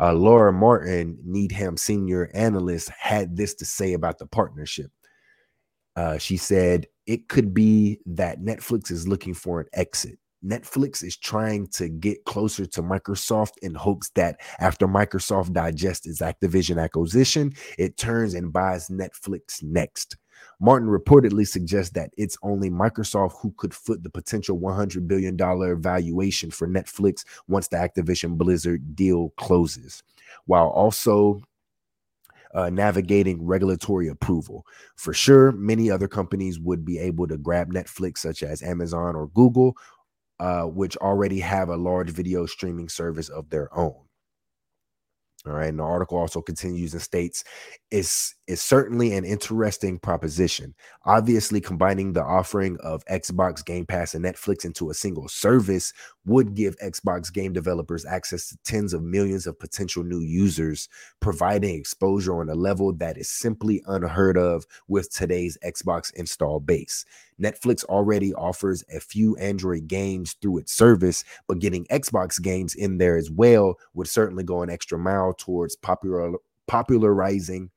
Uh, 0.00 0.14
Laura 0.14 0.50
Martin, 0.50 1.18
Needham 1.22 1.76
senior 1.76 2.30
analyst, 2.32 2.88
had 2.88 3.36
this 3.36 3.54
to 3.56 3.66
say 3.66 3.92
about 3.92 4.18
the 4.18 4.26
partnership. 4.26 4.90
Uh, 5.96 6.18
she 6.18 6.36
said 6.36 6.86
it 7.06 7.28
could 7.28 7.54
be 7.54 8.00
that 8.06 8.40
Netflix 8.40 8.90
is 8.90 9.06
looking 9.06 9.34
for 9.34 9.60
an 9.60 9.66
exit. 9.72 10.18
Netflix 10.44 11.02
is 11.02 11.16
trying 11.16 11.66
to 11.68 11.88
get 11.88 12.24
closer 12.24 12.66
to 12.66 12.82
Microsoft 12.82 13.52
in 13.62 13.74
hopes 13.74 14.10
that 14.10 14.40
after 14.58 14.86
Microsoft 14.86 15.52
digests 15.54 16.06
its 16.06 16.20
Activision 16.20 16.82
acquisition, 16.82 17.52
it 17.78 17.96
turns 17.96 18.34
and 18.34 18.52
buys 18.52 18.88
Netflix 18.88 19.62
next. 19.62 20.16
Martin 20.60 20.88
reportedly 20.88 21.46
suggests 21.46 21.92
that 21.92 22.10
it's 22.18 22.36
only 22.42 22.68
Microsoft 22.68 23.32
who 23.40 23.52
could 23.56 23.72
foot 23.72 24.02
the 24.02 24.10
potential 24.10 24.58
$100 24.58 25.06
billion 25.08 25.36
valuation 25.80 26.50
for 26.50 26.68
Netflix 26.68 27.24
once 27.48 27.68
the 27.68 27.76
Activision 27.76 28.36
Blizzard 28.36 28.94
deal 28.94 29.30
closes, 29.36 30.02
while 30.44 30.68
also 30.68 31.40
uh, 32.54 32.70
navigating 32.70 33.44
regulatory 33.44 34.08
approval. 34.08 34.64
For 34.96 35.12
sure, 35.12 35.52
many 35.52 35.90
other 35.90 36.08
companies 36.08 36.58
would 36.58 36.84
be 36.84 36.98
able 36.98 37.26
to 37.28 37.36
grab 37.36 37.72
Netflix, 37.72 38.18
such 38.18 38.42
as 38.42 38.62
Amazon 38.62 39.16
or 39.16 39.28
Google, 39.28 39.76
uh, 40.40 40.62
which 40.62 40.96
already 40.98 41.40
have 41.40 41.68
a 41.68 41.76
large 41.76 42.10
video 42.10 42.46
streaming 42.46 42.88
service 42.88 43.28
of 43.28 43.50
their 43.50 43.76
own. 43.76 43.94
All 45.46 45.52
right. 45.52 45.68
And 45.68 45.78
the 45.78 45.84
article 45.84 46.16
also 46.16 46.40
continues 46.40 46.94
and 46.94 47.02
states 47.02 47.44
it's, 47.90 48.34
it's 48.46 48.62
certainly 48.62 49.14
an 49.14 49.24
interesting 49.24 49.98
proposition. 49.98 50.74
Obviously, 51.06 51.62
combining 51.62 52.12
the 52.12 52.22
offering 52.22 52.76
of 52.80 53.04
Xbox 53.06 53.64
Game 53.64 53.86
Pass 53.86 54.14
and 54.14 54.24
Netflix 54.24 54.66
into 54.66 54.90
a 54.90 54.94
single 54.94 55.28
service 55.28 55.94
would 56.26 56.54
give 56.54 56.76
Xbox 56.78 57.32
game 57.32 57.54
developers 57.54 58.04
access 58.04 58.48
to 58.48 58.58
tens 58.64 58.92
of 58.92 59.02
millions 59.02 59.46
of 59.46 59.58
potential 59.58 60.04
new 60.04 60.20
users, 60.20 60.90
providing 61.20 61.74
exposure 61.74 62.38
on 62.38 62.50
a 62.50 62.54
level 62.54 62.92
that 62.92 63.16
is 63.16 63.30
simply 63.30 63.82
unheard 63.86 64.36
of 64.36 64.66
with 64.88 65.10
today's 65.10 65.56
Xbox 65.64 66.12
install 66.14 66.60
base. 66.60 67.06
Netflix 67.40 67.82
already 67.84 68.34
offers 68.34 68.84
a 68.94 69.00
few 69.00 69.36
Android 69.36 69.88
games 69.88 70.34
through 70.42 70.58
its 70.58 70.72
service, 70.72 71.24
but 71.48 71.60
getting 71.60 71.86
Xbox 71.86 72.40
games 72.40 72.74
in 72.74 72.98
there 72.98 73.16
as 73.16 73.30
well 73.30 73.76
would 73.94 74.08
certainly 74.08 74.44
go 74.44 74.62
an 74.62 74.70
extra 74.70 74.98
mile 74.98 75.32
towards 75.32 75.76
popular, 75.76 76.32
popularizing 76.66 77.70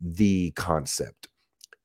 the 0.00 0.50
concept. 0.52 1.28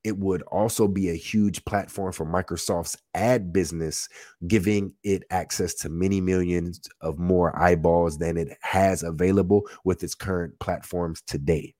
It 0.04 0.18
would 0.18 0.42
also 0.42 0.88
be 0.88 1.10
a 1.10 1.14
huge 1.14 1.64
platform 1.64 2.12
for 2.12 2.26
Microsoft's 2.26 2.96
ad 3.14 3.52
business, 3.52 4.08
giving 4.48 4.94
it 5.04 5.22
access 5.30 5.74
to 5.74 5.88
many 5.88 6.20
millions 6.20 6.80
of 7.00 7.18
more 7.18 7.56
eyeballs 7.56 8.18
than 8.18 8.36
it 8.36 8.56
has 8.62 9.04
available 9.04 9.62
with 9.84 10.02
its 10.02 10.16
current 10.16 10.58
platforms 10.58 11.22
today. 11.22 11.74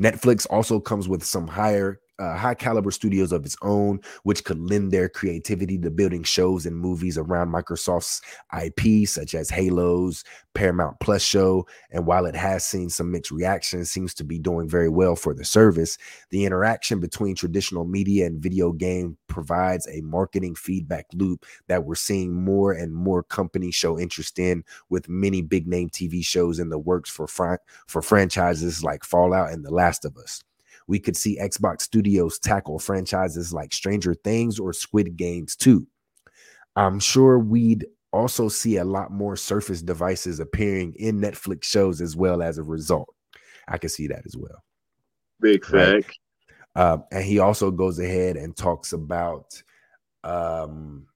Netflix 0.00 0.46
also 0.50 0.80
comes 0.80 1.08
with 1.08 1.22
some 1.22 1.46
higher 1.46 2.00
uh, 2.18 2.36
high 2.36 2.54
caliber 2.54 2.90
studios 2.90 3.32
of 3.32 3.44
its 3.44 3.56
own, 3.62 4.00
which 4.22 4.44
could 4.44 4.58
lend 4.58 4.92
their 4.92 5.08
creativity 5.08 5.78
to 5.78 5.90
building 5.90 6.22
shows 6.22 6.66
and 6.66 6.76
movies 6.76 7.18
around 7.18 7.52
Microsoft's 7.52 8.22
IP, 8.62 9.08
such 9.08 9.34
as 9.34 9.50
Halo's 9.50 10.24
Paramount 10.54 10.98
Plus 11.00 11.22
show. 11.22 11.66
And 11.90 12.06
while 12.06 12.26
it 12.26 12.34
has 12.34 12.64
seen 12.64 12.88
some 12.88 13.10
mixed 13.10 13.30
reactions, 13.30 13.90
seems 13.90 14.14
to 14.14 14.24
be 14.24 14.38
doing 14.38 14.68
very 14.68 14.88
well 14.88 15.16
for 15.16 15.34
the 15.34 15.44
service. 15.44 15.98
The 16.30 16.44
interaction 16.44 17.00
between 17.00 17.34
traditional 17.34 17.84
media 17.84 18.26
and 18.26 18.42
video 18.42 18.72
game 18.72 19.18
provides 19.28 19.86
a 19.88 20.00
marketing 20.00 20.54
feedback 20.54 21.06
loop 21.12 21.44
that 21.68 21.84
we're 21.84 21.94
seeing 21.94 22.32
more 22.32 22.72
and 22.72 22.94
more 22.94 23.22
companies 23.22 23.74
show 23.74 23.98
interest 23.98 24.38
in, 24.38 24.64
with 24.88 25.08
many 25.08 25.42
big 25.42 25.66
name 25.66 25.90
TV 25.90 26.24
shows 26.24 26.58
in 26.58 26.70
the 26.70 26.78
works 26.78 27.10
for 27.10 27.26
fr- 27.26 27.56
for 27.86 28.00
franchises 28.00 28.82
like 28.82 29.04
Fallout 29.04 29.52
and 29.52 29.64
The 29.64 29.72
Last 29.72 30.04
of 30.04 30.16
Us 30.16 30.42
we 30.86 30.98
could 30.98 31.16
see 31.16 31.38
Xbox 31.40 31.82
Studios 31.82 32.38
tackle 32.38 32.78
franchises 32.78 33.52
like 33.52 33.72
Stranger 33.72 34.14
Things 34.14 34.58
or 34.58 34.72
Squid 34.72 35.16
Games 35.16 35.56
too. 35.56 35.86
I'm 36.76 37.00
sure 37.00 37.38
we'd 37.38 37.86
also 38.12 38.48
see 38.48 38.76
a 38.76 38.84
lot 38.84 39.10
more 39.10 39.36
Surface 39.36 39.82
devices 39.82 40.40
appearing 40.40 40.94
in 40.98 41.20
Netflix 41.20 41.64
shows 41.64 42.00
as 42.00 42.16
well 42.16 42.42
as 42.42 42.58
a 42.58 42.62
result. 42.62 43.12
I 43.68 43.78
can 43.78 43.90
see 43.90 44.06
that 44.08 44.22
as 44.24 44.36
well. 44.36 44.62
Big 45.40 45.64
fact. 45.64 45.74
Right? 45.74 46.04
Um, 46.76 47.04
and 47.10 47.24
he 47.24 47.38
also 47.38 47.70
goes 47.70 47.98
ahead 47.98 48.36
and 48.36 48.56
talks 48.56 48.92
about 48.92 49.62
um 50.24 51.06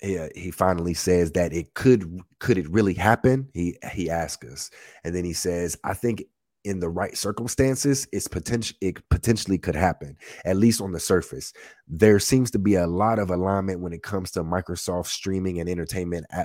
he, 0.00 0.18
he 0.34 0.50
finally 0.50 0.94
says 0.94 1.32
that 1.32 1.52
it 1.52 1.72
could 1.74 2.20
could 2.38 2.58
it 2.58 2.68
really 2.68 2.94
happen 2.94 3.48
he 3.54 3.78
he 3.92 4.10
asks 4.10 4.46
us 4.46 4.70
and 5.04 5.14
then 5.14 5.24
he 5.24 5.32
says 5.32 5.76
i 5.84 5.94
think 5.94 6.24
in 6.68 6.80
the 6.80 6.88
right 6.88 7.16
circumstances, 7.16 8.06
it's 8.12 8.28
potential 8.28 8.76
it 8.80 9.02
potentially 9.08 9.58
could 9.58 9.74
happen, 9.74 10.16
at 10.44 10.56
least 10.56 10.80
on 10.80 10.92
the 10.92 11.00
surface. 11.00 11.52
There 11.86 12.18
seems 12.18 12.50
to 12.52 12.58
be 12.58 12.74
a 12.74 12.86
lot 12.86 13.18
of 13.18 13.30
alignment 13.30 13.80
when 13.80 13.92
it 13.92 14.02
comes 14.02 14.30
to 14.32 14.44
Microsoft 14.44 15.06
streaming 15.06 15.60
and 15.60 15.68
entertainment 15.68 16.26
uh, 16.30 16.44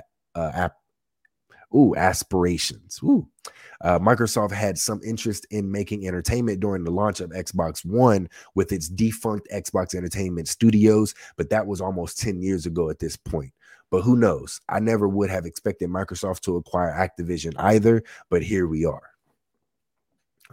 app 0.54 0.74
ooh, 1.74 1.94
aspirations. 1.96 3.00
Ooh. 3.02 3.28
Uh, 3.82 3.98
Microsoft 3.98 4.52
had 4.52 4.78
some 4.78 5.00
interest 5.04 5.46
in 5.50 5.70
making 5.70 6.06
entertainment 6.06 6.60
during 6.60 6.84
the 6.84 6.90
launch 6.90 7.20
of 7.20 7.30
Xbox 7.30 7.84
One 7.84 8.28
with 8.54 8.72
its 8.72 8.88
defunct 8.88 9.48
Xbox 9.52 9.94
Entertainment 9.94 10.48
Studios, 10.48 11.14
but 11.36 11.50
that 11.50 11.66
was 11.66 11.80
almost 11.80 12.18
10 12.18 12.40
years 12.40 12.64
ago 12.64 12.88
at 12.88 12.98
this 12.98 13.16
point. 13.16 13.52
But 13.90 14.02
who 14.02 14.16
knows? 14.16 14.60
I 14.68 14.80
never 14.80 15.06
would 15.08 15.30
have 15.30 15.44
expected 15.44 15.90
Microsoft 15.90 16.40
to 16.42 16.56
acquire 16.56 16.92
Activision 16.92 17.52
either, 17.58 18.02
but 18.30 18.42
here 18.42 18.66
we 18.66 18.84
are. 18.84 19.13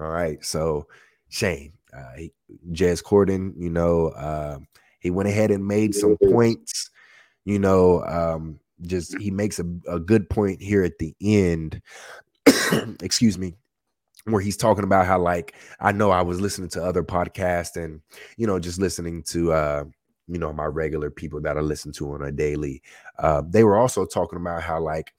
All 0.01 0.09
right. 0.09 0.43
So 0.43 0.87
Shane, 1.29 1.73
uh, 1.95 2.13
he, 2.17 2.31
Jez 2.71 3.03
Corden, 3.03 3.53
you 3.57 3.69
know, 3.69 4.07
uh, 4.09 4.59
he 4.99 5.09
went 5.09 5.29
ahead 5.29 5.51
and 5.51 5.65
made 5.65 5.95
some 5.95 6.17
points. 6.17 6.89
You 7.45 7.59
know, 7.59 8.03
um, 8.05 8.59
just 8.81 9.17
he 9.19 9.31
makes 9.31 9.59
a, 9.59 9.65
a 9.87 9.99
good 9.99 10.29
point 10.29 10.61
here 10.61 10.83
at 10.83 10.97
the 10.99 11.15
end. 11.21 11.81
excuse 13.01 13.37
me, 13.37 13.55
where 14.25 14.41
he's 14.41 14.57
talking 14.57 14.83
about 14.83 15.05
how 15.05 15.19
like 15.19 15.55
I 15.79 15.91
know 15.91 16.11
I 16.11 16.21
was 16.21 16.41
listening 16.41 16.69
to 16.69 16.83
other 16.83 17.03
podcasts 17.03 17.81
and 17.81 18.01
you 18.37 18.47
know 18.47 18.59
just 18.59 18.79
listening 18.79 19.23
to 19.29 19.53
uh 19.53 19.83
you 20.27 20.37
know 20.39 20.53
my 20.53 20.65
regular 20.65 21.09
people 21.09 21.41
that 21.41 21.57
I 21.57 21.61
listen 21.61 21.91
to 21.93 22.13
on 22.13 22.21
a 22.23 22.31
daily. 22.31 22.81
Uh, 23.17 23.41
they 23.47 23.63
were 23.63 23.77
also 23.77 24.05
talking 24.05 24.39
about 24.39 24.63
how 24.63 24.79
like 24.79 25.13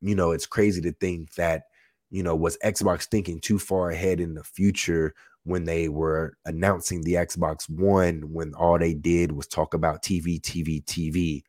you 0.00 0.14
know 0.14 0.32
it's 0.32 0.46
crazy 0.46 0.80
to 0.82 0.92
think 0.92 1.34
that 1.34 1.64
you 2.10 2.22
know, 2.22 2.34
was 2.34 2.58
Xbox 2.64 3.04
thinking 3.04 3.40
too 3.40 3.58
far 3.58 3.90
ahead 3.90 4.20
in 4.20 4.34
the 4.34 4.44
future 4.44 5.14
when 5.44 5.64
they 5.64 5.88
were 5.88 6.36
announcing 6.44 7.02
the 7.02 7.14
Xbox 7.14 7.68
One 7.68 8.22
when 8.32 8.54
all 8.54 8.78
they 8.78 8.94
did 8.94 9.32
was 9.32 9.46
talk 9.46 9.74
about 9.74 10.02
TV, 10.02 10.40
TV, 10.40 10.84
TV, 10.84 11.42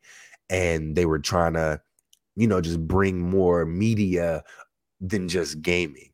and 0.48 0.96
they 0.96 1.06
were 1.06 1.18
trying 1.18 1.54
to, 1.54 1.80
you 2.36 2.46
know, 2.46 2.60
just 2.60 2.86
bring 2.86 3.20
more 3.20 3.66
media 3.66 4.42
than 5.00 5.28
just 5.28 5.62
gaming 5.62 6.09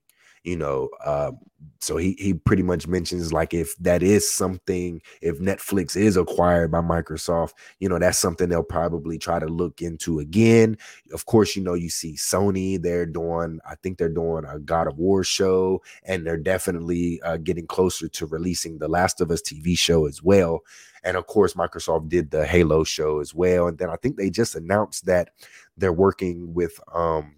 you 0.47 0.57
know 0.57 0.89
uh, 1.05 1.33
so 1.81 1.97
he 1.97 2.15
he 2.19 2.33
pretty 2.33 2.63
much 2.63 2.87
mentions 2.87 3.33
like 3.33 3.53
if 3.53 3.77
that 3.79 4.03
is 4.03 4.31
something 4.31 5.03
if 5.21 5.39
netflix 5.41 5.97
is 5.97 6.17
acquired 6.17 6.71
by 6.71 6.81
microsoft 6.81 7.53
you 7.81 7.89
know 7.89 7.99
that's 7.99 8.19
something 8.19 8.49
they'll 8.49 8.63
probably 8.63 9.19
try 9.19 9.39
to 9.39 9.47
look 9.47 9.83
into 9.83 10.21
again. 10.21 10.79
Of 11.13 11.27
course 11.27 11.57
you 11.57 11.63
know 11.63 11.75
you 11.75 11.91
see 11.91 12.15
sony 12.15 12.81
they're 12.81 13.07
doing 13.07 13.59
i 13.69 13.75
think 13.75 13.99
they're 13.99 14.09
doing 14.09 14.45
a 14.45 14.59
god 14.61 14.87
of 14.87 14.99
war 14.99 15.25
show 15.25 15.83
and 16.05 16.25
they're 16.25 16.37
definitely 16.37 17.21
uh, 17.23 17.39
getting 17.39 17.67
closer 17.67 18.09
to 18.09 18.27
releasing 18.27 18.79
the 18.79 18.89
last 18.89 19.21
of 19.21 19.31
us 19.31 19.43
tv 19.43 19.77
show 19.77 20.07
as 20.07 20.23
well. 20.23 20.61
And 21.03 21.17
of 21.17 21.27
course 21.27 21.55
microsoft 21.55 22.09
did 22.09 22.31
the 22.31 22.47
halo 22.47 22.85
show 22.85 23.21
as 23.21 23.35
well. 23.35 23.67
And 23.67 23.79
then 23.79 23.91
i 23.91 23.97
think 23.97 24.17
they 24.17 24.31
just 24.31 24.55
announced 24.55 25.07
that 25.07 25.31
they're 25.77 25.93
working 25.93 26.55
with 26.55 26.79
um 26.95 27.33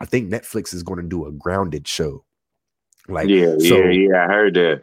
I 0.00 0.04
think 0.04 0.30
Netflix 0.30 0.72
is 0.72 0.82
going 0.82 1.02
to 1.02 1.08
do 1.08 1.26
a 1.26 1.32
grounded 1.32 1.88
show 1.88 2.24
like, 3.08 3.28
yeah, 3.28 3.56
so, 3.58 3.78
yeah, 3.78 3.90
yeah, 3.90 4.24
I 4.24 4.26
heard 4.26 4.54
that. 4.54 4.82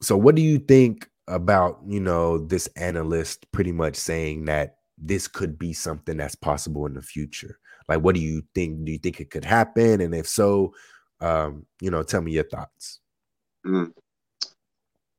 So, 0.00 0.16
what 0.16 0.34
do 0.34 0.42
you 0.42 0.58
think 0.58 1.08
about 1.28 1.80
you 1.86 2.00
know 2.00 2.38
this 2.38 2.68
analyst 2.76 3.50
pretty 3.52 3.72
much 3.72 3.96
saying 3.96 4.44
that 4.44 4.76
this 4.98 5.26
could 5.26 5.58
be 5.58 5.72
something 5.72 6.16
that's 6.16 6.34
possible 6.34 6.86
in 6.86 6.94
the 6.94 7.02
future? 7.02 7.58
Like, 7.88 8.00
what 8.00 8.14
do 8.14 8.20
you 8.20 8.42
think? 8.54 8.84
Do 8.84 8.92
you 8.92 8.98
think 8.98 9.20
it 9.20 9.30
could 9.30 9.44
happen? 9.44 10.00
And 10.00 10.14
if 10.14 10.26
so, 10.26 10.74
um, 11.20 11.66
you 11.80 11.90
know, 11.90 12.02
tell 12.02 12.20
me 12.20 12.32
your 12.32 12.44
thoughts. 12.44 13.00
Mm. 13.64 13.92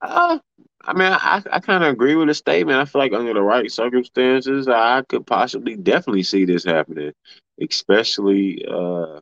Uh, 0.01 0.39
I 0.83 0.93
mean, 0.93 1.11
I, 1.11 1.43
I 1.51 1.59
kind 1.59 1.83
of 1.83 1.91
agree 1.91 2.15
with 2.15 2.27
the 2.27 2.33
statement. 2.33 2.79
I 2.79 2.85
feel 2.85 3.01
like 3.01 3.13
under 3.13 3.33
the 3.33 3.41
right 3.41 3.71
circumstances, 3.71 4.67
I 4.67 5.01
could 5.03 5.25
possibly 5.25 5.75
definitely 5.75 6.23
see 6.23 6.45
this 6.45 6.63
happening, 6.63 7.13
especially 7.61 8.65
uh, 8.65 9.19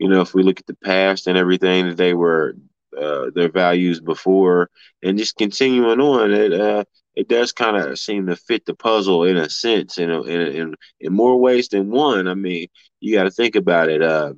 you 0.00 0.08
know, 0.08 0.22
if 0.22 0.34
we 0.34 0.42
look 0.44 0.60
at 0.60 0.66
the 0.66 0.76
past 0.84 1.28
and 1.28 1.38
everything 1.38 1.88
that 1.88 1.98
they 1.98 2.14
were 2.14 2.56
uh, 2.98 3.30
their 3.34 3.50
values 3.50 4.00
before, 4.00 4.70
and 5.02 5.18
just 5.18 5.36
continuing 5.36 6.00
on, 6.00 6.32
it 6.32 6.54
uh, 6.54 6.84
it 7.16 7.28
does 7.28 7.52
kind 7.52 7.76
of 7.76 7.98
seem 7.98 8.26
to 8.26 8.36
fit 8.36 8.66
the 8.66 8.74
puzzle 8.74 9.24
in 9.24 9.36
a 9.36 9.50
sense, 9.50 9.98
you 9.98 10.06
know, 10.08 10.24
in 10.24 10.42
in 10.42 10.74
in 11.00 11.12
more 11.14 11.38
ways 11.40 11.68
than 11.68 11.90
one. 11.90 12.28
I 12.28 12.34
mean, 12.34 12.68
you 13.00 13.14
got 13.16 13.24
to 13.24 13.30
think 13.30 13.56
about 13.56 13.90
it. 13.90 14.02
Uh, 14.02 14.34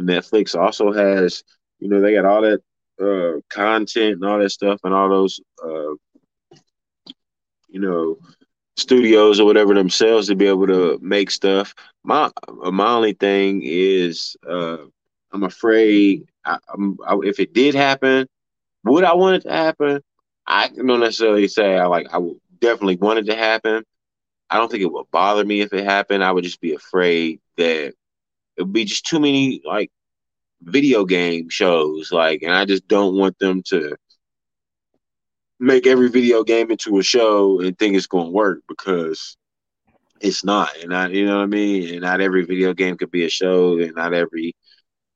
Netflix 0.00 0.58
also 0.58 0.92
has, 0.92 1.42
you 1.78 1.88
know, 1.88 2.00
they 2.00 2.14
got 2.14 2.24
all 2.26 2.42
that 2.42 2.60
uh, 3.00 3.40
content 3.50 4.14
and 4.14 4.24
all 4.24 4.38
that 4.38 4.50
stuff, 4.50 4.80
and 4.84 4.94
all 4.94 5.08
those, 5.08 5.40
uh, 5.64 5.94
you 7.68 7.80
know, 7.80 8.18
studios 8.76 9.40
or 9.40 9.46
whatever 9.46 9.74
themselves 9.74 10.28
to 10.28 10.34
be 10.34 10.46
able 10.46 10.66
to 10.66 10.98
make 11.00 11.30
stuff. 11.30 11.74
My 12.02 12.30
my 12.48 12.92
only 12.92 13.12
thing 13.12 13.62
is 13.64 14.36
uh, 14.48 14.78
I'm 15.32 15.42
afraid 15.44 16.26
I, 16.44 16.58
I, 17.06 17.18
if 17.22 17.40
it 17.40 17.54
did 17.54 17.74
happen, 17.74 18.26
would 18.84 19.04
I 19.04 19.14
want 19.14 19.36
it 19.36 19.48
to 19.48 19.52
happen? 19.52 20.00
I 20.46 20.68
don't 20.68 21.00
necessarily 21.00 21.48
say 21.48 21.76
I 21.78 21.86
like 21.86 22.08
I 22.12 22.18
would 22.18 22.36
definitely 22.60 22.96
want 22.96 23.20
it 23.20 23.26
to 23.26 23.36
happen. 23.36 23.84
I 24.50 24.58
don't 24.58 24.70
think 24.70 24.82
it 24.82 24.92
would 24.92 25.10
bother 25.10 25.44
me 25.44 25.60
if 25.62 25.72
it 25.72 25.84
happened. 25.84 26.22
I 26.22 26.32
would 26.32 26.44
just 26.44 26.60
be 26.60 26.74
afraid 26.74 27.40
that 27.56 27.86
it 27.88 28.62
would 28.62 28.72
be 28.72 28.84
just 28.84 29.06
too 29.06 29.18
many 29.18 29.62
like 29.64 29.90
video 30.62 31.04
game 31.04 31.48
shows, 31.48 32.12
like, 32.12 32.42
and 32.42 32.52
I 32.52 32.64
just 32.64 32.86
don't 32.88 33.16
want 33.16 33.38
them 33.38 33.62
to 33.68 33.96
make 35.60 35.86
every 35.86 36.08
video 36.08 36.42
game 36.42 36.70
into 36.70 36.98
a 36.98 37.02
show 37.02 37.60
and 37.60 37.78
think 37.78 37.96
it's 37.96 38.06
going 38.06 38.26
to 38.26 38.32
work 38.32 38.62
because 38.68 39.36
it's 40.20 40.44
not. 40.44 40.76
And 40.82 40.94
I, 40.94 41.08
you 41.08 41.26
know 41.26 41.36
what 41.36 41.44
I 41.44 41.46
mean? 41.46 41.92
And 41.92 42.02
not 42.02 42.20
every 42.20 42.44
video 42.44 42.74
game 42.74 42.96
could 42.96 43.10
be 43.10 43.24
a 43.24 43.30
show, 43.30 43.78
and 43.78 43.94
not 43.94 44.14
every 44.14 44.54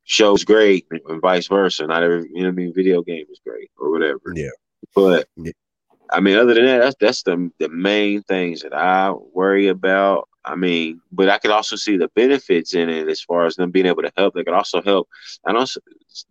show's 0.05 0.45
great, 0.45 0.87
and 0.91 1.21
vice 1.21 1.49
versa. 1.49 1.87
Not 1.87 2.03
every, 2.03 2.29
you 2.33 2.43
know 2.43 2.49
what 2.49 2.53
I 2.53 2.53
mean? 2.53 2.75
Video 2.75 3.03
game 3.03 3.27
is 3.31 3.41
great 3.45 3.71
or 3.79 3.91
whatever. 3.91 4.33
Yeah. 4.35 4.51
But 4.95 5.29
yeah. 5.37 5.53
I 6.11 6.21
mean, 6.21 6.37
other 6.37 6.55
than 6.55 6.65
that, 6.65 6.79
that's 6.79 6.97
that's 7.01 7.23
the 7.23 7.51
the 7.59 7.69
main 7.69 8.23
things 8.23 8.63
that 8.63 8.75
I 8.75 9.11
worry 9.11 9.69
about. 9.69 10.29
I 10.45 10.55
mean, 10.55 11.01
but 11.13 11.29
I 11.29 11.39
could 11.39 11.51
also 11.51 11.77
see 11.77 11.99
the 11.99 12.09
benefits 12.15 12.73
in 12.75 12.89
it 12.89 13.09
as 13.09 13.21
far 13.21 13.45
as 13.45 13.57
them 13.57 13.71
being 13.71 13.87
able 13.87 14.03
to 14.03 14.13
help. 14.17 14.35
They 14.35 14.45
could 14.45 14.55
also 14.55 14.81
help, 14.81 15.09
and 15.45 15.57
also 15.57 15.81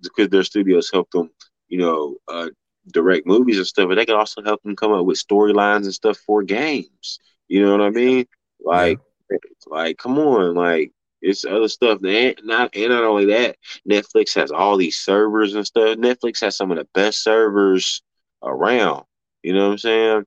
because 0.01 0.29
their 0.29 0.43
studios 0.43 0.89
help 0.91 1.11
them, 1.11 1.29
you 1.67 1.77
know, 1.77 2.17
uh, 2.27 2.49
direct 2.91 3.27
movies 3.27 3.57
and 3.57 3.67
stuff, 3.67 3.89
but 3.89 3.95
they 3.95 4.05
can 4.05 4.15
also 4.15 4.41
help 4.43 4.61
them 4.63 4.75
come 4.75 4.93
up 4.93 5.05
with 5.05 5.17
storylines 5.17 5.83
and 5.83 5.93
stuff 5.93 6.17
for 6.17 6.43
games. 6.43 7.19
You 7.47 7.65
know 7.65 7.71
what 7.71 7.81
I 7.81 7.89
mean? 7.89 8.25
Like, 8.63 8.99
yeah. 9.31 9.38
like, 9.67 9.97
come 9.97 10.17
on, 10.17 10.55
like 10.55 10.91
it's 11.21 11.45
other 11.45 11.67
stuff. 11.67 11.99
And 12.03 12.35
not 12.43 12.75
and 12.75 12.89
not 12.89 13.03
only 13.03 13.25
that, 13.25 13.57
Netflix 13.89 14.35
has 14.35 14.51
all 14.51 14.77
these 14.77 14.97
servers 14.97 15.55
and 15.55 15.65
stuff. 15.65 15.97
Netflix 15.97 16.41
has 16.41 16.55
some 16.55 16.71
of 16.71 16.77
the 16.77 16.88
best 16.93 17.23
servers 17.23 18.01
around. 18.43 19.03
You 19.43 19.53
know 19.53 19.65
what 19.65 19.71
I'm 19.73 19.77
saying? 19.77 20.25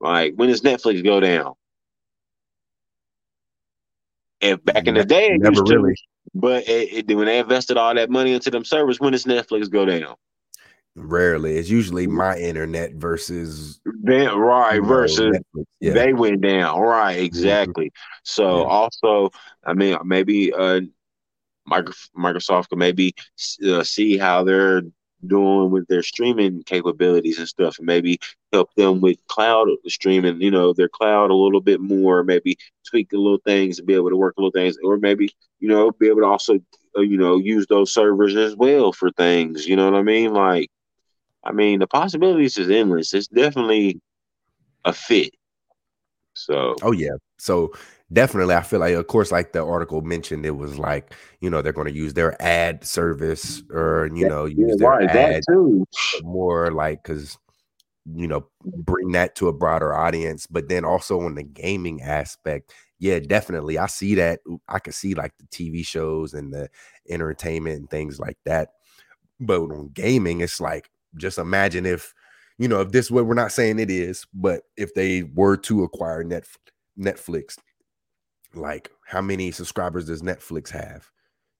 Like, 0.00 0.34
when 0.36 0.48
does 0.48 0.62
Netflix 0.62 1.04
go 1.04 1.20
down? 1.20 1.54
And 4.40 4.62
back 4.64 4.86
in 4.86 4.94
the 4.94 5.04
day, 5.04 5.36
never 5.38 5.62
really. 5.62 5.94
But 6.34 6.68
it, 6.68 7.08
it, 7.08 7.16
when 7.16 7.26
they 7.26 7.38
invested 7.38 7.76
all 7.76 7.94
that 7.94 8.10
money 8.10 8.32
into 8.32 8.50
them 8.50 8.64
servers, 8.64 9.00
when 9.00 9.12
does 9.12 9.24
Netflix 9.24 9.70
go 9.70 9.86
down? 9.86 10.16
Rarely. 10.96 11.56
It's 11.56 11.68
usually 11.68 12.06
my 12.06 12.38
internet 12.38 12.94
versus 12.94 13.80
then, 13.84 14.36
right 14.36 14.80
versus 14.80 15.36
yeah. 15.80 15.92
they 15.92 16.12
went 16.12 16.40
down. 16.40 16.78
Right, 16.80 17.16
mm-hmm. 17.16 17.24
exactly. 17.24 17.86
Mm-hmm. 17.86 18.20
So 18.22 18.60
yeah. 18.60 18.66
also, 18.66 19.30
I 19.64 19.74
mean, 19.74 19.96
maybe 20.04 20.52
uh 20.52 20.82
Microsoft 21.68 22.68
could 22.68 22.78
maybe 22.78 23.14
uh, 23.66 23.82
see 23.82 24.18
how 24.18 24.44
they're 24.44 24.82
doing 25.26 25.70
with 25.70 25.86
their 25.88 26.02
streaming 26.02 26.62
capabilities 26.64 27.38
and 27.38 27.48
stuff, 27.48 27.78
and 27.78 27.86
maybe 27.86 28.18
help 28.52 28.68
them 28.74 29.00
with 29.00 29.16
cloud 29.28 29.68
streaming, 29.86 30.40
you 30.40 30.50
know, 30.50 30.74
their 30.74 30.90
cloud 30.90 31.30
a 31.30 31.34
little 31.34 31.62
bit 31.62 31.80
more, 31.80 32.22
maybe 32.22 32.56
tweak 32.86 33.08
the 33.08 33.16
little 33.16 33.40
things 33.46 33.78
and 33.78 33.88
be 33.88 33.94
able 33.94 34.10
to 34.10 34.16
work 34.16 34.34
a 34.36 34.40
little 34.40 34.50
things, 34.50 34.76
or 34.84 34.98
maybe, 34.98 35.34
you 35.58 35.68
know, 35.68 35.90
be 35.92 36.08
able 36.08 36.20
to 36.20 36.26
also, 36.26 36.58
uh, 36.96 37.00
you 37.00 37.16
know, 37.16 37.38
use 37.38 37.66
those 37.68 37.92
servers 37.92 38.36
as 38.36 38.54
well 38.56 38.92
for 38.92 39.10
things. 39.12 39.66
You 39.66 39.76
know 39.76 39.90
what 39.90 39.98
I 39.98 40.02
mean? 40.02 40.34
Like, 40.34 40.70
I 41.44 41.52
mean, 41.52 41.78
the 41.78 41.86
possibilities 41.86 42.58
is 42.58 42.70
endless. 42.70 43.12
It's 43.12 43.28
definitely 43.28 44.00
a 44.84 44.92
fit. 44.92 45.34
So, 46.34 46.74
oh 46.82 46.92
yeah. 46.92 47.16
So 47.38 47.72
definitely, 48.12 48.54
I 48.54 48.62
feel 48.62 48.80
like, 48.80 48.94
of 48.94 49.06
course, 49.06 49.30
like 49.30 49.52
the 49.52 49.64
article 49.64 50.00
mentioned, 50.02 50.46
it 50.46 50.56
was 50.56 50.78
like 50.78 51.14
you 51.40 51.50
know 51.50 51.62
they're 51.62 51.72
going 51.72 51.88
to 51.88 51.94
use 51.94 52.14
their 52.14 52.40
ad 52.42 52.84
service 52.84 53.62
or 53.70 54.10
you 54.14 54.28
know 54.28 54.44
use 54.46 54.58
yeah, 54.58 54.74
their 54.78 54.90
right, 54.90 55.10
ad 55.10 55.42
too. 55.48 55.86
more 56.22 56.70
like 56.70 57.02
because 57.02 57.38
you 58.14 58.26
know 58.26 58.46
bring 58.64 59.12
that 59.12 59.34
to 59.36 59.48
a 59.48 59.52
broader 59.52 59.94
audience, 59.94 60.46
but 60.46 60.68
then 60.68 60.84
also 60.84 61.20
on 61.20 61.34
the 61.34 61.44
gaming 61.44 62.02
aspect, 62.02 62.72
yeah, 62.98 63.18
definitely, 63.18 63.78
I 63.78 63.86
see 63.86 64.14
that. 64.16 64.40
I 64.68 64.78
can 64.78 64.92
see 64.92 65.14
like 65.14 65.32
the 65.38 65.46
TV 65.46 65.84
shows 65.84 66.34
and 66.34 66.52
the 66.52 66.68
entertainment 67.08 67.76
and 67.76 67.90
things 67.90 68.18
like 68.18 68.38
that. 68.44 68.70
But 69.40 69.60
on 69.60 69.90
gaming, 69.92 70.40
it's 70.40 70.60
like 70.60 70.90
just 71.16 71.38
imagine 71.38 71.86
if 71.86 72.14
you 72.58 72.68
know 72.68 72.80
if 72.80 72.92
this 72.92 73.10
what 73.10 73.26
we're 73.26 73.34
not 73.34 73.52
saying 73.52 73.78
it 73.78 73.90
is, 73.90 74.26
but 74.34 74.62
if 74.76 74.94
they 74.94 75.22
were 75.22 75.56
to 75.58 75.84
acquire 75.84 76.22
net 76.24 76.46
Netflix, 76.98 77.56
like 78.54 78.90
how 79.06 79.20
many 79.20 79.50
subscribers 79.50 80.06
does 80.06 80.22
Netflix 80.22 80.70
have? 80.70 81.10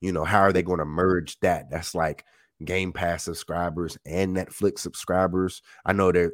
You 0.00 0.12
know, 0.12 0.24
how 0.24 0.40
are 0.40 0.52
they 0.52 0.62
going 0.62 0.78
to 0.78 0.84
merge 0.84 1.38
that? 1.40 1.70
That's 1.70 1.94
like 1.94 2.24
Game 2.64 2.92
Pass 2.92 3.24
subscribers 3.24 3.98
and 4.06 4.36
Netflix 4.36 4.80
subscribers. 4.80 5.62
I 5.84 5.92
know 5.92 6.12
that 6.12 6.32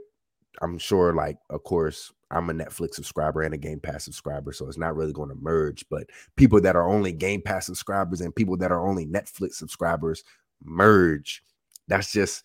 I'm 0.61 0.79
sure, 0.79 1.15
like, 1.15 1.39
of 1.49 1.63
course, 1.63 2.13
I'm 2.31 2.51
a 2.51 2.53
Netflix 2.53 2.95
subscriber 2.95 3.43
and 3.43 3.55
a 3.55 3.59
Game 3.59 3.81
Pass 3.81 4.05
subscriber, 4.05 4.53
so 4.53 4.67
it's 4.69 4.79
not 4.79 4.95
really 4.95 5.13
going 5.13 5.31
to 5.31 5.35
merge. 5.37 5.85
But 5.89 6.09
people 6.37 6.61
that 6.61 6.77
are 6.77 6.89
only 6.89 7.13
Game 7.13 7.43
Pass 7.43 7.67
subscribers 7.67 8.21
and 8.21 8.35
people 8.35 8.57
that 8.59 8.73
are 8.73 8.87
only 8.87 9.07
Netflix 9.07 9.55
subscribers 9.55 10.23
merge. 10.63 11.43
That's 11.89 12.13
just 12.13 12.45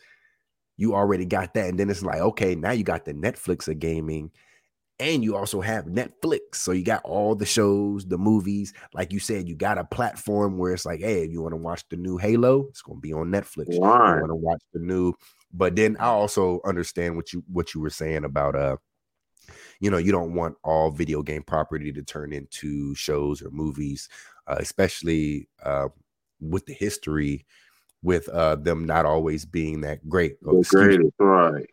you 0.77 0.93
already 0.93 1.25
got 1.25 1.53
that. 1.53 1.69
And 1.69 1.79
then 1.79 1.89
it's 1.89 2.03
like, 2.03 2.19
okay, 2.19 2.55
now 2.55 2.71
you 2.71 2.83
got 2.83 3.05
the 3.05 3.13
Netflix 3.13 3.67
of 3.67 3.79
gaming 3.79 4.31
and 4.99 5.23
you 5.23 5.35
also 5.35 5.61
have 5.61 5.85
Netflix. 5.85 6.55
So 6.55 6.71
you 6.71 6.83
got 6.83 7.03
all 7.03 7.35
the 7.35 7.45
shows, 7.45 8.05
the 8.05 8.17
movies. 8.17 8.73
Like 8.93 9.11
you 9.11 9.19
said, 9.19 9.47
you 9.47 9.55
got 9.55 9.77
a 9.77 9.83
platform 9.83 10.57
where 10.57 10.73
it's 10.73 10.85
like, 10.85 11.01
hey, 11.01 11.23
if 11.23 11.31
you 11.31 11.41
want 11.41 11.53
to 11.53 11.57
watch 11.57 11.83
the 11.89 11.97
new 11.97 12.17
Halo, 12.17 12.67
it's 12.69 12.81
going 12.81 12.97
to 12.97 13.01
be 13.01 13.13
on 13.13 13.31
Netflix. 13.31 13.67
Right. 13.79 14.15
You 14.15 14.21
want 14.21 14.29
to 14.29 14.35
watch 14.35 14.61
the 14.73 14.79
new, 14.79 15.13
but 15.53 15.75
then 15.75 15.97
I 15.99 16.05
also 16.05 16.61
understand 16.65 17.15
what 17.15 17.33
you 17.33 17.43
what 17.51 17.73
you 17.73 17.81
were 17.81 17.89
saying 17.89 18.23
about 18.23 18.55
uh 18.55 18.77
you 19.79 19.91
know, 19.91 19.97
you 19.97 20.11
don't 20.11 20.33
want 20.33 20.55
all 20.63 20.89
video 20.89 21.21
game 21.21 21.43
property 21.43 21.91
to 21.91 22.01
turn 22.01 22.33
into 22.33 22.95
shows 22.95 23.41
or 23.41 23.51
movies, 23.51 24.09
uh, 24.47 24.55
especially 24.59 25.47
uh, 25.63 25.89
with 26.39 26.65
the 26.65 26.73
history 26.73 27.45
with 28.05 28.29
uh, 28.29 28.55
them 28.55 28.85
not 28.85 29.05
always 29.05 29.45
being 29.45 29.81
that 29.81 30.07
great. 30.07 30.37
Oh, 30.45 30.61
great, 30.61 31.01
right. 31.19 31.65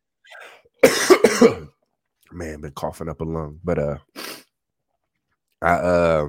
man, 2.33 2.63
been 2.63 2.73
coughing 2.73 3.11
up 3.11 3.21
a 3.21 3.25
lung. 3.25 3.61
But 3.63 3.79
uh 3.79 3.99
I 5.61 5.73
uh 5.75 6.29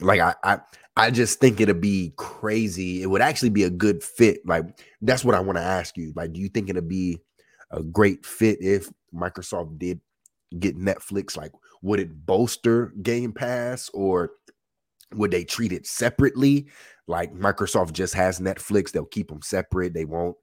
like 0.00 0.20
I 0.20 0.34
I 0.42 0.58
I 0.96 1.10
just 1.10 1.38
think 1.40 1.60
it'd 1.60 1.80
be 1.80 2.14
crazy. 2.16 3.02
It 3.02 3.06
would 3.06 3.20
actually 3.20 3.50
be 3.50 3.64
a 3.64 3.70
good 3.70 4.02
fit. 4.02 4.40
Like 4.46 4.64
that's 5.02 5.24
what 5.24 5.34
I 5.34 5.40
want 5.40 5.58
to 5.58 5.62
ask 5.62 5.96
you. 5.98 6.14
Like, 6.16 6.32
do 6.32 6.40
you 6.40 6.48
think 6.48 6.70
it'd 6.70 6.88
be 6.88 7.20
a 7.70 7.82
great 7.82 8.24
fit 8.24 8.58
if 8.62 8.88
Microsoft 9.14 9.78
did 9.78 10.00
get 10.58 10.78
Netflix? 10.78 11.36
Like, 11.36 11.52
would 11.82 12.00
it 12.00 12.26
bolster 12.26 12.94
Game 13.02 13.32
Pass 13.32 13.90
or 13.92 14.30
would 15.14 15.30
they 15.30 15.44
treat 15.44 15.72
it 15.72 15.86
separately? 15.86 16.68
Like 17.06 17.32
Microsoft 17.34 17.92
just 17.92 18.14
has 18.14 18.38
Netflix, 18.38 18.92
they'll 18.92 19.06
keep 19.06 19.28
them 19.28 19.42
separate. 19.42 19.94
They 19.94 20.04
won't 20.04 20.36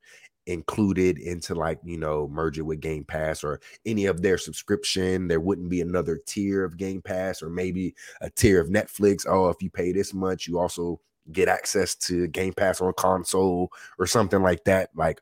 include 0.47 0.97
it 0.99 1.18
into 1.18 1.55
like 1.55 1.80
you 1.84 1.97
know 1.97 2.28
merge 2.28 2.59
it 2.59 2.63
with 2.63 2.80
game 2.80 3.03
pass 3.03 3.43
or 3.43 3.59
any 3.86 4.05
of 4.05 4.22
their 4.22 4.38
subscription 4.38 5.28
there 5.28 5.39
wouldn't 5.39 5.70
be 5.70 5.82
another 5.82 6.20
tier 6.28 6.63
of 6.63 6.78
game 6.78 7.01
pass 7.01 7.41
or 7.41 7.49
maybe 7.49 7.95
a 8.22 8.30
tier 8.30 8.61
of 8.61 8.70
netflix 8.70 9.26
oh 9.28 9.49
if 9.49 9.57
you 9.61 9.70
pay 9.70 9.91
this 9.91 10.13
much 10.13 10.47
you 10.47 10.59
also 10.59 10.99
get 11.32 11.47
access 11.47 11.95
to 11.95 12.28
game 12.28 12.53
pass 12.53 12.80
on 12.80 12.93
console 12.93 13.72
or 13.97 14.05
something 14.05 14.43
like 14.43 14.63
that 14.66 14.89
like 14.95 15.20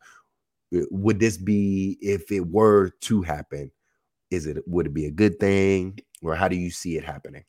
would 0.92 1.20
this 1.20 1.38
be 1.38 1.98
if 2.02 2.30
it 2.32 2.46
were 2.48 2.92
to 3.00 3.22
happen 3.22 3.72
is 4.30 4.46
it 4.46 4.58
would 4.68 4.88
it 4.88 4.94
be 4.94 5.06
a 5.06 5.12
good 5.12 5.40
thing 5.40 5.98
or 6.22 6.36
how 6.36 6.50
do 6.50 6.58
you 6.58 6.70
see 6.70 6.98
it 6.98 7.06
happening 7.06 7.46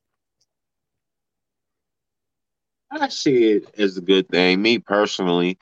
i 3.00 3.08
see 3.08 3.52
it 3.52 3.74
as 3.78 3.96
a 3.96 4.00
good 4.00 4.28
thing 4.28 4.60
me 4.62 4.78
personally 4.78 5.58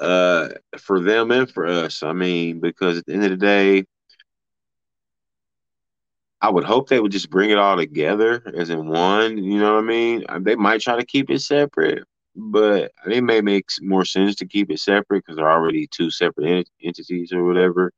uh, 0.00 0.48
for 0.78 1.00
them 1.00 1.30
and 1.30 1.50
for 1.50 1.66
us. 1.66 2.02
I 2.02 2.12
mean, 2.12 2.60
because 2.60 2.98
at 2.98 3.06
the 3.06 3.12
end 3.14 3.24
of 3.24 3.30
the 3.30 3.36
day, 3.36 3.84
I 6.40 6.50
would 6.50 6.64
hope 6.64 6.88
they 6.88 7.00
would 7.00 7.12
just 7.12 7.30
bring 7.30 7.50
it 7.50 7.58
all 7.58 7.76
together 7.76 8.42
as 8.56 8.70
in 8.70 8.88
one. 8.88 9.38
You 9.38 9.58
know 9.58 9.74
what 9.74 9.84
I 9.84 9.86
mean? 9.86 10.24
Uh, 10.28 10.38
they 10.40 10.54
might 10.56 10.80
try 10.80 10.96
to 10.96 11.04
keep 11.04 11.30
it 11.30 11.40
separate, 11.40 12.04
but 12.34 12.92
it 13.10 13.22
may 13.24 13.40
make 13.40 13.66
more 13.80 14.04
sense 14.04 14.36
to 14.36 14.46
keep 14.46 14.70
it 14.70 14.78
separate 14.78 15.20
because 15.24 15.36
they're 15.36 15.50
already 15.50 15.86
two 15.90 16.10
separate 16.10 16.46
ent- 16.48 16.70
entities 16.82 17.32
or 17.32 17.44
whatever. 17.44 17.92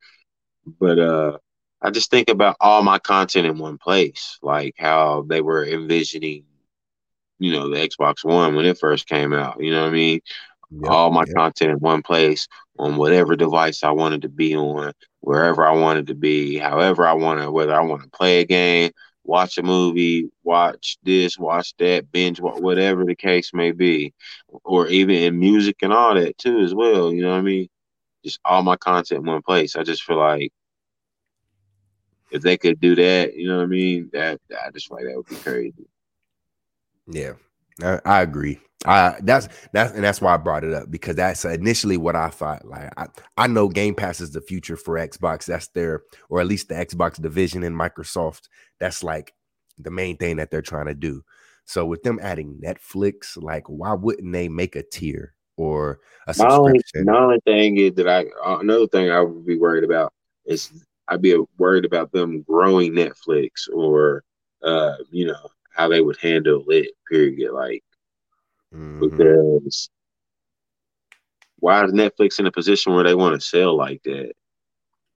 But 0.67 0.99
uh, 0.99 1.39
I 1.83 1.91
just 1.91 2.11
think 2.11 2.29
about 2.31 2.57
all 2.61 2.83
my 2.83 2.99
content 2.99 3.47
in 3.47 3.59
one 3.59 3.79
place, 3.79 4.39
like 4.43 4.75
how 4.79 5.25
they 5.29 5.41
were 5.41 5.65
envisioning, 5.65 6.45
you 7.39 7.53
know, 7.53 7.69
the 7.69 7.77
Xbox 7.77 8.25
One 8.25 8.55
when 8.55 8.67
it 8.67 8.79
first 8.79 9.09
came 9.09 9.33
out. 9.33 9.63
You 9.63 9.73
know 9.73 9.83
what 9.83 9.91
I 9.91 9.93
mean? 9.93 10.21
Yep, 10.71 10.91
all 10.91 11.11
my 11.11 11.25
yep. 11.27 11.35
content 11.35 11.71
in 11.73 11.79
one 11.79 12.03
place 12.03 12.47
on 12.79 12.97
whatever 12.97 13.37
device 13.37 13.83
I 13.83 13.91
wanted 13.91 14.23
to 14.23 14.29
be 14.29 14.55
on, 14.55 14.93
wherever 15.21 15.65
I 15.65 15.73
wanted 15.73 16.09
to 16.09 16.15
be, 16.15 16.59
however 16.59 17.07
I 17.07 17.15
wanted, 17.15 17.51
whether 17.51 17.75
I 17.75 17.81
want 17.81 18.03
to 18.03 18.11
play 18.11 18.41
a 18.41 18.45
game, 18.45 18.91
watch 19.25 19.57
a 19.59 19.63
movie, 19.63 20.31
watch 20.43 20.99
this, 21.03 21.39
watch 21.39 21.75
that, 21.79 22.13
binge, 22.13 22.41
whatever 22.41 23.05
the 23.05 23.15
case 23.15 23.53
may 23.55 23.73
be, 23.73 24.13
or 24.65 24.89
even 24.89 25.17
in 25.17 25.39
music 25.39 25.77
and 25.83 25.93
all 25.93 26.15
that 26.15 26.37
too, 26.39 26.61
as 26.61 26.75
well. 26.75 27.13
You 27.13 27.23
know 27.23 27.31
what 27.31 27.39
I 27.39 27.43
mean? 27.43 27.69
Just 28.25 28.41
all 28.45 28.63
my 28.63 28.77
content 28.77 29.21
in 29.21 29.27
one 29.27 29.43
place. 29.43 29.77
I 29.77 29.85
just 29.85 30.03
feel 30.03 30.19
like 30.19 30.53
if 32.31 32.43
they 32.43 32.59
could 32.59 32.79
do 32.81 32.95
that, 32.95 33.35
you 33.35 33.49
know 33.49 33.57
what 33.57 33.65
I 33.65 33.67
mean? 33.67 34.11
That 34.13 34.41
I 34.51 34.71
just 34.71 34.89
feel 34.89 34.99
like 34.99 35.07
that 35.07 35.17
would 35.17 35.27
be 35.27 35.37
crazy. 35.37 35.87
Yeah, 37.09 37.33
I, 37.83 38.01
I 38.05 38.23
agree. 38.23 38.61
I 38.87 39.17
that's 39.23 39.49
that's 39.73 39.93
and 39.93 40.05
that's 40.05 40.21
why 40.21 40.35
I 40.35 40.37
brought 40.37 40.63
it 40.63 40.73
up 40.73 40.89
because 40.91 41.17
that's 41.17 41.45
initially 41.45 41.97
what 41.97 42.15
I 42.15 42.29
thought. 42.29 42.65
Like 42.65 42.93
I, 42.97 43.07
I 43.37 43.47
know 43.49 43.69
Game 43.69 43.95
Pass 43.95 44.21
is 44.21 44.31
the 44.31 44.41
future 44.41 44.77
for 44.77 44.95
Xbox. 44.95 45.47
That's 45.47 45.69
their 45.69 46.03
or 46.29 46.41
at 46.41 46.47
least 46.47 46.69
the 46.69 46.75
Xbox 46.75 47.21
division 47.21 47.65
in 47.65 47.75
Microsoft. 47.75 48.43
That's 48.79 49.03
like 49.03 49.35
the 49.79 49.91
main 49.91 50.17
thing 50.17 50.37
that 50.37 50.51
they're 50.51 50.63
trying 50.63 50.87
to 50.87 50.95
do. 50.95 51.25
So 51.65 51.85
with 51.85 52.03
them 52.03 52.21
adding 52.23 52.61
Netflix, 52.65 53.41
like 53.41 53.65
why 53.67 53.95
wouldn't 53.95 54.33
they 54.33 54.49
make 54.49 54.77
a 54.77 54.83
tier 54.83 55.35
or 55.57 55.99
a 56.29 56.35
subscription? 56.35 57.05
My 57.05 57.13
only, 57.13 57.19
my 57.19 57.19
only 57.19 57.41
thing 57.45 57.77
is 57.79 57.95
that 57.95 58.09
I 58.09 58.27
another 58.61 58.87
thing 58.87 59.11
I 59.11 59.21
would 59.21 59.45
be 59.45 59.59
worried 59.59 59.85
about 59.85 60.13
is 60.47 60.71
I'd 61.09 61.21
be 61.21 61.37
worried 61.59 61.85
about 61.85 62.13
them 62.13 62.43
growing 62.43 62.93
Netflix 62.93 63.69
or 63.73 64.23
uh 64.63 64.95
you 65.11 65.27
know 65.27 65.49
how 65.79 65.89
they 65.89 66.01
would 66.01 66.19
handle 66.21 66.65
it. 66.69 66.91
Period. 67.09 67.53
Like 67.53 67.83
mm-hmm. 68.75 69.01
because 69.01 69.89
why 71.61 71.85
is 71.85 71.93
Netflix 71.93 72.39
in 72.39 72.47
a 72.47 72.53
position 72.53 72.95
where 72.95 73.05
they 73.05 73.15
want 73.15 73.41
to 73.41 73.47
sell 73.47 73.77
like 73.77 74.03
that? 74.05 74.33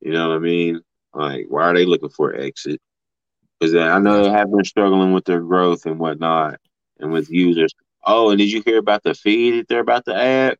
You 0.00 0.12
know 0.12 0.28
what 0.28 0.36
I 0.36 0.38
mean? 0.38 0.80
Like, 1.14 1.46
why 1.48 1.64
are 1.64 1.74
they 1.74 1.84
looking 1.84 2.08
for 2.08 2.34
exit? 2.34 2.80
Because 3.58 3.74
I 3.74 3.98
know 3.98 4.22
they 4.22 4.30
have 4.30 4.50
been 4.50 4.64
struggling 4.64 5.12
with 5.12 5.24
their 5.24 5.40
growth 5.40 5.86
and 5.86 5.98
whatnot, 5.98 6.58
and 6.98 7.12
with 7.12 7.30
users. 7.30 7.72
Oh, 8.04 8.30
and 8.30 8.38
did 8.38 8.50
you 8.50 8.62
hear 8.64 8.78
about 8.78 9.04
the 9.04 9.14
fee 9.14 9.58
that 9.58 9.68
they're 9.68 9.80
about 9.80 10.04
to 10.06 10.16
add? 10.16 10.56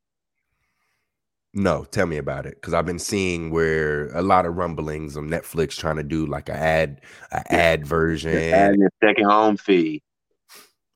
No, 1.55 1.84
tell 1.84 2.07
me 2.07 2.16
about 2.16 2.46
it 2.46 2.55
because 2.55 2.72
I've 2.72 2.86
been 2.86 2.98
seeing 2.98 3.50
where 3.50 4.09
a 4.16 4.22
lot 4.22 4.46
of 4.46 4.57
rumblings 4.57 5.18
on 5.18 5.28
Netflix 5.28 5.76
trying 5.76 5.96
to 5.96 6.03
do 6.03 6.24
like 6.26 6.48
a 6.48 6.55
ad, 6.55 7.03
a 7.30 7.53
ad 7.53 7.86
version, 7.86 8.55
adding 8.55 8.82
a 8.82 9.07
second 9.07 9.26
home 9.26 9.59
fee. 9.59 10.03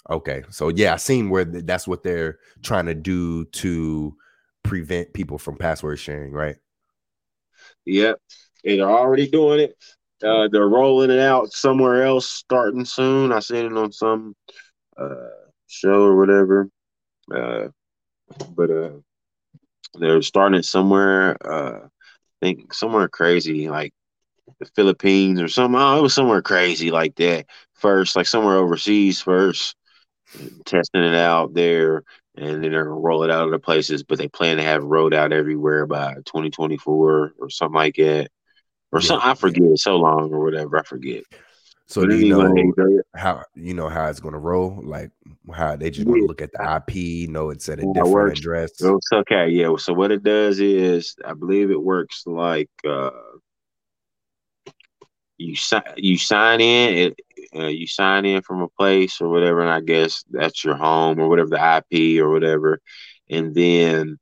Okay, 0.09 0.45
so 0.51 0.69
yeah, 0.71 0.95
I 0.95 0.97
seen 0.97 1.29
where 1.29 1.45
th- 1.45 1.67
that's 1.67 1.87
what 1.87 2.03
they're 2.03 2.39
trying 2.63 2.87
to 2.87 2.95
do 2.95 3.45
to 3.47 4.17
prevent 4.63 5.13
people 5.13 5.37
from 5.37 5.57
password 5.57 5.99
sharing, 5.99 6.33
right? 6.33 6.57
Yep, 7.85 8.19
and 8.65 8.81
they're 8.81 8.89
already 8.89 9.29
doing 9.29 9.61
it. 9.61 9.77
Uh, 10.25 10.49
they're 10.51 10.69
rolling 10.69 11.11
it 11.11 11.19
out 11.19 11.53
somewhere 11.53 12.03
else 12.03 12.31
starting 12.31 12.87
soon. 12.87 13.31
I 13.31 13.41
seen 13.41 13.67
it 13.67 13.77
on 13.77 13.93
some 13.93 14.35
uh, 14.97 15.29
show 15.67 16.03
or 16.05 16.17
whatever. 16.17 16.71
Uh, 17.31 17.69
but 18.57 18.71
uh, 18.71 18.91
they're 19.95 20.23
starting 20.23 20.63
somewhere. 20.63 21.37
Uh, 21.45 21.87
I 21.87 21.89
think 22.47 22.73
somewhere 22.75 23.09
crazy 23.09 23.69
like 23.69 23.93
the 24.61 24.67
Philippines 24.77 25.41
or 25.41 25.49
something. 25.49 25.81
Oh, 25.81 25.99
it 25.99 26.03
was 26.03 26.15
somewhere 26.15 26.43
crazy 26.43 26.91
like 26.91 27.17
that 27.17 27.47
first, 27.75 28.17
like 28.17 28.27
somewhere 28.27 28.57
overseas 28.57 29.21
first, 29.23 29.77
testing 30.65 31.03
it 31.05 31.15
out 31.15 31.55
there, 31.55 32.03
and 32.37 32.63
then 32.65 32.73
they're 32.73 32.85
gonna 32.85 32.91
roll 32.97 33.23
it 33.25 33.31
out 33.31 33.49
other 33.49 33.59
places. 33.59 34.03
But 34.05 34.19
they 34.19 34.29
plan 34.29 34.57
to 34.59 34.63
have 34.63 34.83
rolled 34.85 35.15
out 35.15 35.33
everywhere 35.33 35.87
by 35.87 36.17
2024 36.25 37.35
or 37.39 37.51
something 37.51 37.75
like 37.75 37.97
that, 37.97 38.29
or 38.93 39.01
Yeah, 39.01 39.01
something. 39.01 39.29
I 39.29 39.35
forget. 39.35 39.79
So 39.79 39.97
long 39.97 40.33
or 40.33 40.45
whatever. 40.45 40.79
I 40.79 40.83
forget. 40.83 41.25
So 41.89 42.07
do 42.07 42.17
you 42.17 42.31
know 42.31 42.73
how 43.15 43.45
you 43.55 43.75
know 43.75 43.89
how 43.89 44.09
it's 44.09 44.21
gonna 44.21 44.39
roll? 44.39 44.81
Like 44.83 45.11
how 45.53 45.77
they 45.77 45.91
just 45.91 46.07
want 46.07 46.19
to 46.21 46.23
Yeah. 46.23 46.29
look 46.29 46.43
at 46.43 46.53
the 46.53 46.63
IP, 46.63 47.29
know 47.29 47.51
it's 47.51 47.69
at 47.69 47.79
a 47.79 47.85
different 47.95 48.39
address. 48.39 48.71
It's 48.81 49.13
okay, 49.13 49.49
yeah. 49.49 49.75
So 49.77 49.93
what 49.93 50.11
it 50.11 50.23
does 50.23 50.61
is, 50.61 51.15
I 51.25 51.35
believe 51.35 51.71
it 51.71 51.83
works 51.83 52.25
like 52.27 52.71
uh, 52.85 53.11
you 55.39 55.55
sign 55.57 55.83
you 55.97 56.19
sign 56.19 56.61
in 56.61 56.95
it. 56.95 57.21
Uh, 57.55 57.67
you 57.69 57.87
sign 57.87 58.25
in 58.25 58.43
from 58.43 58.63
a 58.63 58.69
place 58.69 59.21
or 59.21 59.29
whatever, 59.29 59.61
and 59.61 59.71
I 59.71 59.81
guess 59.81 60.25
that's 60.31 60.65
your 60.65 60.77
home 60.77 61.19
or 61.21 61.29
whatever 61.29 61.51
the 61.51 61.61
IP 61.63 62.19
or 62.21 62.31
whatever, 62.31 62.81
and 63.31 63.55
then 63.55 64.19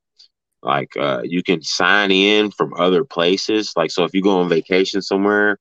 like 0.61 0.95
uh, 0.97 1.21
you 1.23 1.43
can 1.43 1.61
sign 1.61 2.11
in 2.11 2.51
from 2.51 2.73
other 2.75 3.03
places. 3.03 3.73
Like 3.75 3.91
so, 3.91 4.03
if 4.03 4.13
you 4.13 4.21
go 4.21 4.39
on 4.39 4.49
vacation 4.49 5.01
somewhere 5.01 5.57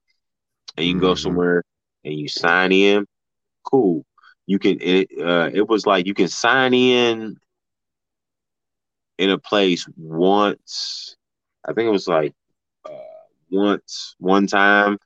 and 0.77 0.87
you 0.87 0.93
can 0.93 1.01
go 1.01 1.15
Mhm. 1.15 1.19
somewhere 1.19 1.63
and 2.05 2.15
you 2.15 2.29
sign 2.29 2.73
in, 2.73 3.07
cool. 3.65 4.05
You 4.47 4.59
can 4.59 4.79
it 4.81 5.09
uh, 5.21 5.51
it 5.53 5.69
was 5.69 5.87
like 5.87 6.07
you 6.07 6.15
can 6.15 6.29
sign 6.29 6.75
in 6.75 7.37
in 9.19 9.31
a 9.31 9.39
place 9.39 9.87
once. 9.97 11.17
I 11.67 11.73
think 11.73 11.87
it 11.89 11.93
was 11.93 12.09
like 12.09 12.33
uh, 12.85 12.91
once 13.51 14.15
one 14.19 14.47
time 14.47 14.99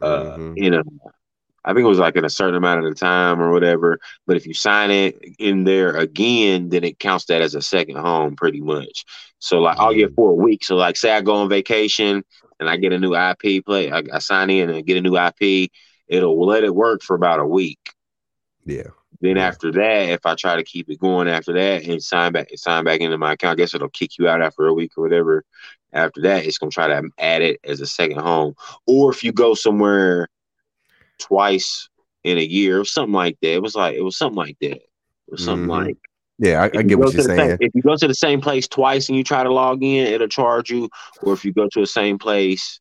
uh, 0.00 0.38
Mhm. 0.38 0.56
in 0.56 0.74
a 0.74 0.82
I 1.64 1.74
think 1.74 1.84
it 1.84 1.88
was 1.88 1.98
like 1.98 2.16
in 2.16 2.24
a 2.24 2.30
certain 2.30 2.56
amount 2.56 2.84
of 2.84 2.90
the 2.90 2.94
time 2.94 3.40
or 3.40 3.52
whatever. 3.52 3.98
But 4.26 4.36
if 4.36 4.46
you 4.46 4.54
sign 4.54 4.90
it 4.90 5.16
in 5.38 5.64
there 5.64 5.96
again, 5.96 6.68
then 6.70 6.84
it 6.84 6.98
counts 6.98 7.26
that 7.26 7.42
as 7.42 7.54
a 7.54 7.62
second 7.62 7.96
home 7.96 8.36
pretty 8.36 8.60
much. 8.60 9.04
So 9.38 9.60
like 9.60 9.76
I'll 9.78 9.94
get 9.94 10.12
for 10.14 10.30
a 10.30 10.34
week. 10.34 10.64
So 10.64 10.76
like 10.76 10.96
say 10.96 11.12
I 11.12 11.20
go 11.20 11.36
on 11.36 11.48
vacation 11.48 12.22
and 12.60 12.68
I 12.68 12.76
get 12.76 12.92
a 12.92 12.98
new 12.98 13.14
IP 13.14 13.60
play, 13.60 13.90
I, 13.90 14.02
I 14.12 14.18
sign 14.18 14.50
in 14.50 14.70
and 14.70 14.86
get 14.86 14.96
a 14.96 15.02
new 15.02 15.16
IP, 15.16 15.70
it'll 16.10 16.44
let 16.44 16.64
it 16.64 16.74
work 16.74 17.02
for 17.02 17.16
about 17.16 17.40
a 17.40 17.46
week. 17.46 17.78
Yeah. 18.66 18.88
Then 19.22 19.38
after 19.38 19.70
that, 19.72 20.08
if 20.10 20.26
I 20.26 20.34
try 20.34 20.56
to 20.56 20.64
keep 20.64 20.90
it 20.90 20.98
going 21.00 21.28
after 21.28 21.52
that 21.54 21.84
and 21.84 22.02
sign 22.02 22.32
back 22.32 22.48
sign 22.56 22.84
back 22.84 23.00
into 23.00 23.16
my 23.16 23.32
account, 23.32 23.52
I 23.52 23.62
guess 23.62 23.74
it'll 23.74 23.88
kick 23.88 24.18
you 24.18 24.28
out 24.28 24.42
after 24.42 24.66
a 24.66 24.74
week 24.74 24.92
or 24.96 25.02
whatever. 25.02 25.44
After 25.92 26.20
that, 26.22 26.44
it's 26.46 26.58
gonna 26.58 26.70
try 26.70 26.88
to 26.88 27.08
add 27.18 27.42
it 27.42 27.60
as 27.64 27.80
a 27.80 27.86
second 27.86 28.20
home. 28.20 28.54
Or 28.86 29.10
if 29.10 29.24
you 29.24 29.32
go 29.32 29.54
somewhere 29.54 30.28
twice 31.18 31.88
in 32.24 32.38
a 32.38 32.42
year 32.44 32.80
or 32.80 32.84
something 32.84 33.12
like 33.14 33.38
that. 33.42 33.54
It 33.54 33.62
was 33.62 33.74
like 33.74 33.94
it 33.96 34.02
was 34.02 34.16
something 34.16 34.36
like 34.36 34.56
that. 34.60 34.72
It 34.76 34.82
was 35.28 35.44
something 35.44 35.68
Mhm. 35.68 35.84
like 35.86 35.96
Yeah, 36.38 36.62
I, 36.62 36.64
I 36.64 36.68
get 36.68 36.88
go 36.90 36.96
what 36.98 37.12
you're 37.12 37.22
saying. 37.22 37.50
same, 37.50 37.58
if 37.60 37.74
you 37.74 37.82
go 37.82 37.96
to 37.96 38.08
the 38.08 38.14
same 38.14 38.40
place 38.40 38.66
twice 38.66 39.08
and 39.08 39.16
you 39.18 39.22
try 39.24 39.42
to 39.42 39.52
log 39.52 39.82
in, 39.82 40.06
it'll 40.06 40.28
charge 40.28 40.70
you. 40.70 40.88
Or 41.22 41.34
if 41.34 41.44
you 41.44 41.52
go 41.52 41.68
to 41.70 41.80
the 41.80 41.86
same 41.86 42.18
place 42.18 42.79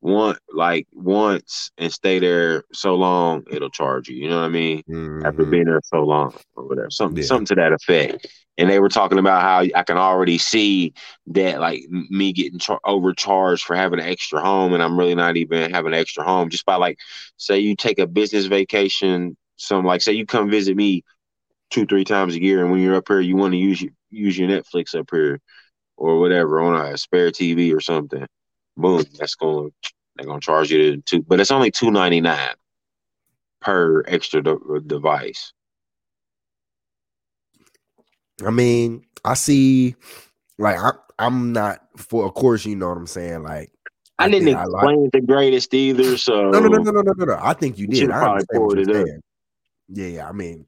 one 0.00 0.36
like 0.52 0.86
once 0.92 1.70
and 1.78 1.92
stay 1.92 2.18
there 2.18 2.64
so 2.72 2.94
long, 2.94 3.44
it'll 3.50 3.70
charge 3.70 4.08
you. 4.08 4.16
You 4.16 4.30
know 4.30 4.38
what 4.38 4.46
I 4.46 4.48
mean? 4.50 4.82
After 5.24 5.44
Mhm. 5.44 5.50
being 5.50 5.64
there 5.64 5.80
so 5.84 6.02
long 6.04 6.34
or 6.56 6.66
whatever, 6.68 6.90
something 6.90 7.22
Yeah. 7.22 7.26
something 7.26 7.46
to 7.46 7.54
that 7.56 7.72
effect. 7.72 8.26
And 8.58 8.70
they 8.70 8.78
were 8.80 8.88
talking 8.88 9.18
about 9.18 9.42
how 9.42 9.58
I 9.74 9.82
can 9.82 9.96
already 9.98 10.38
see 10.38 10.94
that 11.28 11.60
like 11.60 11.82
me 11.90 12.32
getting 12.32 12.58
char- 12.58 12.80
overcharged 12.84 13.64
for 13.64 13.74
having 13.76 14.00
an 14.00 14.06
extra 14.06 14.40
home, 14.40 14.72
and 14.72 14.82
I'm 14.82 14.98
really 14.98 15.14
not 15.14 15.36
even 15.36 15.70
having 15.70 15.92
an 15.92 15.98
extra 15.98 16.24
home 16.24 16.48
just 16.50 16.64
by 16.66 16.76
like 16.76 16.98
say 17.36 17.58
you 17.58 17.74
take 17.76 17.98
a 17.98 18.06
business 18.06 18.46
vacation, 18.46 19.36
some 19.56 19.84
like 19.84 20.02
say 20.02 20.12
you 20.12 20.26
come 20.26 20.50
visit 20.50 20.76
me 20.76 21.02
two 21.70 21.86
three 21.86 22.04
times 22.04 22.34
a 22.34 22.42
year, 22.42 22.62
and 22.62 22.70
when 22.70 22.80
you're 22.80 22.96
up 22.96 23.08
here, 23.08 23.20
you 23.20 23.36
want 23.36 23.52
to 23.52 23.58
use 23.58 23.80
your, 23.82 23.92
use 24.10 24.38
your 24.38 24.48
Netflix 24.48 24.94
up 24.98 25.08
here 25.10 25.40
or 25.96 26.18
whatever 26.20 26.60
on 26.60 26.74
a 26.92 26.96
spare 26.96 27.30
TV 27.30 27.74
or 27.74 27.80
something. 27.80 28.26
Boom, 28.76 29.04
that's 29.18 29.34
going 29.34 29.72
they're 30.16 30.26
gonna 30.26 30.40
charge 30.40 30.70
you 30.70 30.96
to 30.96 31.02
two, 31.02 31.22
but 31.22 31.40
it's 31.40 31.50
only 31.50 31.70
two 31.70 31.90
ninety 31.90 32.20
nine 32.20 32.54
per 33.60 34.04
extra 34.06 34.42
de- 34.42 34.52
uh, 34.52 34.78
device. 34.86 35.52
I 38.44 38.50
mean, 38.50 39.04
I 39.24 39.34
see 39.34 39.96
like 40.58 40.78
I 40.78 40.92
I'm 41.18 41.52
not 41.52 41.80
for 41.96 42.26
of 42.26 42.34
course, 42.34 42.64
you 42.64 42.76
know 42.76 42.88
what 42.88 42.98
I'm 42.98 43.06
saying. 43.06 43.42
Like 43.42 43.70
I, 44.18 44.28
didn't 44.28 44.44
think 44.44 44.58
I 44.58 44.64
like- 44.64 45.12
the 45.12 45.20
greatest 45.20 45.72
either, 45.74 46.16
so 46.16 46.50
No, 46.50 46.60
no, 46.60 46.68
no, 46.68 46.78
no, 46.78 47.00
no, 47.02 47.12
no, 47.16 47.24
no. 47.24 47.38
I 47.40 47.52
think 47.54 47.78
you 47.78 47.86
did. 47.86 48.10
I 48.10 48.18
probably 48.20 48.46
pulled 48.52 48.78
it 48.78 48.90
up. 48.90 49.06
Yeah, 49.88 50.06
yeah. 50.06 50.28
I 50.28 50.32
mean, 50.32 50.66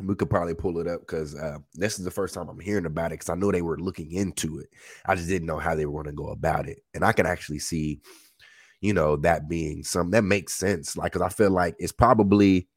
we 0.00 0.14
could 0.14 0.30
probably 0.30 0.54
pull 0.54 0.78
it 0.78 0.86
up 0.86 1.00
because 1.00 1.34
uh, 1.34 1.58
this 1.74 1.98
is 1.98 2.04
the 2.04 2.10
first 2.10 2.34
time 2.34 2.48
I'm 2.48 2.60
hearing 2.60 2.86
about 2.86 3.12
it 3.12 3.20
because 3.20 3.28
I 3.28 3.34
know 3.34 3.52
they 3.52 3.62
were 3.62 3.78
looking 3.78 4.12
into 4.12 4.58
it. 4.58 4.68
I 5.04 5.14
just 5.14 5.28
didn't 5.28 5.46
know 5.46 5.58
how 5.58 5.74
they 5.74 5.84
were 5.84 6.02
going 6.02 6.14
to 6.14 6.22
go 6.22 6.28
about 6.28 6.68
it, 6.68 6.82
and 6.94 7.04
I 7.04 7.12
can 7.12 7.26
actually 7.26 7.58
see, 7.58 8.00
you 8.80 8.94
know, 8.94 9.16
that 9.16 9.48
being 9.48 9.84
some 9.84 10.10
that 10.12 10.24
makes 10.24 10.54
sense. 10.54 10.96
Like, 10.96 11.12
because 11.12 11.22
I 11.22 11.28
feel 11.28 11.50
like 11.50 11.76
it's 11.78 11.92
probably 11.92 12.68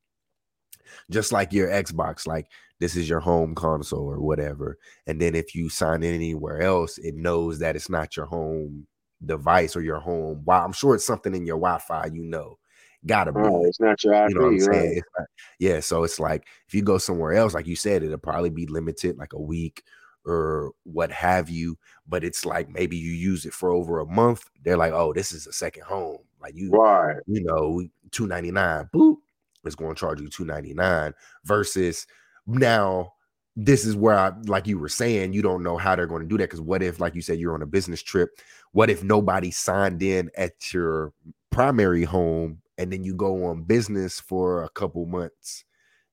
just 1.10 1.32
like 1.32 1.54
your 1.54 1.70
Xbox. 1.70 2.28
Like, 2.28 2.48
this 2.80 2.98
is 2.98 3.08
your 3.08 3.22
home 3.22 3.56
console 3.56 4.06
or 4.06 4.20
whatever, 4.20 4.78
and 5.08 5.22
then 5.22 5.36
if 5.36 5.56
you 5.56 5.70
sign 5.70 6.04
in 6.04 6.14
anywhere 6.14 6.62
else, 6.62 6.98
it 6.98 7.16
knows 7.16 7.60
that 7.60 7.78
it's 7.78 7.90
not 7.90 8.18
your 8.18 8.26
home 8.26 8.88
device 9.26 9.78
or 9.78 9.82
your 9.82 10.02
home. 10.02 10.44
Wow, 10.44 10.66
I'm 10.66 10.74
sure 10.74 10.96
it's 10.96 11.08
something 11.08 11.34
in 11.34 11.46
your 11.46 11.58
Wi-Fi. 11.58 12.08
You 12.08 12.26
know, 12.26 12.58
gotta 13.06 13.32
be. 13.32 13.40
Oh, 13.42 13.64
it's 13.66 13.80
not 13.80 14.04
your 14.04 14.14
IP, 14.14 14.30
You 14.30 14.36
know 14.36 14.42
what 14.48 14.62
I'm 14.62 14.68
right? 14.68 14.98
It's 14.98 15.08
not- 15.18 15.28
yeah, 15.60 15.80
so 15.80 16.04
it's 16.04 16.20
like 16.20 16.46
if 16.68 16.74
you 16.74 16.82
go 16.82 16.98
somewhere 16.98 17.34
else, 17.34 17.54
like 17.54 17.68
you 17.68 17.76
said, 17.76 18.04
it'll 18.04 18.18
probably 18.18 18.50
be 18.50 18.66
limited, 18.68 19.18
like 19.18 19.34
a 19.34 19.42
week 19.42 19.84
or 20.26 20.72
what 20.84 21.12
have 21.12 21.50
you. 21.50 21.78
But 22.08 22.24
it's 22.24 22.46
like 22.46 22.70
maybe 22.70 22.98
you 22.98 23.12
use 23.12 23.46
it 23.46 23.54
for 23.54 23.72
over 23.72 24.00
a 24.00 24.06
month. 24.06 24.44
They're 24.64 24.78
like, 24.78 24.94
oh, 24.94 25.14
this 25.14 25.32
is 25.32 25.48
a 25.48 25.54
second 25.54 25.84
home. 25.84 26.18
Like 26.42 26.56
you, 26.56 26.70
Right. 26.72 27.18
you 27.28 27.44
know, 27.44 27.84
two 28.12 28.28
ninety 28.28 28.52
nine. 28.52 28.90
Boop, 28.94 29.18
it's 29.64 29.76
going 29.76 29.96
to 29.96 30.00
charge 30.00 30.22
you 30.22 30.30
two 30.30 30.46
ninety 30.46 30.74
nine. 30.74 31.14
Versus 31.46 32.06
now, 32.48 33.14
this 33.56 33.86
is 33.86 33.96
where 33.96 34.16
I, 34.18 34.32
like 34.48 34.68
you 34.68 34.78
were 34.78 34.90
saying, 34.90 35.34
you 35.34 35.42
don't 35.42 35.64
know 35.64 35.78
how 35.78 35.96
they're 35.96 36.08
going 36.08 36.22
to 36.24 36.28
do 36.28 36.38
that 36.38 36.46
because 36.46 36.62
what 36.62 36.84
if, 36.84 37.00
like 37.00 37.16
you 37.16 37.22
said, 37.22 37.40
you're 37.40 37.54
on 37.54 37.62
a 37.62 37.66
business 37.68 38.04
trip? 38.04 38.30
What 38.74 38.90
if 38.90 39.04
nobody 39.04 39.50
signed 39.50 40.04
in 40.04 40.30
at 40.36 40.74
your 40.74 41.14
primary 41.52 42.04
home 42.04 42.62
and 42.78 42.92
then 42.92 43.04
you 43.04 43.16
go 43.16 43.46
on 43.46 43.64
business 43.64 44.20
for 44.20 44.64
a 44.64 44.70
couple 44.70 45.06
months? 45.06 45.64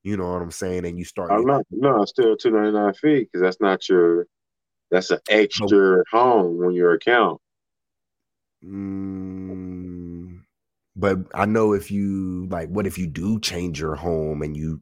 You 0.03 0.17
know 0.17 0.33
what 0.33 0.43
I'm 0.43 0.51
saying? 0.51 0.85
And 0.85 0.99
you 0.99 1.05
start. 1.05 1.31
I'm 1.31 1.45
not. 1.45 1.63
No, 1.71 2.05
still 2.05 2.37
two 2.37 2.51
ninety 2.51 2.73
nine 2.73 2.95
fee 2.95 3.21
because 3.21 3.41
that's 3.41 3.61
not 3.61 3.89
your. 3.89 4.27
That's 4.91 5.11
an 5.11 5.21
extra 5.29 6.03
home 6.11 6.63
on 6.65 6.75
your 6.75 6.93
account. 6.93 7.41
Mm, 8.65 10.41
but 10.95 11.19
I 11.35 11.47
know 11.47 11.73
if 11.73 11.91
you 11.91 12.47
like, 12.51 12.69
what 12.69 12.87
if 12.87 12.99
you 12.99 13.07
do 13.07 13.41
change 13.41 13.81
your 13.81 13.95
home 13.95 14.43
and 14.43 14.57
you 14.57 14.81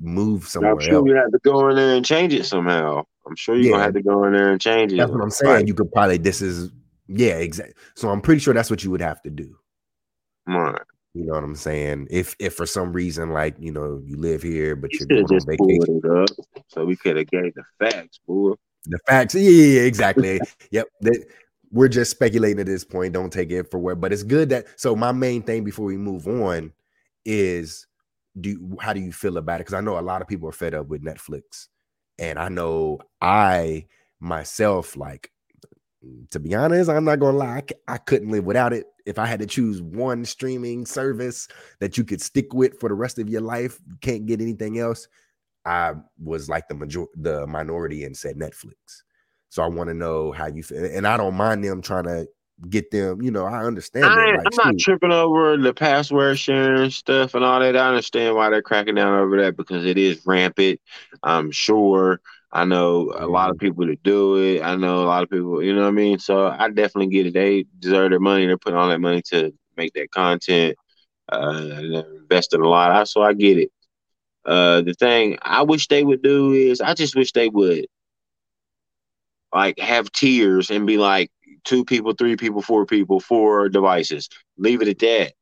move 0.00 0.48
somewhere 0.48 0.72
I'm 0.72 0.80
sure 0.80 0.94
else? 0.96 1.06
you 1.06 1.14
have 1.14 1.30
to 1.30 1.38
go 1.44 1.68
in 1.68 1.76
there 1.76 1.94
and 1.94 2.04
change 2.04 2.32
it 2.32 2.44
somehow. 2.46 3.04
I'm 3.26 3.36
sure 3.36 3.54
you're 3.54 3.64
Yeah. 3.66 3.70
gonna 3.72 3.82
have 3.84 3.94
to 3.94 4.02
go 4.02 4.24
in 4.24 4.32
there 4.32 4.50
and 4.50 4.60
change 4.60 4.92
it. 4.92 4.96
That's 4.96 5.12
what 5.12 5.20
I'm 5.20 5.30
saying. 5.30 5.52
Right. 5.52 5.68
You 5.68 5.74
could 5.74 5.92
probably 5.92 6.18
this 6.18 6.40
is 6.42 6.70
yeah, 7.06 7.34
exactly. 7.34 7.74
So 7.94 8.08
I'm 8.08 8.20
pretty 8.20 8.40
sure 8.40 8.54
that's 8.54 8.70
what 8.70 8.82
you 8.82 8.90
would 8.92 9.00
have 9.00 9.20
to 9.22 9.30
do. 9.30 9.56
Right. 10.46 10.80
You 11.14 11.24
know 11.24 11.34
what 11.34 11.44
I'm 11.44 11.56
saying? 11.56 12.06
If 12.10 12.36
if 12.38 12.54
for 12.54 12.66
some 12.66 12.92
reason 12.92 13.30
like 13.30 13.56
you 13.58 13.72
know 13.72 14.00
you 14.04 14.16
live 14.16 14.42
here 14.42 14.76
but 14.76 14.92
You 14.92 15.06
you're 15.10 15.26
going 15.26 15.40
on 15.40 15.46
vacation, 15.46 16.00
it 16.04 16.10
up 16.10 16.46
so 16.68 16.84
we 16.84 16.96
could 16.96 17.16
have 17.16 17.28
gave 17.28 17.54
the 17.54 17.64
facts, 17.80 18.20
boy. 18.26 18.54
the 18.86 18.98
facts, 19.08 19.34
yeah, 19.34 19.40
yeah, 19.50 19.80
yeah, 19.80 19.82
exactly. 19.82 20.40
yep, 20.70 20.86
that, 21.00 21.24
we're 21.72 21.88
just 21.88 22.12
speculating 22.12 22.60
at 22.60 22.66
this 22.66 22.84
point. 22.84 23.12
Don't 23.12 23.32
take 23.32 23.50
it 23.50 23.70
for 23.70 23.78
where, 23.78 23.96
but 23.96 24.12
it's 24.12 24.22
good 24.22 24.50
that. 24.50 24.66
So 24.76 24.94
my 24.94 25.10
main 25.12 25.42
thing 25.42 25.64
before 25.64 25.86
we 25.86 25.96
move 25.96 26.28
on 26.28 26.72
is 27.24 27.86
do 28.40 28.76
how 28.80 28.92
do 28.92 29.00
you 29.00 29.12
feel 29.12 29.36
about 29.36 29.56
it? 29.56 29.66
Because 29.66 29.74
I 29.74 29.80
know 29.80 29.98
a 29.98 30.00
lot 30.00 30.22
of 30.22 30.28
people 30.28 30.48
are 30.48 30.52
fed 30.52 30.74
up 30.74 30.86
with 30.86 31.02
Netflix, 31.02 31.66
and 32.20 32.38
I 32.38 32.48
know 32.48 33.00
I 33.20 33.86
myself 34.20 34.96
like 34.96 35.32
to 36.30 36.38
be 36.40 36.54
honest, 36.54 36.88
I'm 36.88 37.04
not 37.04 37.18
gonna 37.20 37.36
lie, 37.36 37.56
I, 37.56 37.60
c- 37.60 37.80
I 37.86 37.98
couldn't 37.98 38.30
live 38.30 38.44
without 38.44 38.72
it. 38.72 38.86
If 39.10 39.18
I 39.18 39.26
had 39.26 39.40
to 39.40 39.46
choose 39.46 39.82
one 39.82 40.24
streaming 40.24 40.86
service 40.86 41.48
that 41.80 41.98
you 41.98 42.04
could 42.04 42.22
stick 42.22 42.54
with 42.54 42.78
for 42.78 42.88
the 42.88 42.94
rest 42.94 43.18
of 43.18 43.28
your 43.28 43.42
life, 43.42 43.78
can't 44.00 44.24
get 44.24 44.40
anything 44.40 44.78
else. 44.78 45.08
I 45.66 45.92
was 46.22 46.48
like 46.48 46.68
the 46.68 46.74
major 46.74 47.04
the 47.14 47.46
minority 47.46 48.04
and 48.04 48.16
said 48.16 48.36
Netflix. 48.36 49.02
So 49.50 49.62
I 49.62 49.66
want 49.66 49.88
to 49.88 49.94
know 49.94 50.32
how 50.32 50.46
you 50.46 50.62
feel, 50.62 50.84
and 50.84 51.06
I 51.06 51.16
don't 51.16 51.34
mind 51.34 51.64
them 51.64 51.82
trying 51.82 52.04
to 52.04 52.28
get 52.68 52.90
them. 52.90 53.20
You 53.20 53.30
know, 53.30 53.44
I 53.44 53.64
understand. 53.64 54.06
I, 54.06 54.36
like, 54.36 54.46
I'm 54.46 54.72
not 54.72 54.78
tripping 54.78 55.12
over 55.12 55.56
the 55.56 55.74
password 55.74 56.38
sharing 56.38 56.90
stuff 56.90 57.34
and 57.34 57.44
all 57.44 57.60
that. 57.60 57.76
I 57.76 57.88
understand 57.88 58.36
why 58.36 58.48
they're 58.48 58.62
cracking 58.62 58.94
down 58.94 59.18
over 59.18 59.42
that 59.42 59.56
because 59.56 59.84
it 59.84 59.98
is 59.98 60.24
rampant. 60.24 60.80
I'm 61.22 61.50
sure. 61.50 62.20
I 62.52 62.64
know 62.64 63.12
a 63.16 63.26
lot 63.26 63.50
of 63.50 63.56
mm-hmm. 63.56 63.66
people 63.66 63.86
that 63.86 64.02
do 64.02 64.36
it. 64.36 64.62
I 64.62 64.76
know 64.76 65.04
a 65.04 65.06
lot 65.06 65.22
of 65.22 65.30
people, 65.30 65.62
you 65.62 65.74
know 65.74 65.82
what 65.82 65.88
I 65.88 65.92
mean? 65.92 66.18
So 66.18 66.48
I 66.48 66.68
definitely 66.68 67.08
get 67.08 67.26
it. 67.26 67.34
They 67.34 67.64
deserve 67.78 68.10
their 68.10 68.20
money. 68.20 68.46
They're 68.46 68.58
putting 68.58 68.78
all 68.78 68.88
that 68.88 69.00
money 69.00 69.22
to 69.30 69.52
make 69.76 69.92
that 69.94 70.10
content, 70.10 70.76
uh, 71.30 71.70
invest 72.20 72.54
in 72.54 72.60
a 72.60 72.68
lot. 72.68 73.08
So 73.08 73.22
I 73.22 73.34
get 73.34 73.58
it. 73.58 73.70
Uh, 74.44 74.80
the 74.80 74.94
thing 74.94 75.38
I 75.42 75.62
wish 75.62 75.88
they 75.88 76.02
would 76.02 76.22
do 76.22 76.52
is 76.52 76.80
I 76.80 76.94
just 76.94 77.14
wish 77.14 77.32
they 77.32 77.48
would 77.48 77.86
like 79.52 79.78
have 79.78 80.10
tiers 80.12 80.70
and 80.70 80.86
be 80.86 80.96
like 80.96 81.30
two 81.64 81.84
people, 81.84 82.14
three 82.14 82.36
people, 82.36 82.62
four 82.62 82.86
people, 82.86 83.20
four 83.20 83.68
devices. 83.68 84.28
Leave 84.56 84.82
it 84.82 84.88
at 84.88 84.98
that. 85.00 85.32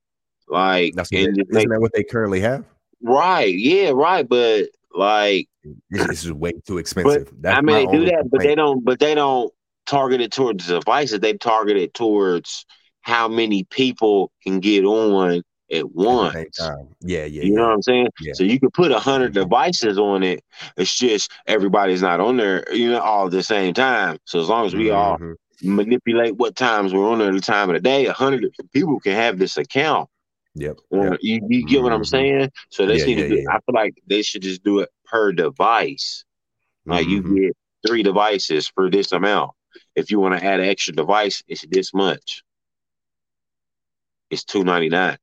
Like, 0.48 0.94
That's 0.94 1.12
what 1.12 1.20
isn't 1.20 1.50
that 1.50 1.80
what 1.80 1.92
they 1.94 2.02
currently 2.02 2.40
have? 2.40 2.64
Right. 3.02 3.54
Yeah. 3.54 3.90
Right. 3.90 4.28
But 4.28 4.68
like, 4.92 5.48
this 5.90 6.24
is 6.24 6.32
way 6.32 6.52
too 6.66 6.78
expensive. 6.78 7.32
I 7.44 7.60
mean, 7.60 7.86
they 7.86 7.96
do 7.96 8.04
that, 8.06 8.20
complaint. 8.20 8.30
but 8.30 8.40
they 8.42 8.54
don't. 8.54 8.84
But 8.84 8.98
they 8.98 9.14
don't 9.14 9.52
target 9.86 10.20
it 10.20 10.32
towards 10.32 10.66
the 10.66 10.78
devices. 10.80 11.20
They 11.20 11.34
target 11.34 11.76
it 11.76 11.94
towards 11.94 12.66
how 13.00 13.26
many 13.26 13.64
people 13.64 14.30
can 14.44 14.60
get 14.60 14.84
on 14.84 15.42
at 15.72 15.90
once. 15.90 16.58
Yeah, 16.60 16.76
yeah. 17.00 17.24
You 17.24 17.42
yeah. 17.42 17.56
know 17.56 17.62
what 17.62 17.72
I'm 17.72 17.82
saying? 17.82 18.08
Yeah. 18.20 18.32
So 18.34 18.44
you 18.44 18.60
could 18.60 18.72
put 18.72 18.92
a 18.92 18.98
hundred 18.98 19.34
devices 19.34 19.98
on 19.98 20.22
it. 20.22 20.44
It's 20.76 20.96
just 20.96 21.32
everybody's 21.46 22.02
not 22.02 22.20
on 22.20 22.36
there, 22.36 22.64
you 22.72 22.90
know, 22.90 23.00
all 23.00 23.26
at 23.26 23.32
the 23.32 23.42
same 23.42 23.74
time. 23.74 24.18
So 24.24 24.40
as 24.40 24.48
long 24.48 24.66
as 24.66 24.74
we 24.74 24.86
mm-hmm. 24.86 25.24
all 25.24 25.34
manipulate 25.62 26.36
what 26.36 26.54
times 26.54 26.94
we're 26.94 27.08
on 27.08 27.18
there 27.18 27.28
at 27.28 27.34
the 27.34 27.40
time 27.40 27.70
of 27.70 27.74
the 27.74 27.80
day, 27.80 28.06
a 28.06 28.12
hundred 28.12 28.46
people 28.72 29.00
can 29.00 29.12
have 29.12 29.38
this 29.38 29.56
account. 29.56 30.08
Yep. 30.54 30.78
yep. 30.90 31.18
You, 31.20 31.40
you 31.48 31.66
get 31.66 31.82
what 31.82 31.92
I'm 31.92 32.00
mm-hmm. 32.00 32.04
saying? 32.04 32.50
So 32.70 32.86
they 32.86 32.98
yeah, 32.98 33.04
need 33.04 33.14
to 33.16 33.28
do, 33.28 33.46
I 33.50 33.58
feel 33.60 33.74
like 33.74 33.94
they 34.06 34.22
should 34.22 34.42
just 34.42 34.64
do 34.64 34.80
it 34.80 34.88
per 35.10 35.32
device. 35.32 36.24
Like 36.86 37.06
you 37.06 37.22
mm-hmm. 37.22 37.36
get 37.36 37.56
three 37.86 38.02
devices 38.02 38.68
for 38.68 38.90
this 38.90 39.12
amount. 39.12 39.50
If 39.94 40.10
you 40.10 40.20
want 40.20 40.38
to 40.38 40.44
add 40.44 40.60
an 40.60 40.66
extra 40.66 40.94
device, 40.94 41.42
it's 41.46 41.64
this 41.68 41.92
much. 41.92 42.42
It's 44.30 44.44
two 44.44 44.64
ninety 44.64 44.88
nine. 44.88 45.18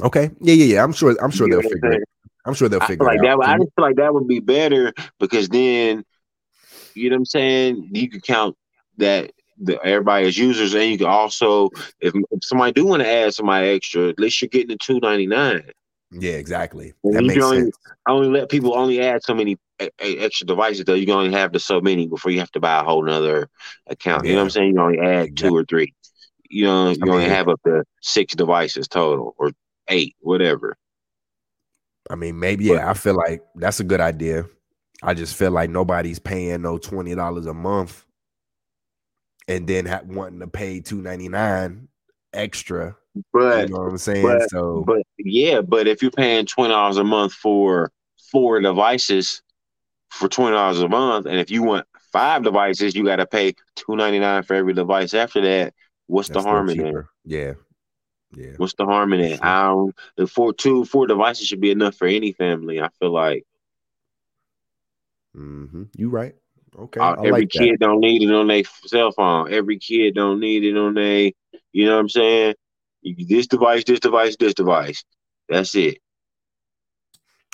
Okay. 0.00 0.30
Yeah, 0.40 0.54
yeah, 0.54 0.64
yeah. 0.64 0.84
I'm 0.84 0.92
sure. 0.92 1.16
I'm 1.22 1.30
sure 1.30 1.48
they'll 1.48 1.62
figure 1.62 1.92
it. 1.92 2.02
I'm 2.44 2.54
sure 2.54 2.68
they'll 2.68 2.80
figure 2.80 3.06
like 3.06 3.18
it 3.22 3.26
out. 3.26 3.40
That, 3.40 3.48
I 3.48 3.58
just 3.58 3.70
feel 3.74 3.84
like 3.84 3.96
that 3.96 4.14
would 4.14 4.26
be 4.26 4.40
better 4.40 4.92
because 5.20 5.48
then, 5.48 6.04
you 6.94 7.10
know 7.10 7.16
what 7.16 7.20
I'm 7.20 7.26
saying? 7.26 7.90
You 7.92 8.08
could 8.08 8.22
count 8.22 8.56
that 8.98 9.32
the, 9.58 9.80
everybody 9.84 10.26
as 10.26 10.36
users, 10.36 10.74
and 10.74 10.90
you 10.90 10.98
can 10.98 11.06
also, 11.06 11.70
if, 12.00 12.12
if 12.14 12.44
somebody 12.44 12.72
do 12.72 12.86
want 12.86 13.02
to 13.02 13.08
add 13.08 13.34
somebody 13.34 13.68
extra, 13.68 14.08
at 14.08 14.18
least 14.18 14.40
you're 14.40 14.48
getting 14.48 14.68
the 14.68 14.76
two 14.76 14.98
ninety 15.00 15.26
nine. 15.26 15.62
Yeah, 16.12 16.32
exactly. 16.32 16.92
That 17.04 17.22
makes 17.22 17.42
only, 17.42 17.62
sense. 17.62 17.78
only 18.06 18.28
let 18.28 18.50
people 18.50 18.76
only 18.76 19.00
add 19.00 19.22
so 19.22 19.34
many 19.34 19.56
a, 19.80 19.88
a 20.00 20.18
extra 20.18 20.46
devices 20.46 20.84
though. 20.84 20.94
You 20.94 21.06
can 21.06 21.14
only 21.14 21.32
have 21.32 21.52
the 21.52 21.58
so 21.58 21.80
many 21.80 22.06
before 22.06 22.30
you 22.30 22.40
have 22.40 22.52
to 22.52 22.60
buy 22.60 22.80
a 22.80 22.84
whole 22.84 23.02
nother 23.02 23.48
account. 23.86 24.24
Yeah. 24.24 24.30
You 24.30 24.34
know 24.36 24.42
what 24.42 24.44
I'm 24.44 24.50
saying? 24.50 24.68
You 24.68 24.74
can 24.74 24.82
only 24.82 24.98
add 25.00 25.26
exactly. 25.26 25.48
two 25.48 25.56
or 25.56 25.64
three. 25.64 25.94
You 26.50 26.66
know, 26.66 26.90
you 26.90 26.98
I 27.02 27.04
mean, 27.04 27.14
only 27.14 27.28
have 27.28 27.48
up 27.48 27.60
to 27.64 27.84
six 28.02 28.34
devices 28.34 28.88
total 28.88 29.34
or 29.38 29.52
eight, 29.88 30.14
whatever. 30.20 30.76
I 32.10 32.14
mean, 32.14 32.38
maybe 32.38 32.66
yeah. 32.66 32.90
I 32.90 32.94
feel 32.94 33.14
like 33.14 33.42
that's 33.54 33.80
a 33.80 33.84
good 33.84 34.00
idea. 34.00 34.44
I 35.02 35.14
just 35.14 35.34
feel 35.34 35.50
like 35.50 35.70
nobody's 35.70 36.18
paying 36.18 36.62
no 36.62 36.76
twenty 36.76 37.14
dollars 37.14 37.46
a 37.46 37.54
month, 37.54 38.04
and 39.48 39.66
then 39.66 39.86
ha- 39.86 40.02
wanting 40.04 40.40
to 40.40 40.46
pay 40.46 40.80
two 40.80 41.00
ninety 41.00 41.28
nine 41.28 41.88
extra. 42.34 42.96
But 43.32 43.68
you 43.68 43.74
know 43.74 43.80
what 43.82 43.90
I'm 43.90 43.98
saying. 43.98 44.24
But, 44.24 44.50
so, 44.50 44.84
but 44.86 45.02
yeah, 45.18 45.60
but 45.60 45.86
if 45.86 46.00
you're 46.02 46.10
paying 46.10 46.46
twenty 46.46 46.72
dollars 46.72 46.96
a 46.96 47.04
month 47.04 47.32
for 47.34 47.92
four 48.30 48.60
devices 48.60 49.42
for 50.08 50.28
twenty 50.28 50.54
dollars 50.54 50.80
a 50.80 50.88
month, 50.88 51.26
and 51.26 51.38
if 51.38 51.50
you 51.50 51.62
want 51.62 51.86
five 52.12 52.42
devices, 52.42 52.94
you 52.94 53.04
got 53.04 53.16
to 53.16 53.26
pay 53.26 53.54
two 53.76 53.96
ninety 53.96 54.18
nine 54.18 54.42
for 54.44 54.54
every 54.54 54.72
device 54.72 55.12
after 55.12 55.40
that. 55.42 55.74
What's 56.06 56.30
the 56.30 56.40
harm 56.40 56.70
in 56.70 56.78
that? 56.78 57.04
Yeah, 57.24 57.54
yeah. 58.34 58.52
What's 58.56 58.74
the 58.74 58.86
harm 58.86 59.12
in 59.12 59.20
it? 59.20 59.40
How 59.40 59.90
the 60.16 60.26
four 60.26 60.54
two 60.54 60.86
four 60.86 61.06
devices 61.06 61.46
should 61.46 61.60
be 61.60 61.70
enough 61.70 61.96
for 61.96 62.06
any 62.06 62.32
family. 62.32 62.80
I 62.80 62.88
feel 62.98 63.12
like. 63.12 63.44
Mm-hmm. 65.36 65.84
You 65.96 66.08
right. 66.08 66.34
Okay. 66.78 67.00
Uh, 67.00 67.14
every 67.14 67.30
like 67.30 67.50
kid 67.50 67.78
don't 67.80 68.00
need 68.00 68.22
it 68.22 68.32
on 68.32 68.46
their 68.46 68.62
cell 68.86 69.12
phone. 69.12 69.52
Every 69.52 69.78
kid 69.78 70.14
don't 70.14 70.40
need 70.40 70.64
it 70.64 70.76
on 70.76 70.94
their. 70.94 71.30
You 71.72 71.86
know 71.86 71.94
what 71.94 72.00
I'm 72.00 72.08
saying? 72.08 72.54
This 73.02 73.46
device, 73.46 73.84
this 73.84 74.00
device, 74.00 74.36
this 74.38 74.54
device. 74.54 75.04
That's 75.48 75.74
it. 75.74 75.98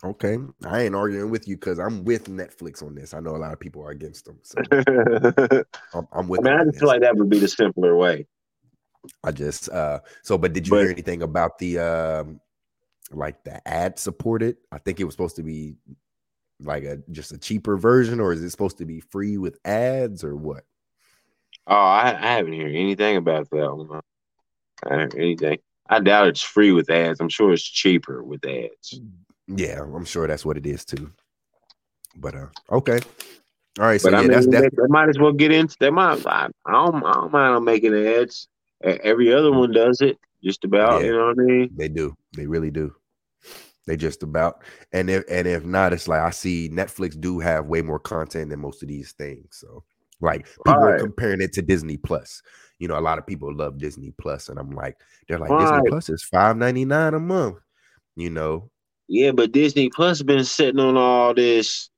Okay, 0.05 0.39
I 0.65 0.83
ain't 0.83 0.95
arguing 0.95 1.31
with 1.31 1.49
you 1.49 1.57
because 1.57 1.81
I'm 1.81 2.05
with 2.05 2.27
Netflix 2.27 2.85
on 2.85 2.95
this. 2.95 3.15
I 3.15 3.21
know 3.21 3.35
a 3.35 3.39
lot 3.39 3.53
of 3.53 3.59
people 3.59 3.83
are 3.83 3.91
against 3.91 4.27
them, 4.27 4.39
so 4.43 4.59
I'm, 5.93 6.07
I'm, 6.13 6.29
with. 6.29 6.47
I 6.47 6.51
mean, 6.51 6.61
I 6.61 6.65
just 6.65 6.79
feel 6.79 6.87
like 6.87 7.01
that 7.01 7.17
would 7.17 7.29
be 7.29 7.41
the 7.41 7.49
simpler 7.49 7.97
way. 7.97 8.27
I 9.25 9.33
just 9.33 9.69
uh 9.71 10.01
so 10.23 10.39
but 10.39 10.53
did 10.53 10.67
you 10.67 10.71
but, 10.73 10.83
hear 10.83 10.91
anything 10.91 11.23
about 11.23 11.59
the 11.59 11.79
um 11.79 12.41
like 13.11 13.43
the 13.45 13.67
ad 13.67 13.99
supported? 13.99 14.57
I 14.71 14.79
think 14.79 15.01
it 15.01 15.05
was 15.05 15.15
supposed 15.15 15.37
to 15.37 15.43
be 15.43 15.77
like 16.61 16.85
a 16.85 16.99
just 17.11 17.33
a 17.33 17.39
cheaper 17.39 17.77
version, 17.77 18.21
or 18.21 18.33
is 18.33 18.43
it 18.43 18.51
supposed 18.51 18.79
to 18.79 18.85
be 18.85 19.01
free 19.01 19.39
with 19.39 19.59
ads 19.65 20.25
or 20.25 20.37
what? 20.37 20.65
Oh, 21.67 21.75
I, 21.75 22.17
I 22.19 22.33
haven't 22.37 22.59
heard 22.59 22.75
anything 22.75 23.17
about 23.17 23.51
that 23.51 23.77
one. 23.77 24.01
Heard 24.85 25.14
anything. 25.14 25.59
I 25.89 26.01
doubt 26.01 26.29
it's 26.29 26.43
free 26.43 26.72
with 26.72 26.91
ads. 26.91 27.20
I'm 27.20 27.29
sure 27.29 27.53
it's 27.53 27.62
cheaper 27.62 28.22
with 28.22 28.45
ads. 28.45 29.01
Yeah, 29.47 29.81
I'm 29.81 30.05
sure 30.05 30.26
that's 30.26 30.45
what 30.45 30.59
it 30.59 30.66
is 30.66 30.85
too. 30.85 31.11
But 32.16 32.35
uh 32.35 32.47
okay. 32.70 33.01
All 33.79 33.87
right, 33.87 34.01
so 34.01 34.11
but 34.11 34.16
yeah, 34.16 34.18
I 34.18 34.22
mean, 34.22 34.31
that's 34.33 34.47
they, 34.47 34.61
they, 34.61 34.89
might 34.89 35.09
as 35.09 35.18
well 35.18 35.33
get 35.33 35.53
into. 35.53 35.76
They 35.79 35.91
might. 35.91 36.26
I, 36.26 36.49
I 36.66 36.72
don't. 36.72 37.05
I 37.05 37.12
don't 37.12 37.33
mind 37.33 37.57
them 37.57 37.64
making 37.64 37.95
ads. 37.95 38.49
Every 38.83 39.33
other 39.33 39.53
one 39.53 39.70
does 39.72 40.01
it, 40.01 40.18
just 40.43 40.64
about. 40.64 41.01
Yeah, 41.01 41.07
you 41.07 41.12
know 41.12 41.26
what 41.26 41.39
I 41.39 41.43
mean? 41.43 41.70
They 41.76 41.89
do. 41.89 42.16
They 42.37 42.47
really 42.47 42.72
do. 42.72 42.93
They 43.87 43.97
just 43.97 44.22
about. 44.24 44.62
And 44.93 45.09
if 45.09 45.24
and 45.31 45.47
if 45.47 45.64
not, 45.64 45.93
it's 45.93 46.09
like 46.09 46.20
I 46.20 46.31
see 46.31 46.68
Netflix 46.68 47.18
do 47.18 47.39
have 47.39 47.66
way 47.66 47.81
more 47.81 48.01
content 48.01 48.51
than 48.51 48.61
most 48.61 48.83
of 48.83 48.89
these 48.89 49.12
things. 49.12 49.47
So 49.53 49.85
like 50.20 50.47
people 50.66 50.83
right. 50.83 50.95
are 50.95 50.99
comparing 50.99 51.41
it 51.41 51.53
to 51.55 51.62
Disney 51.62 51.97
Plus. 51.97 52.43
You 52.79 52.89
know, 52.89 52.99
a 52.99 53.01
lot 53.01 53.18
of 53.18 53.26
people 53.26 53.53
love 53.55 53.79
Disney 53.79 54.12
Plus, 54.20 54.49
and 54.49 54.59
I'm 54.59 54.70
like, 54.70 54.97
they're 55.26 55.39
like 55.39 55.51
right. 55.51 55.76
Disney 55.76 55.91
Plus 55.91 56.09
is 56.09 56.22
five 56.22 56.57
ninety 56.57 56.85
nine 56.85 57.14
a 57.14 57.20
month. 57.20 57.57
You 58.16 58.31
know. 58.31 58.70
Yeah, 59.09 59.33
but 59.33 59.53
Disney 59.53 59.91
Plus 59.91 60.22
been 60.22 60.45
sitting 60.45 60.81
on 60.81 60.97
all 60.97 61.35
this 61.35 61.91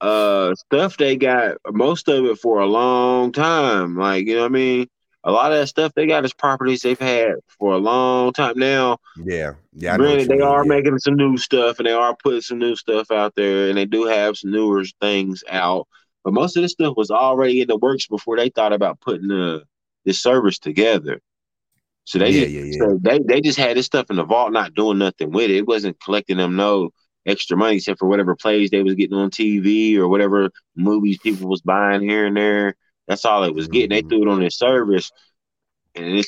uh 0.00 0.52
stuff 0.56 0.96
they 0.96 1.14
got 1.16 1.58
most 1.70 2.08
of 2.08 2.24
it 2.24 2.38
for 2.38 2.60
a 2.60 2.66
long 2.66 3.32
time. 3.32 3.96
Like, 3.96 4.26
you 4.26 4.34
know 4.34 4.42
what 4.42 4.46
I 4.46 4.54
mean? 4.54 4.88
a 5.24 5.30
lot 5.30 5.52
of 5.52 5.58
that 5.58 5.68
stuff 5.68 5.92
they 5.94 6.06
got 6.06 6.24
is 6.24 6.32
properties 6.32 6.82
they've 6.82 6.98
had 6.98 7.34
for 7.58 7.72
a 7.72 7.78
long 7.78 8.32
time 8.32 8.58
now. 8.58 8.98
Yeah, 9.16 9.52
yeah. 9.72 9.96
Granted, 9.96 10.28
they 10.28 10.36
mean, 10.36 10.42
are 10.42 10.64
yeah. 10.64 10.68
making 10.68 10.98
some 10.98 11.14
new 11.14 11.36
stuff 11.36 11.78
and 11.78 11.86
they 11.86 11.92
are 11.92 12.16
putting 12.22 12.40
some 12.40 12.58
new 12.58 12.74
stuff 12.74 13.10
out 13.10 13.34
there, 13.36 13.68
and 13.68 13.78
they 13.78 13.84
do 13.84 14.04
have 14.04 14.36
some 14.36 14.50
newer 14.50 14.84
things 15.00 15.44
out. 15.48 15.86
But 16.24 16.34
most 16.34 16.56
of 16.56 16.62
this 16.62 16.72
stuff 16.72 16.96
was 16.96 17.10
already 17.10 17.60
in 17.60 17.68
the 17.68 17.76
works 17.76 18.06
before 18.06 18.36
they 18.36 18.48
thought 18.48 18.72
about 18.72 19.00
putting 19.00 19.28
the 19.28 19.62
this 20.04 20.22
service 20.22 20.58
together. 20.58 21.20
So 22.04 22.18
they 22.18 22.30
yeah, 22.30 22.46
yeah, 22.46 22.64
yeah. 22.64 22.78
So 22.78 22.98
they 23.00 23.20
they 23.20 23.40
just 23.40 23.58
had 23.58 23.76
this 23.76 23.86
stuff 23.86 24.10
in 24.10 24.16
the 24.16 24.24
vault, 24.24 24.52
not 24.52 24.74
doing 24.74 24.98
nothing 24.98 25.30
with 25.30 25.50
it. 25.50 25.56
It 25.56 25.66
wasn't 25.66 26.00
collecting 26.00 26.36
them 26.36 26.56
no 26.56 26.90
extra 27.24 27.56
money 27.56 27.76
except 27.76 28.00
for 28.00 28.08
whatever 28.08 28.34
plays 28.34 28.70
they 28.70 28.82
was 28.82 28.94
getting 28.94 29.16
on 29.16 29.30
TV 29.30 29.96
or 29.96 30.08
whatever 30.08 30.50
movies 30.74 31.18
people 31.18 31.48
was 31.48 31.62
buying 31.62 32.02
here 32.02 32.26
and 32.26 32.36
there. 32.36 32.74
That's 33.06 33.24
all 33.24 33.44
it 33.44 33.54
was 33.54 33.68
getting. 33.68 33.90
Mm-hmm. 33.90 34.08
They 34.08 34.16
threw 34.16 34.28
it 34.28 34.32
on 34.32 34.40
their 34.40 34.50
service, 34.50 35.10
and 35.94 36.18
it 36.18 36.26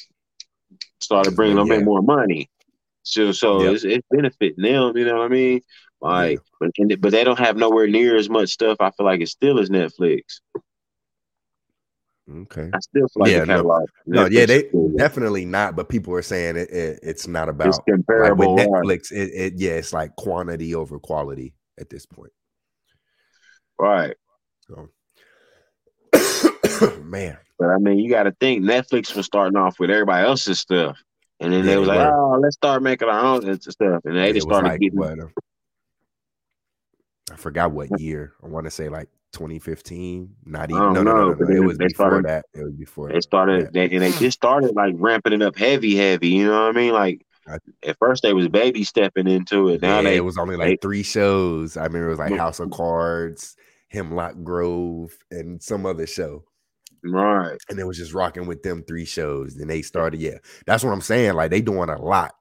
started 1.00 1.36
bringing 1.36 1.56
them 1.56 1.72
in 1.72 1.84
more 1.84 2.02
money. 2.02 2.48
So, 3.02 3.32
so 3.32 3.62
yep. 3.62 3.74
it's, 3.74 3.84
it's 3.84 4.06
benefiting 4.10 4.62
them. 4.62 4.96
You 4.96 5.04
know 5.04 5.18
what 5.18 5.26
I 5.26 5.28
mean? 5.28 5.60
Like, 6.00 6.38
but 6.60 6.70
but 7.00 7.12
they 7.12 7.24
don't 7.24 7.38
have 7.38 7.56
nowhere 7.56 7.86
near 7.86 8.16
as 8.16 8.28
much 8.28 8.50
stuff. 8.50 8.76
I 8.80 8.90
feel 8.90 9.06
like 9.06 9.20
it 9.20 9.28
still 9.28 9.58
as 9.58 9.70
Netflix. 9.70 10.40
Okay. 12.30 12.70
I 12.72 12.78
still 12.80 13.06
feel 13.08 13.22
like 13.22 13.32
yeah, 13.32 13.44
no, 13.44 13.86
no, 14.06 14.26
yeah, 14.26 14.46
they 14.46 14.70
definitely 14.96 15.44
not. 15.44 15.76
But 15.76 15.90
people 15.90 16.14
are 16.14 16.22
saying 16.22 16.56
it, 16.56 16.70
it 16.70 17.00
it's 17.02 17.28
not 17.28 17.50
about 17.50 17.68
it's 17.68 17.80
comparable. 17.86 18.56
Like 18.56 18.68
Netflix, 18.68 19.12
it, 19.12 19.30
it 19.34 19.52
yeah, 19.56 19.72
it's 19.72 19.92
like 19.92 20.16
quantity 20.16 20.74
over 20.74 20.98
quality 20.98 21.54
at 21.78 21.90
this 21.90 22.06
point. 22.06 22.32
Right. 23.78 24.16
So 24.66 24.88
man. 27.02 27.36
But 27.58 27.68
I 27.68 27.78
mean, 27.78 27.98
you 27.98 28.08
got 28.10 28.24
to 28.24 28.32
think 28.40 28.64
Netflix 28.64 29.14
was 29.14 29.26
starting 29.26 29.56
off 29.56 29.78
with 29.78 29.90
everybody 29.90 30.26
else's 30.26 30.60
stuff, 30.60 30.98
and 31.40 31.52
then 31.52 31.60
yeah, 31.60 31.72
they 31.72 31.76
was 31.76 31.88
like, 31.88 32.00
"Oh, 32.00 32.38
let's 32.42 32.56
start 32.56 32.82
making 32.82 33.08
our 33.08 33.20
own 33.20 33.60
stuff," 33.60 34.00
and 34.04 34.16
they 34.16 34.28
yeah, 34.28 34.32
just 34.32 34.46
started 34.46 34.68
like, 34.68 34.80
getting. 34.80 34.98
What, 34.98 35.18
uh, 35.20 35.26
I 37.32 37.36
forgot 37.36 37.70
what 37.70 38.00
year. 38.00 38.32
I 38.42 38.48
want 38.48 38.64
to 38.64 38.70
say 38.70 38.88
like 38.88 39.08
2015. 39.34 40.34
Not 40.46 40.70
even. 40.70 40.82
No, 40.82 40.92
no, 40.92 41.02
no, 41.02 41.32
no, 41.32 41.34
no. 41.34 41.54
It 41.54 41.60
was 41.60 41.76
before 41.76 42.22
that. 42.22 42.46
It 42.54 42.62
was 42.62 42.74
before. 42.74 43.12
They 43.12 43.20
started, 43.20 43.72
they, 43.72 43.90
and 43.90 44.02
they 44.02 44.12
just 44.12 44.38
started 44.38 44.74
like 44.74 44.94
ramping 44.96 45.34
it 45.34 45.42
up 45.42 45.56
heavy, 45.56 45.94
heavy. 45.96 46.28
You 46.28 46.46
know 46.46 46.66
what 46.66 46.76
I 46.76 46.80
mean? 46.80 46.92
Like 46.92 47.26
at 47.82 47.98
first 47.98 48.22
they 48.22 48.32
was 48.32 48.48
baby 48.48 48.84
stepping 48.84 49.28
into 49.28 49.68
it. 49.68 49.82
Now 49.82 49.96
yeah, 49.96 50.02
they, 50.02 50.16
it 50.16 50.24
was 50.24 50.38
only 50.38 50.56
like 50.56 50.68
they, 50.68 50.76
three 50.76 51.02
shows. 51.02 51.76
I 51.76 51.84
remember 51.84 52.06
it 52.06 52.10
was 52.10 52.18
like 52.18 52.36
House 52.36 52.60
of 52.60 52.70
Cards, 52.70 53.56
Hemlock 53.88 54.42
Grove, 54.42 55.12
and 55.30 55.62
some 55.62 55.84
other 55.84 56.06
show. 56.06 56.44
Right. 57.04 57.58
And 57.68 57.78
it 57.78 57.86
was 57.86 57.98
just 57.98 58.14
rocking 58.14 58.46
with 58.46 58.62
them 58.62 58.82
three 58.86 59.04
shows. 59.04 59.56
Then 59.56 59.68
they 59.68 59.82
started, 59.82 60.20
yeah. 60.20 60.38
That's 60.66 60.82
what 60.82 60.92
I'm 60.92 61.02
saying. 61.02 61.34
Like 61.34 61.50
they 61.50 61.60
doing 61.60 61.90
a 61.90 62.00
lot. 62.00 62.34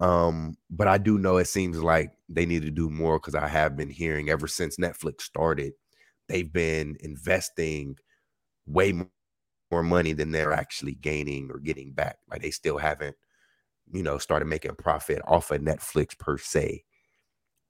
Um, 0.00 0.56
but 0.70 0.88
I 0.88 0.96
do 0.96 1.18
know 1.18 1.36
it 1.36 1.46
seems 1.46 1.78
like 1.82 2.12
they 2.28 2.46
need 2.46 2.62
to 2.62 2.70
do 2.70 2.88
more 2.88 3.18
because 3.18 3.34
I 3.34 3.46
have 3.46 3.76
been 3.76 3.90
hearing 3.90 4.30
ever 4.30 4.48
since 4.48 4.78
Netflix 4.78 5.22
started, 5.22 5.74
they've 6.30 6.52
been 6.52 6.96
investing 7.00 7.96
way 8.66 8.92
more 9.70 9.82
money 9.82 10.12
than 10.12 10.30
they're 10.30 10.52
actually 10.52 10.94
gaining 10.94 11.50
or 11.50 11.58
getting 11.58 11.92
back. 11.92 12.18
Like 12.30 12.42
they 12.42 12.50
still 12.50 12.78
haven't, 12.78 13.16
you 13.92 14.02
know, 14.02 14.18
started 14.18 14.46
making 14.46 14.74
profit 14.76 15.20
off 15.26 15.50
of 15.50 15.60
Netflix 15.60 16.18
per 16.18 16.38
se. 16.38 16.84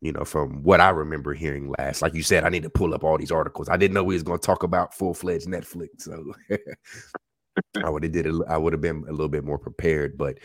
You 0.03 0.13
know, 0.13 0.25
from 0.25 0.63
what 0.63 0.81
I 0.81 0.91
remember 0.91 1.35
hearing 1.35 1.75
last, 1.79 2.01
like 2.01 2.15
you 2.15 2.23
said, 2.23 2.45
I 2.45 2.49
need 2.49 2.63
to 2.63 2.71
pull 2.71 2.95
up 2.95 3.05
all 3.05 3.19
these 3.19 3.31
articles. 3.31 3.69
I 3.69 3.77
didn't 3.77 3.93
know 3.95 4.03
we 4.03 4.15
was 4.15 4.23
going 4.23 4.39
to 4.39 4.47
talk 4.47 4.63
about 4.63 4.95
full 4.95 5.13
fledged 5.13 5.47
Netflix, 5.47 5.89
so 5.99 6.33
I 7.85 7.91
would 7.91 8.03
have 8.05 8.13
did. 8.13 8.27
A, 8.27 8.41
I 8.49 8.57
would 8.57 8.73
have 8.73 8.81
been 8.81 9.05
a 9.09 9.11
little 9.11 9.29
bit 9.29 9.45
more 9.45 9.59
prepared. 9.59 10.17
But 10.17 10.39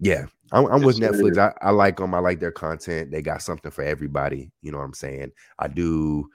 yeah, 0.00 0.26
I'm, 0.50 0.66
I'm 0.66 0.82
with 0.82 0.98
Netflix. 0.98 1.38
I, 1.38 1.52
I 1.64 1.70
like 1.70 1.98
them. 1.98 2.14
I 2.14 2.18
like 2.18 2.40
their 2.40 2.50
content. 2.50 3.12
They 3.12 3.22
got 3.22 3.42
something 3.42 3.70
for 3.70 3.84
everybody. 3.84 4.50
You 4.60 4.72
know 4.72 4.78
what 4.78 4.84
I'm 4.84 4.94
saying? 4.94 5.30
I 5.60 5.68
do. 5.68 6.28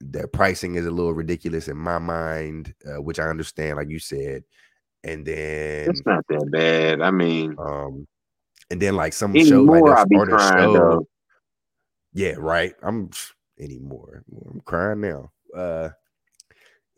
Their 0.00 0.26
pricing 0.26 0.76
is 0.76 0.86
a 0.86 0.90
little 0.90 1.12
ridiculous 1.12 1.68
in 1.68 1.76
my 1.76 1.98
mind, 1.98 2.74
uh, 2.86 3.02
which 3.02 3.18
I 3.18 3.28
understand, 3.28 3.76
like 3.76 3.90
you 3.90 3.98
said. 3.98 4.44
And 5.04 5.24
then 5.26 5.90
it's 5.90 6.04
not 6.04 6.24
that 6.28 6.50
bad. 6.50 7.00
I 7.00 7.10
mean, 7.10 7.56
um, 7.58 8.06
and 8.70 8.80
then 8.80 8.96
like 8.96 9.12
some 9.12 9.34
show 9.34 9.62
like 9.62 9.84
that 9.84 10.06
started 10.12 10.40
show. 10.40 10.72
Though. 10.72 11.08
Yeah, 12.12 12.34
right. 12.38 12.74
I'm 12.82 13.10
anymore. 13.58 14.24
I'm 14.50 14.60
crying 14.64 15.00
now. 15.00 15.32
Uh, 15.54 15.90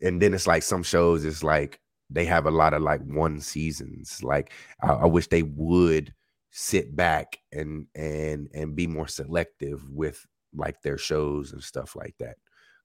and 0.01 0.21
then 0.21 0.33
it's 0.33 0.47
like 0.47 0.63
some 0.63 0.83
shows. 0.83 1.25
It's 1.25 1.43
like 1.43 1.79
they 2.09 2.25
have 2.25 2.45
a 2.45 2.51
lot 2.51 2.73
of 2.73 2.81
like 2.81 3.01
one 3.01 3.39
seasons. 3.39 4.21
Like 4.23 4.51
I, 4.81 4.89
I 4.89 5.05
wish 5.05 5.27
they 5.27 5.43
would 5.43 6.13
sit 6.51 6.95
back 6.95 7.39
and 7.51 7.87
and 7.95 8.47
and 8.53 8.75
be 8.75 8.85
more 8.85 9.07
selective 9.07 9.89
with 9.89 10.25
like 10.53 10.81
their 10.81 10.97
shows 10.97 11.51
and 11.51 11.63
stuff 11.63 11.95
like 11.95 12.15
that 12.19 12.37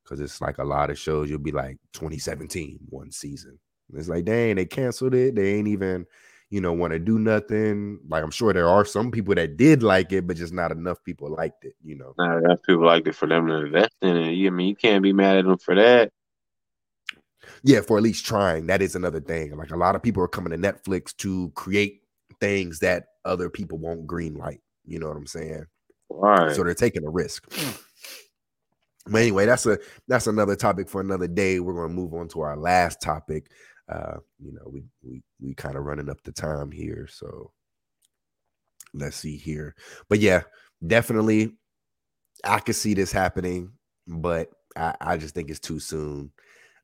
because 0.09 0.21
it's 0.21 0.41
like 0.41 0.59
a 0.59 0.65
lot 0.65 0.91
of 0.91 0.99
shows 0.99 1.29
you'll 1.29 1.39
be 1.39 1.53
like 1.53 1.77
2017 1.93 2.79
one 2.89 3.11
season 3.11 3.59
it's 3.95 4.09
like 4.09 4.25
dang 4.25 4.57
they 4.57 4.65
canceled 4.65 5.15
it 5.15 5.35
they 5.35 5.55
ain't 5.55 5.69
even 5.69 6.07
you 6.51 6.61
know 6.61 6.73
want 6.73 6.93
to 6.93 6.99
do 6.99 7.19
nothing 7.19 7.99
like 8.09 8.23
i'm 8.23 8.31
sure 8.31 8.53
there 8.53 8.69
are 8.69 8.85
some 8.85 9.11
people 9.11 9.35
that 9.35 9.57
did 9.57 9.83
like 9.83 10.13
it 10.13 10.27
but 10.27 10.37
just 10.37 10.53
not 10.53 10.73
enough 10.73 11.03
people 11.05 11.31
liked 11.31 11.65
it 11.65 11.75
you 11.83 11.97
know 11.97 12.15
not 12.19 12.39
enough 12.39 12.63
people 12.63 12.85
liked 12.85 13.07
it 13.07 13.15
for 13.15 13.27
them 13.27 13.47
to 13.47 13.55
invest 13.55 13.95
in 14.03 14.17
it 14.17 14.47
i 14.47 14.51
mean 14.51 14.69
you 14.69 14.77
can't 14.77 15.03
be 15.03 15.13
mad 15.13 15.37
at 15.37 15.45
them 15.45 15.59
for 15.59 15.75
that 15.75 16.11
yeah 17.63 17.81
for 17.81 17.97
at 17.97 18.03
least 18.03 18.25
trying 18.25 18.67
that 18.67 18.83
is 18.83 18.95
another 18.95 19.21
thing 19.21 19.57
like 19.57 19.71
a 19.71 19.77
lot 19.77 19.95
of 19.95 20.03
people 20.03 20.23
are 20.23 20.29
coming 20.29 20.51
to 20.51 20.59
netflix 20.59 21.15
to 21.17 21.51
create 21.55 22.03
things 22.41 22.79
that 22.81 23.07
other 23.25 23.51
people 23.51 23.79
won't 23.79 24.07
green 24.07 24.35
light. 24.35 24.61
You 24.85 24.99
know 24.99 25.09
what 25.09 25.17
I'm 25.17 25.27
saying? 25.27 25.67
Right. 26.11 26.55
So 26.55 26.65
they're 26.65 26.75
taking 26.75 27.05
a 27.05 27.11
risk. 27.11 27.47
But 29.11 29.23
anyway, 29.23 29.47
that's 29.47 29.67
a 29.67 29.79
that's 30.07 30.27
another 30.27 30.57
topic 30.57 30.89
for 30.89 31.01
another 31.01 31.29
day. 31.29 31.61
We're 31.61 31.75
going 31.75 31.89
to 31.89 31.95
move 31.95 32.15
on 32.15 32.29
to 32.29 32.41
our 32.41 32.57
last 32.57 33.01
topic. 33.01 33.51
Uh, 33.89 34.17
you 34.39 34.53
know, 34.53 34.69
we 34.71 34.85
we 35.03 35.23
we 35.41 35.55
kind 35.55 35.77
of 35.77 35.85
running 35.85 36.11
up 36.11 36.23
the 36.23 36.33
time 36.33 36.71
here, 36.71 37.09
so 37.11 37.53
let's 38.93 39.17
see 39.17 39.37
here. 39.37 39.75
But 40.09 40.21
yeah, 40.21 40.43
definitely, 40.87 41.55
I 42.45 42.61
could 42.61 42.77
see 42.77 42.95
this 42.95 43.13
happening, 43.13 43.73
but 44.07 44.51
I, 44.77 44.95
I 45.01 45.17
just 45.17 45.35
think 45.35 45.51
it's 45.51 45.61
too 45.61 45.81
soon. 45.81 46.33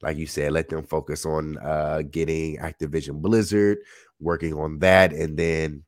Like 0.02 0.16
you 0.16 0.26
said, 0.26 0.52
let 0.52 0.68
them 0.68 0.84
focus 0.84 1.24
on 1.24 1.56
uh, 1.58 2.02
getting 2.10 2.58
Activision 2.58 3.22
Blizzard, 3.22 3.78
working 4.20 4.54
on 4.54 4.78
that, 4.80 5.12
and 5.12 5.36
then 5.38 5.84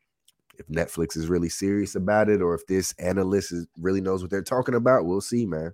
if 0.59 0.67
Netflix 0.69 1.17
is 1.17 1.29
really 1.29 1.49
serious 1.49 1.95
about 1.95 2.29
it 2.29 2.41
or 2.41 2.55
if 2.55 2.67
this 2.67 2.95
analyst 2.99 3.53
is, 3.53 3.67
really 3.79 4.01
knows 4.01 4.23
what 4.23 4.31
they're 4.31 4.43
talking 4.43 4.75
about, 4.75 5.05
we'll 5.05 5.21
see, 5.21 5.47
man. 5.47 5.73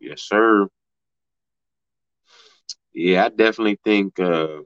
Yes, 0.00 0.22
sir. 0.22 0.68
Yeah, 2.92 3.26
I 3.26 3.28
definitely 3.28 3.78
think 3.84 4.18
uh, 4.18 4.60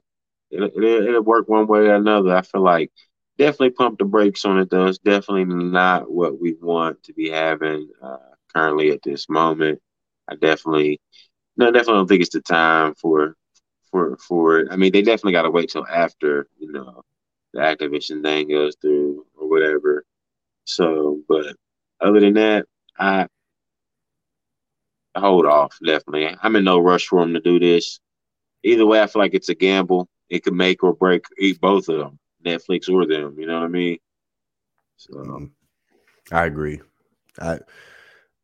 it'll, 0.51 0.69
it'll, 0.75 1.07
it'll 1.07 1.23
work 1.23 1.47
one 1.49 1.67
way 1.67 1.81
or 1.81 1.95
another. 1.95 2.35
I 2.35 2.41
feel 2.41 2.63
like 2.63 2.91
definitely 3.37 3.71
pump 3.71 3.99
the 3.99 4.05
brakes 4.05 4.45
on 4.45 4.59
it, 4.59 4.69
though. 4.69 4.87
It's 4.87 4.97
definitely 4.99 5.45
not 5.45 6.11
what 6.11 6.39
we 6.39 6.55
want 6.61 7.03
to 7.03 7.13
be 7.13 7.29
having 7.29 7.89
uh, 8.01 8.17
currently 8.55 8.91
at 8.91 9.01
this 9.03 9.29
moment. 9.29 9.79
I 10.29 10.35
definitely, 10.35 10.99
no, 11.57 11.67
definitely 11.71 11.95
don't 11.95 12.07
think 12.07 12.21
it's 12.21 12.31
the 12.33 12.41
time 12.41 12.95
for 12.95 13.35
for 13.91 14.17
for 14.17 14.59
it. 14.59 14.69
I 14.71 14.77
mean, 14.77 14.91
they 14.93 15.01
definitely 15.03 15.33
got 15.33 15.43
to 15.43 15.51
wait 15.51 15.69
till 15.71 15.87
after 15.87 16.47
you 16.59 16.71
know 16.71 17.03
the 17.53 17.61
Activision 17.61 18.23
thing 18.23 18.49
goes 18.49 18.75
through 18.81 19.25
or 19.37 19.49
whatever. 19.49 20.05
So, 20.65 21.21
but 21.29 21.55
other 22.01 22.19
than 22.19 22.35
that, 22.35 22.67
I 22.99 23.27
hold 25.15 25.45
off 25.45 25.77
definitely. 25.83 26.35
I'm 26.41 26.55
in 26.55 26.63
no 26.63 26.79
rush 26.79 27.07
for 27.07 27.21
them 27.21 27.33
to 27.33 27.39
do 27.39 27.59
this. 27.59 27.99
Either 28.63 28.85
way, 28.85 29.01
I 29.01 29.07
feel 29.07 29.21
like 29.21 29.33
it's 29.33 29.49
a 29.49 29.55
gamble. 29.55 30.09
It 30.29 30.43
could 30.43 30.53
make 30.53 30.83
or 30.83 30.93
break 30.93 31.25
both 31.61 31.87
of 31.87 31.97
them, 31.97 32.19
Netflix 32.43 32.89
or 32.89 33.05
them. 33.05 33.35
You 33.37 33.45
know 33.45 33.59
what 33.59 33.65
I 33.65 33.69
mean? 33.69 33.97
So, 34.97 35.13
mm-hmm. 35.13 35.45
I 36.31 36.45
agree. 36.45 36.81
I 37.39 37.59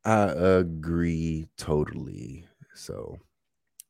I 0.05 0.23
agree 0.25 1.47
totally. 1.57 2.45
So 2.75 3.17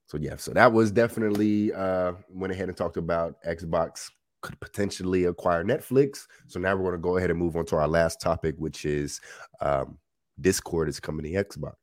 so 0.05 0.17
yeah, 0.17 0.38
so 0.38 0.51
that 0.53 0.71
was 0.71 0.91
definitely 0.91 1.73
uh 1.73 2.13
went 2.29 2.53
ahead 2.53 2.69
and 2.69 2.77
talked 2.77 2.97
about 2.97 3.41
Xbox 3.43 4.09
could 4.41 4.59
potentially 4.59 5.25
acquire 5.25 5.63
Netflix. 5.63 6.27
So 6.47 6.59
now 6.59 6.75
we're 6.75 6.84
going 6.84 6.93
to 6.93 6.97
go 6.97 7.17
ahead 7.17 7.29
and 7.29 7.39
move 7.39 7.55
on 7.55 7.65
to 7.67 7.77
our 7.77 7.88
last 7.88 8.19
topic, 8.19 8.55
which 8.57 8.86
is 8.86 9.21
um, 9.61 9.97
Discord 10.39 10.89
is 10.89 10.99
coming 10.99 11.32
to 11.32 11.43
Xbox. 11.43 11.73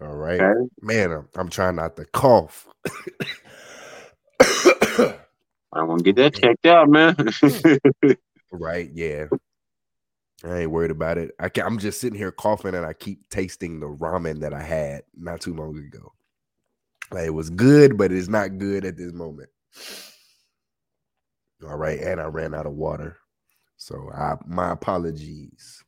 All 0.00 0.14
right, 0.14 0.40
okay. 0.40 0.68
man. 0.80 1.12
I'm, 1.12 1.28
I'm, 1.36 1.48
trying 1.50 1.76
not 1.76 1.96
to 1.96 2.06
cough. 2.06 2.66
I 5.72 5.82
want 5.82 5.98
to 5.98 6.04
get 6.04 6.16
that 6.16 6.34
checked 6.34 6.66
out, 6.66 6.88
man. 6.88 7.14
right? 8.52 8.90
Yeah. 8.92 9.26
I 10.42 10.60
ain't 10.60 10.70
worried 10.70 10.90
about 10.90 11.18
it. 11.18 11.32
I 11.38 11.50
am 11.60 11.78
just 11.78 12.00
sitting 12.00 12.18
here 12.18 12.32
coughing 12.32 12.74
and 12.74 12.86
I 12.86 12.94
keep 12.94 13.28
tasting 13.28 13.78
the 13.78 13.86
ramen 13.86 14.40
that 14.40 14.54
I 14.54 14.62
had 14.62 15.02
not 15.14 15.40
too 15.40 15.54
long 15.54 15.76
ago. 15.76 16.12
Like 17.10 17.26
it 17.26 17.34
was 17.34 17.50
good, 17.50 17.98
but 17.98 18.12
it's 18.12 18.28
not 18.28 18.58
good 18.58 18.84
at 18.84 18.96
this 18.96 19.12
moment. 19.12 19.50
All 21.62 21.76
right, 21.76 22.00
and 22.00 22.20
I 22.20 22.24
ran 22.24 22.54
out 22.54 22.66
of 22.66 22.72
water, 22.72 23.18
so 23.76 24.10
I 24.14 24.36
my 24.46 24.70
apologies. 24.70 25.84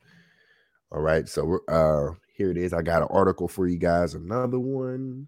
All 0.91 1.01
right, 1.01 1.27
so 1.27 1.45
we're 1.45 1.59
uh 1.67 2.13
here 2.33 2.49
it 2.49 2.57
is. 2.57 2.73
I 2.73 2.81
got 2.81 3.03
an 3.03 3.07
article 3.11 3.47
for 3.47 3.67
you 3.67 3.77
guys. 3.77 4.15
Another 4.15 4.59
one 4.59 5.27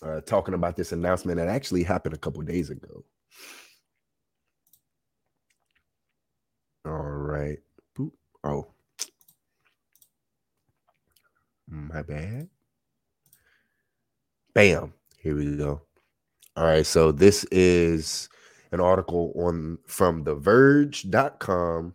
uh, 0.00 0.20
talking 0.20 0.54
about 0.54 0.76
this 0.76 0.92
announcement 0.92 1.38
that 1.38 1.48
actually 1.48 1.82
happened 1.82 2.14
a 2.14 2.18
couple 2.18 2.40
days 2.42 2.70
ago. 2.70 3.04
All 6.86 6.92
right. 6.92 7.58
Boop. 7.98 8.12
Oh. 8.44 8.68
My 11.68 12.02
bad. 12.02 12.48
Bam. 14.54 14.92
Here 15.18 15.34
we 15.34 15.56
go. 15.56 15.82
All 16.56 16.64
right. 16.64 16.86
So 16.86 17.10
this 17.10 17.42
is 17.50 18.28
an 18.70 18.80
article 18.80 19.32
on 19.34 19.78
from 19.88 20.24
theverge.com. 20.24 21.94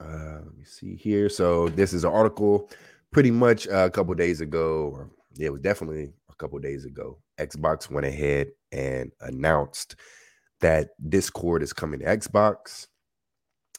Uh, 0.00 0.40
let 0.44 0.56
me 0.56 0.64
see 0.64 0.96
here. 0.96 1.28
So 1.28 1.68
this 1.68 1.92
is 1.92 2.04
an 2.04 2.12
article 2.12 2.70
pretty 3.12 3.30
much 3.30 3.68
uh, 3.68 3.86
a 3.86 3.90
couple 3.90 4.14
days 4.14 4.40
ago, 4.40 4.90
or 4.92 5.10
it 5.38 5.50
was 5.50 5.60
definitely 5.60 6.12
a 6.30 6.34
couple 6.36 6.58
days 6.58 6.84
ago. 6.84 7.18
Xbox 7.38 7.90
went 7.90 8.06
ahead 8.06 8.48
and 8.72 9.12
announced 9.20 9.96
that 10.60 10.90
Discord 11.08 11.62
is 11.62 11.72
coming 11.72 12.00
to 12.00 12.06
Xbox, 12.06 12.86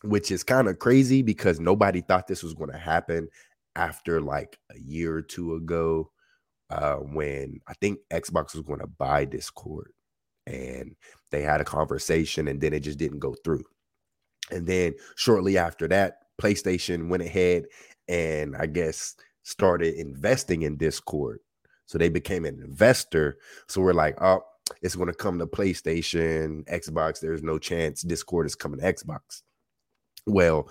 which 0.03 0.31
is 0.31 0.43
kind 0.43 0.67
of 0.67 0.79
crazy 0.79 1.21
because 1.21 1.59
nobody 1.59 2.01
thought 2.01 2.27
this 2.27 2.43
was 2.43 2.53
going 2.53 2.71
to 2.71 2.77
happen 2.77 3.27
after 3.75 4.21
like 4.21 4.59
a 4.75 4.79
year 4.79 5.15
or 5.15 5.21
two 5.21 5.55
ago 5.55 6.11
uh, 6.69 6.95
when 6.95 7.59
I 7.67 7.73
think 7.75 7.99
Xbox 8.11 8.53
was 8.53 8.63
going 8.63 8.79
to 8.79 8.87
buy 8.87 9.25
Discord 9.25 9.91
and 10.47 10.95
they 11.31 11.41
had 11.41 11.61
a 11.61 11.65
conversation 11.65 12.47
and 12.47 12.59
then 12.59 12.73
it 12.73 12.81
just 12.81 12.97
didn't 12.97 13.19
go 13.19 13.35
through. 13.43 13.63
And 14.51 14.67
then 14.67 14.93
shortly 15.15 15.57
after 15.57 15.87
that, 15.87 16.19
PlayStation 16.41 17.09
went 17.09 17.23
ahead 17.23 17.65
and 18.07 18.55
I 18.55 18.65
guess 18.65 19.15
started 19.43 19.95
investing 19.95 20.63
in 20.63 20.77
Discord. 20.77 21.39
So 21.85 21.97
they 21.97 22.09
became 22.09 22.45
an 22.45 22.61
investor. 22.63 23.37
So 23.67 23.81
we're 23.81 23.93
like, 23.93 24.21
oh, 24.21 24.43
it's 24.81 24.95
going 24.95 25.09
to 25.09 25.13
come 25.13 25.39
to 25.39 25.47
PlayStation, 25.47 26.63
Xbox. 26.65 27.19
There's 27.19 27.43
no 27.43 27.59
chance 27.59 28.01
Discord 28.01 28.45
is 28.45 28.55
coming 28.55 28.79
to 28.79 28.93
Xbox. 28.93 29.41
Well, 30.25 30.69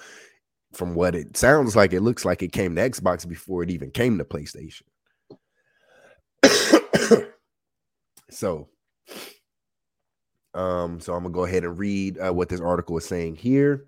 from 0.73 0.95
what 0.95 1.15
it 1.15 1.37
sounds 1.37 1.77
like, 1.77 1.93
it 1.93 2.01
looks 2.01 2.25
like 2.25 2.43
it 2.43 2.53
came 2.53 2.75
to 2.77 2.89
Xbox 2.89 3.29
before 3.29 3.63
it 3.63 3.71
even 3.71 3.91
came 3.91 4.19
to 4.19 4.25
PlayStation. 4.25 4.83
so, 8.31 8.69
um, 10.55 11.01
so 11.01 11.15
I'm 11.15 11.23
gonna 11.23 11.33
go 11.33 11.45
ahead 11.45 11.65
and 11.65 11.79
read 11.79 12.19
uh, 12.19 12.33
what 12.33 12.49
this 12.49 12.61
article 12.61 12.97
is 12.99 13.05
saying 13.05 13.37
here. 13.37 13.87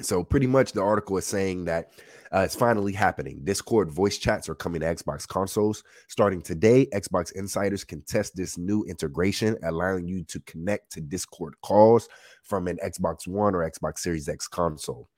So, 0.00 0.22
pretty 0.22 0.46
much, 0.46 0.72
the 0.72 0.82
article 0.82 1.16
is 1.16 1.26
saying 1.26 1.64
that 1.64 1.90
uh, 2.32 2.40
it's 2.40 2.54
finally 2.54 2.92
happening. 2.92 3.40
Discord 3.42 3.90
voice 3.90 4.18
chats 4.18 4.48
are 4.48 4.54
coming 4.54 4.80
to 4.82 4.86
Xbox 4.86 5.26
consoles. 5.26 5.82
Starting 6.06 6.40
today, 6.40 6.86
Xbox 6.94 7.32
insiders 7.32 7.82
can 7.82 8.02
test 8.02 8.36
this 8.36 8.56
new 8.56 8.84
integration, 8.84 9.56
allowing 9.64 10.06
you 10.06 10.22
to 10.24 10.38
connect 10.40 10.92
to 10.92 11.00
Discord 11.00 11.54
calls 11.62 12.08
from 12.44 12.68
an 12.68 12.78
Xbox 12.84 13.26
One 13.26 13.54
or 13.54 13.68
Xbox 13.68 13.98
Series 13.98 14.28
X 14.28 14.46
console. 14.46 15.08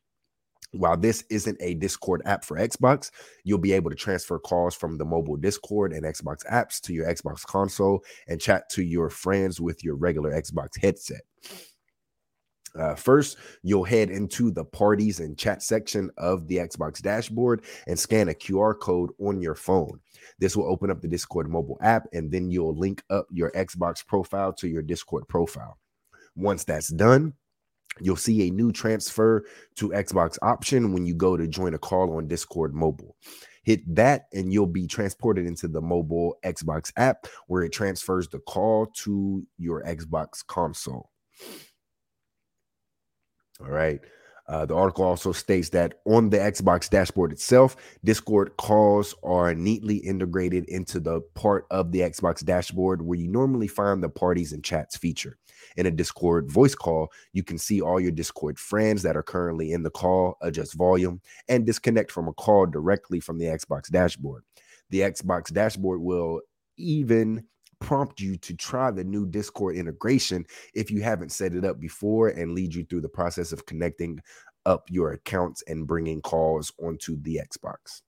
While 0.72 0.96
this 0.96 1.22
isn't 1.28 1.58
a 1.60 1.74
Discord 1.74 2.22
app 2.24 2.44
for 2.44 2.56
Xbox, 2.56 3.10
you'll 3.44 3.58
be 3.58 3.72
able 3.72 3.90
to 3.90 3.96
transfer 3.96 4.38
calls 4.38 4.74
from 4.74 4.96
the 4.96 5.04
mobile 5.04 5.36
Discord 5.36 5.92
and 5.92 6.04
Xbox 6.04 6.46
apps 6.50 6.80
to 6.82 6.94
your 6.94 7.06
Xbox 7.06 7.44
console 7.44 8.02
and 8.26 8.40
chat 8.40 8.68
to 8.70 8.82
your 8.82 9.10
friends 9.10 9.60
with 9.60 9.84
your 9.84 9.96
regular 9.96 10.32
Xbox 10.32 10.80
headset. 10.80 11.22
Uh, 12.74 12.94
first, 12.94 13.36
you'll 13.62 13.84
head 13.84 14.10
into 14.10 14.50
the 14.50 14.64
parties 14.64 15.20
and 15.20 15.36
chat 15.36 15.62
section 15.62 16.10
of 16.16 16.48
the 16.48 16.56
Xbox 16.56 17.02
dashboard 17.02 17.64
and 17.86 17.98
scan 17.98 18.30
a 18.30 18.34
QR 18.34 18.78
code 18.78 19.10
on 19.18 19.42
your 19.42 19.54
phone. 19.54 20.00
This 20.38 20.56
will 20.56 20.70
open 20.70 20.90
up 20.90 21.02
the 21.02 21.08
Discord 21.08 21.50
mobile 21.50 21.78
app, 21.82 22.06
and 22.14 22.30
then 22.30 22.50
you'll 22.50 22.74
link 22.74 23.02
up 23.10 23.26
your 23.30 23.50
Xbox 23.52 24.06
profile 24.06 24.52
to 24.54 24.68
your 24.68 24.82
Discord 24.82 25.28
profile. 25.28 25.76
Once 26.34 26.64
that's 26.64 26.88
done, 26.88 27.34
You'll 28.00 28.16
see 28.16 28.48
a 28.48 28.50
new 28.50 28.72
transfer 28.72 29.44
to 29.76 29.90
Xbox 29.90 30.38
option 30.42 30.92
when 30.92 31.04
you 31.04 31.14
go 31.14 31.36
to 31.36 31.46
join 31.46 31.74
a 31.74 31.78
call 31.78 32.16
on 32.16 32.26
Discord 32.26 32.74
mobile. 32.74 33.16
Hit 33.64 33.82
that, 33.94 34.26
and 34.32 34.52
you'll 34.52 34.66
be 34.66 34.86
transported 34.86 35.46
into 35.46 35.68
the 35.68 35.80
mobile 35.80 36.36
Xbox 36.44 36.90
app 36.96 37.26
where 37.46 37.62
it 37.62 37.72
transfers 37.72 38.28
the 38.28 38.40
call 38.40 38.86
to 38.86 39.46
your 39.58 39.82
Xbox 39.84 40.44
console. 40.44 41.10
All 43.60 43.70
right. 43.70 44.00
Uh, 44.48 44.66
the 44.66 44.74
article 44.74 45.04
also 45.04 45.32
states 45.32 45.68
that 45.70 46.00
on 46.04 46.30
the 46.30 46.36
Xbox 46.36 46.90
dashboard 46.90 47.32
itself, 47.32 47.76
Discord 48.04 48.56
calls 48.56 49.14
are 49.22 49.54
neatly 49.54 49.96
integrated 49.96 50.64
into 50.68 51.00
the 51.00 51.20
part 51.34 51.66
of 51.70 51.92
the 51.92 52.00
Xbox 52.00 52.44
dashboard 52.44 53.02
where 53.02 53.18
you 53.18 53.28
normally 53.28 53.68
find 53.68 54.02
the 54.02 54.08
parties 54.08 54.52
and 54.52 54.64
chats 54.64 54.96
feature 54.96 55.38
in 55.76 55.86
a 55.86 55.90
Discord 55.90 56.50
voice 56.50 56.74
call, 56.74 57.10
you 57.32 57.42
can 57.42 57.58
see 57.58 57.80
all 57.80 58.00
your 58.00 58.10
Discord 58.10 58.58
friends 58.58 59.02
that 59.02 59.16
are 59.16 59.22
currently 59.22 59.72
in 59.72 59.82
the 59.82 59.90
call, 59.90 60.36
adjust 60.42 60.74
volume, 60.74 61.20
and 61.48 61.66
disconnect 61.66 62.10
from 62.10 62.28
a 62.28 62.32
call 62.32 62.66
directly 62.66 63.20
from 63.20 63.38
the 63.38 63.46
Xbox 63.46 63.90
dashboard. 63.90 64.42
The 64.90 65.00
Xbox 65.00 65.52
dashboard 65.52 66.00
will 66.00 66.40
even 66.76 67.44
prompt 67.82 68.20
you 68.20 68.36
to 68.38 68.54
try 68.54 68.90
the 68.90 69.04
new 69.04 69.26
Discord 69.26 69.76
integration 69.76 70.46
if 70.74 70.90
you 70.90 71.02
haven't 71.02 71.32
set 71.32 71.54
it 71.54 71.64
up 71.64 71.80
before 71.80 72.28
and 72.28 72.52
lead 72.52 72.74
you 72.74 72.84
through 72.84 73.00
the 73.00 73.08
process 73.08 73.52
of 73.52 73.66
connecting 73.66 74.20
up 74.64 74.84
your 74.88 75.12
accounts 75.12 75.62
and 75.66 75.86
bringing 75.86 76.22
calls 76.22 76.72
onto 76.82 77.20
the 77.22 77.40
Xbox. 77.44 78.02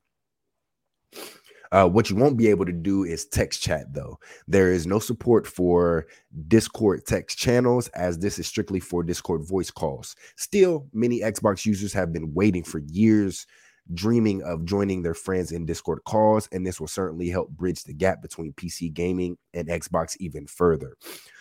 Uh, 1.72 1.89
what 1.89 2.09
you 2.09 2.14
won't 2.14 2.37
be 2.37 2.47
able 2.47 2.64
to 2.64 2.72
do 2.72 3.03
is 3.03 3.27
text 3.27 3.61
chat, 3.61 3.93
though. 3.93 4.16
There 4.47 4.70
is 4.70 4.87
no 4.87 5.01
support 5.01 5.45
for 5.45 6.07
Discord 6.47 7.05
text 7.05 7.37
channels, 7.37 7.89
as 7.89 8.18
this 8.18 8.39
is 8.39 8.47
strictly 8.47 8.79
for 8.79 9.03
Discord 9.03 9.47
voice 9.49 9.72
calls. 9.72 10.14
Still, 10.37 10.87
many 10.93 11.20
Xbox 11.20 11.66
users 11.66 11.93
have 11.93 12.12
been 12.12 12.33
waiting 12.33 12.62
for 12.62 12.79
years, 12.79 13.45
dreaming 13.93 14.43
of 14.43 14.64
joining 14.64 15.03
their 15.03 15.14
friends 15.14 15.53
in 15.53 15.66
Discord 15.66 16.01
calls, 16.05 16.49
and 16.53 16.66
this 16.66 16.80
will 16.80 16.89
certainly 16.89 17.28
help 17.28 17.51
bridge 17.51 17.85
the 17.85 17.93
gap 17.93 18.22
between 18.22 18.53
PC 18.55 18.93
gaming 18.93 19.37
and 19.53 19.68
Xbox 19.68 20.16
even 20.18 20.47
further. 20.47 20.97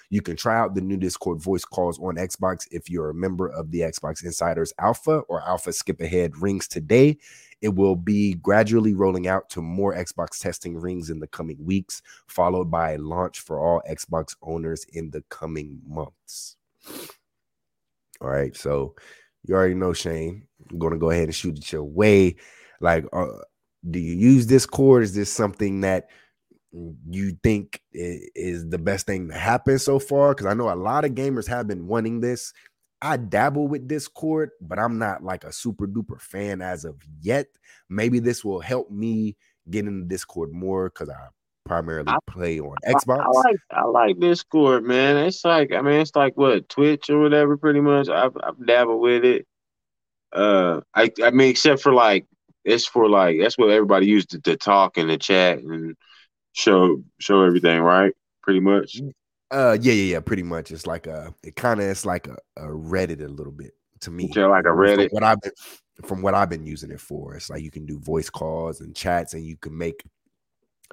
You 0.09 0.21
can 0.21 0.35
try 0.35 0.59
out 0.59 0.75
the 0.75 0.81
new 0.81 0.97
Discord 0.97 1.41
voice 1.41 1.65
calls 1.65 1.97
on 1.99 2.17
Xbox 2.17 2.67
if 2.69 2.89
you're 2.89 3.09
a 3.09 3.15
member 3.15 3.47
of 3.47 3.71
the 3.71 3.79
Xbox 3.79 4.23
Insiders 4.23 4.71
Alpha 4.77 5.19
or 5.27 5.41
Alpha 5.41 5.73
Skip 5.73 6.01
Ahead 6.01 6.37
rings 6.37 6.67
today. 6.67 7.17
It 7.61 7.75
will 7.75 7.95
be 7.95 8.35
gradually 8.35 8.93
rolling 8.93 9.27
out 9.27 9.49
to 9.51 9.61
more 9.61 9.95
Xbox 9.95 10.39
testing 10.39 10.77
rings 10.77 11.09
in 11.09 11.19
the 11.19 11.27
coming 11.27 11.65
weeks, 11.65 12.01
followed 12.27 12.69
by 12.69 12.91
a 12.91 12.97
launch 12.99 13.39
for 13.39 13.59
all 13.59 13.81
Xbox 13.89 14.35
owners 14.43 14.85
in 14.91 15.09
the 15.11 15.23
coming 15.29 15.79
months. 15.87 16.57
All 18.21 18.29
right, 18.29 18.55
so 18.55 18.95
you 19.43 19.55
already 19.55 19.75
know, 19.75 19.93
Shane. 19.93 20.47
I'm 20.71 20.79
going 20.79 20.93
to 20.93 20.99
go 20.99 21.09
ahead 21.09 21.25
and 21.25 21.35
shoot 21.35 21.57
it 21.57 21.71
your 21.71 21.83
way. 21.83 22.35
Like, 22.79 23.05
uh, 23.13 23.27
do 23.89 23.99
you 23.99 24.13
use 24.13 24.45
Discord? 24.45 25.03
Is 25.03 25.13
this 25.13 25.31
something 25.31 25.81
that 25.81 26.09
you 27.09 27.37
think 27.43 27.81
is 27.91 28.67
the 28.69 28.77
best 28.77 29.05
thing 29.05 29.27
to 29.27 29.35
happen 29.35 29.77
so 29.79 29.99
far? 29.99 30.33
Because 30.33 30.47
I 30.47 30.53
know 30.53 30.71
a 30.71 30.75
lot 30.75 31.05
of 31.05 31.11
gamers 31.11 31.47
have 31.47 31.67
been 31.67 31.87
wanting 31.87 32.21
this. 32.21 32.53
I 33.01 33.17
dabble 33.17 33.67
with 33.67 33.87
Discord, 33.87 34.51
but 34.61 34.79
I'm 34.79 34.97
not 34.97 35.23
like 35.23 35.43
a 35.43 35.51
super 35.51 35.87
duper 35.87 36.21
fan 36.21 36.61
as 36.61 36.85
of 36.85 36.95
yet. 37.19 37.47
Maybe 37.89 38.19
this 38.19 38.45
will 38.45 38.61
help 38.61 38.89
me 38.89 39.35
get 39.69 39.85
into 39.85 40.07
Discord 40.07 40.53
more 40.53 40.89
because 40.89 41.09
I 41.09 41.27
primarily 41.65 42.09
I, 42.09 42.17
play 42.27 42.59
on 42.59 42.75
Xbox. 42.85 43.19
I, 43.19 43.23
I, 43.23 43.29
like 43.29 43.55
I 43.71 43.83
like 43.85 44.19
Discord, 44.19 44.83
man. 44.83 45.17
It's 45.17 45.43
like 45.43 45.73
I 45.73 45.81
mean, 45.81 46.01
it's 46.01 46.15
like 46.15 46.35
what 46.35 46.69
Twitch 46.69 47.09
or 47.09 47.19
whatever. 47.19 47.57
Pretty 47.57 47.81
much, 47.81 48.09
I've, 48.09 48.35
I've 48.41 48.65
dabbled 48.65 49.01
with 49.01 49.25
it. 49.25 49.47
Uh, 50.31 50.81
I 50.93 51.11
I 51.23 51.31
mean, 51.31 51.49
except 51.49 51.81
for 51.81 51.93
like 51.93 52.25
it's 52.65 52.85
for 52.85 53.09
like 53.09 53.37
that's 53.39 53.57
what 53.57 53.69
everybody 53.69 54.07
used 54.07 54.31
to, 54.31 54.41
to 54.41 54.57
talk 54.57 54.97
and 54.97 55.09
to 55.09 55.17
chat 55.17 55.59
and 55.59 55.95
show 56.53 57.03
show 57.19 57.43
everything, 57.43 57.81
right? 57.81 58.13
Pretty 58.41 58.59
much. 58.59 58.99
Mm. 58.99 59.11
Uh, 59.51 59.77
yeah, 59.79 59.93
yeah, 59.93 60.13
yeah. 60.13 60.19
Pretty 60.19 60.43
much, 60.43 60.71
it's 60.71 60.87
like 60.87 61.05
a. 61.05 61.33
It 61.43 61.55
kind 61.55 61.79
of 61.79 61.85
it's 61.85 62.05
like 62.05 62.27
a, 62.27 62.37
a 62.57 62.67
Reddit 62.67 63.23
a 63.23 63.27
little 63.27 63.51
bit 63.51 63.73
to 64.01 64.11
me. 64.11 64.31
Yeah, 64.35 64.47
like 64.47 64.65
a 64.65 64.69
Reddit. 64.69 65.09
From 65.09 65.13
what 65.13 65.23
I've 65.23 65.41
been 65.41 65.51
from 66.05 66.21
what 66.23 66.33
I've 66.33 66.49
been 66.49 66.65
using 66.65 66.89
it 66.89 66.99
for, 66.99 67.35
it's 67.35 67.51
like 67.51 67.61
you 67.61 67.69
can 67.69 67.85
do 67.85 67.99
voice 67.99 68.29
calls 68.29 68.81
and 68.81 68.95
chats, 68.95 69.35
and 69.35 69.45
you 69.45 69.55
can 69.57 69.77
make 69.77 70.03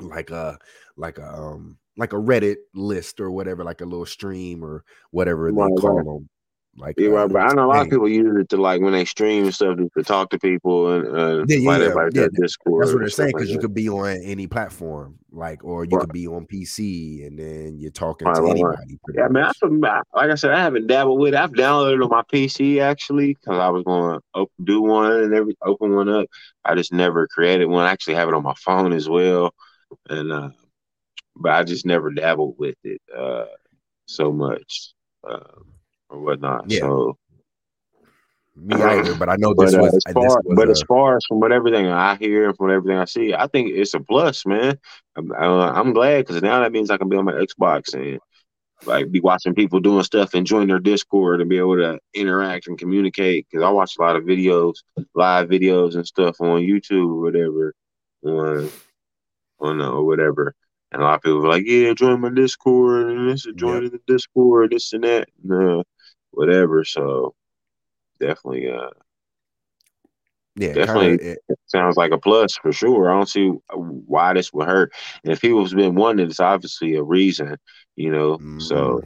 like 0.09 0.31
a 0.31 0.59
like 0.97 1.19
a 1.19 1.29
um 1.29 1.79
like 1.97 2.13
a 2.13 2.17
Reddit 2.17 2.57
list 2.75 3.21
or 3.21 3.31
whatever, 3.31 3.65
like 3.65 3.81
a 3.81 3.85
little 3.85 4.07
stream 4.07 4.65
or 4.65 4.85
whatever 5.11 5.51
they 5.51 5.57
call 5.57 6.03
them. 6.03 6.29
Like, 6.77 6.95
yeah, 6.99 7.11
uh, 7.11 7.29
but 7.29 7.43
I 7.43 7.53
know 7.53 7.67
a 7.67 7.67
lot 7.67 7.83
of 7.83 7.91
people 7.91 8.09
use 8.09 8.37
it 8.39 8.49
to 8.51 8.57
like 8.57 8.81
when 8.81 8.93
they 8.93 9.05
stream 9.05 9.45
and 9.45 9.55
stuff 9.55 9.77
to 9.77 10.03
talk 10.05 10.31
to 10.31 10.39
people 10.39 10.93
and 10.93 11.07
uh, 11.07 11.45
yeah, 11.49 11.79
yeah, 11.79 11.79
yeah, 11.79 12.09
yeah. 12.13 12.27
Discord. 12.33 12.85
That's 12.85 12.93
what 12.93 13.01
they're 13.01 13.09
saying 13.11 13.33
because 13.35 13.49
like 13.49 13.55
you 13.55 13.59
could 13.59 13.75
be 13.75 13.89
on 13.89 14.23
any 14.23 14.47
platform, 14.47 15.19
like, 15.33 15.65
or 15.65 15.85
you 15.85 15.97
right. 15.97 16.03
could 16.03 16.13
be 16.13 16.29
on 16.29 16.47
PC 16.47 17.27
and 17.27 17.39
then 17.39 17.77
you're 17.79 17.91
talking 17.91 18.29
right, 18.29 18.37
to 18.37 18.43
right, 18.43 18.51
anybody. 18.53 18.99
Yeah, 19.15 19.29
man. 19.29 19.51
I, 19.63 20.01
like 20.15 20.31
I 20.31 20.35
said, 20.37 20.53
I 20.53 20.61
haven't 20.61 20.87
dabbled 20.87 21.19
with 21.19 21.35
it. 21.35 21.41
I've 21.41 21.53
downloaded 21.53 21.97
it 21.97 22.03
on 22.03 22.09
my 22.09 22.23
PC 22.33 22.81
actually 22.81 23.35
because 23.35 23.59
I 23.59 23.69
was 23.69 23.83
going 23.83 24.21
to 24.37 24.47
do 24.63 24.81
one 24.81 25.13
and 25.13 25.35
every 25.35 25.57
open 25.63 25.95
one 25.95 26.09
up. 26.09 26.29
I 26.65 26.77
just 26.77 26.93
never 26.93 27.27
created 27.27 27.67
one. 27.67 27.85
I 27.85 27.91
actually 27.91 28.15
have 28.15 28.29
it 28.29 28.35
on 28.35 28.45
my 28.45 28.55
phone 28.55 28.93
as 28.93 29.09
well, 29.09 29.53
and 30.09 30.33
uh, 30.33 30.51
but 31.37 31.53
I 31.53 31.65
just 31.65 31.87
never 31.87 32.11
dabbled 32.11 32.57
with 32.59 32.77
it 32.85 33.01
uh, 33.17 33.47
so 34.07 34.33
much. 34.33 34.95
Um, 35.29 35.67
or 36.11 36.21
whatnot. 36.21 36.71
Yeah. 36.71 36.81
So 36.81 37.17
me 38.57 38.75
either, 38.75 39.15
but 39.15 39.29
I 39.29 39.37
know 39.37 39.55
this 39.55 39.75
but, 39.75 39.85
uh, 39.85 39.87
as 39.87 40.13
far, 40.13 40.25
was 40.25 40.55
but 40.57 40.69
a, 40.69 40.71
as 40.73 40.83
far 40.83 41.17
as 41.17 41.25
from 41.27 41.41
what 41.41 41.53
everything 41.53 41.87
I 41.87 42.17
hear 42.17 42.49
and 42.49 42.57
from 42.57 42.71
everything 42.71 42.99
I 42.99 43.05
see, 43.05 43.33
I 43.33 43.47
think 43.47 43.71
it's 43.71 43.95
a 43.95 44.01
plus, 44.01 44.45
man. 44.45 44.79
I'm, 45.17 45.33
I'm 45.33 45.93
glad 45.93 46.27
because 46.27 46.43
now 46.43 46.61
that 46.61 46.73
means 46.73 46.91
I 46.91 46.99
can 46.99 47.09
be 47.09 47.17
on 47.17 47.25
my 47.25 47.33
Xbox 47.33 47.95
and 47.95 48.19
like 48.87 49.11
be 49.11 49.21
watching 49.21 49.55
people 49.55 49.81
doing 49.81 50.03
stuff 50.03 50.35
and 50.35 50.47
join 50.47 50.69
their 50.69 50.79
Discord 50.79 51.41
and 51.41 51.49
be 51.49 51.59
able 51.59 51.77
to 51.77 51.99
interact 52.13 52.67
and 52.67 52.79
communicate. 52.79 53.47
Because 53.51 53.65
I 53.65 53.71
watch 53.71 53.97
a 53.99 54.03
lot 54.03 54.17
of 54.17 54.25
videos, 54.25 54.75
live 55.15 55.49
videos 55.49 55.95
and 55.95 56.07
stuff 56.07 56.41
on 56.41 56.61
YouTube 56.61 57.09
or 57.09 57.21
whatever, 57.21 57.75
on 58.25 58.71
on 59.61 59.81
or 59.81 60.05
whatever. 60.05 60.55
And 60.93 61.03
a 61.03 61.05
lot 61.05 61.15
of 61.17 61.23
people 61.23 61.41
were 61.41 61.49
like, 61.49 61.65
"Yeah, 61.67 61.93
join 61.95 62.21
my 62.21 62.31
Discord 62.31 63.11
and 63.11 63.31
this, 63.31 63.47
join 63.55 63.85
yep. 63.85 63.93
the 63.93 64.01
Discord, 64.07 64.73
this 64.73 64.93
and 64.93 65.05
that, 65.05 65.29
and 65.43 65.81
uh, 65.81 65.83
whatever." 66.33 66.85
So 66.85 67.35
definitely, 68.19 68.71
uh, 68.71 68.91
yeah, 70.57 70.73
definitely 70.73 71.19
kinda, 71.19 71.37
it, 71.49 71.59
sounds 71.67 71.97
like 71.97 72.11
a 72.11 72.19
plus 72.19 72.57
for 72.57 72.73
sure. 72.73 73.09
I 73.09 73.15
don't 73.15 73.29
see 73.29 73.49
why 73.73 74.35
this 74.35 74.53
would 74.53 74.67
hurt. 74.67 74.93
And 75.23 75.33
if 75.33 75.41
people's 75.41 75.75
been 75.75 75.95
wanting 75.95 76.27
it's 76.27 76.41
obviously 76.41 76.97
a 76.97 77.03
reason, 77.03 77.57
you 77.95 78.11
know. 78.11 78.39
Mm-hmm. 78.39 78.59
So 78.61 79.01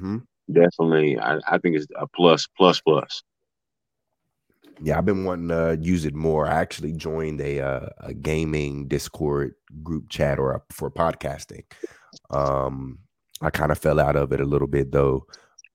definitely, 0.51 1.19
I, 1.19 1.39
I 1.47 1.59
think 1.59 1.77
it's 1.77 1.87
a 1.97 2.07
plus, 2.07 2.47
plus, 2.57 2.81
plus. 2.81 3.23
Yeah, 4.83 4.99
I've 4.99 5.05
been 5.05 5.25
wanting 5.25 5.49
to 5.49 5.79
use 5.81 6.05
it 6.05 6.15
more. 6.15 6.47
I 6.47 6.61
actually 6.61 6.93
joined 6.93 7.41
a 7.41 7.61
uh, 7.61 7.89
a 8.01 8.15
gaming 8.15 8.89
Discord 8.89 9.55
group 9.83 10.09
chat 10.09 10.39
or 10.39 10.53
a, 10.53 10.63
for 10.71 10.91
podcasting. 10.91 11.65
Um, 12.31 12.99
I 13.41 13.51
kind 13.51 13.73
of 13.73 13.79
fell 13.79 14.01
out 14.01 14.17
of 14.17 14.33
it 14.33 14.41
a 14.41 14.45
little 14.45 14.69
bit 14.69 14.93
though. 14.93 15.27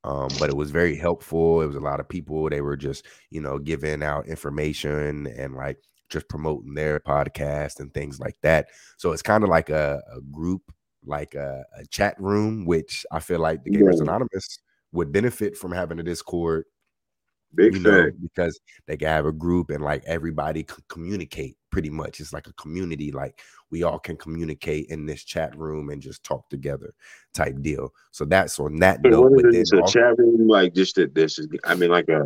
Um, 0.03 0.29
but 0.39 0.49
it 0.49 0.55
was 0.55 0.71
very 0.71 0.95
helpful. 0.95 1.61
It 1.61 1.67
was 1.67 1.75
a 1.75 1.81
lot 1.81 1.99
of 1.99 2.07
people. 2.07 2.49
They 2.49 2.61
were 2.61 2.77
just, 2.77 3.05
you 3.31 3.41
know, 3.41 3.59
giving 3.59 4.01
out 4.01 4.27
information 4.27 5.27
and 5.27 5.55
like 5.55 5.77
just 6.09 6.29
promoting 6.29 6.73
their 6.73 6.99
podcast 6.99 7.79
and 7.79 7.93
things 7.93 8.19
like 8.19 8.37
that. 8.41 8.67
So 8.97 9.11
it's 9.11 9.21
kind 9.21 9.43
of 9.43 9.49
like 9.49 9.69
a, 9.69 10.01
a, 10.15 10.21
group, 10.31 10.61
like 11.05 11.35
a, 11.35 11.63
a, 11.77 11.85
chat 11.87 12.15
room, 12.17 12.65
which 12.65 13.05
I 13.11 13.19
feel 13.19 13.39
like 13.39 13.63
the 13.63 13.71
Gamers 13.71 13.97
yeah. 13.97 14.03
Anonymous 14.03 14.59
would 14.93 15.11
benefit 15.11 15.57
from 15.57 15.73
having 15.73 15.99
a 15.99 16.03
Discord 16.03 16.63
Big 17.55 17.73
you 17.73 17.79
know, 17.79 18.11
because 18.21 18.59
they 18.85 18.95
can 18.95 19.07
have 19.07 19.25
a 19.25 19.31
group 19.31 19.71
and 19.71 19.83
like 19.83 20.03
everybody 20.05 20.63
can 20.63 20.83
communicate 20.87 21.57
pretty 21.71 21.89
much. 21.89 22.19
It's 22.19 22.33
like 22.33 22.47
a 22.47 22.53
community, 22.53 23.11
like 23.11 23.41
we 23.71 23.83
all 23.83 23.97
can 23.97 24.17
communicate 24.17 24.87
in 24.89 25.05
this 25.05 25.23
chat 25.23 25.57
room 25.57 25.89
and 25.89 26.01
just 26.01 26.23
talk 26.23 26.47
together 26.49 26.93
type 27.33 27.55
deal. 27.61 27.91
So 28.11 28.25
that's 28.25 28.59
on 28.59 28.77
that 28.77 29.01
but 29.01 29.11
note. 29.11 29.33
But 29.35 29.51
then 29.51 29.63
a 29.83 29.87
chat 29.87 30.17
room 30.17 30.47
like 30.47 30.75
just 30.75 30.95
that 30.95 31.15
this 31.15 31.39
is 31.39 31.47
I 31.63 31.75
mean 31.75 31.89
like 31.89 32.09
a 32.09 32.25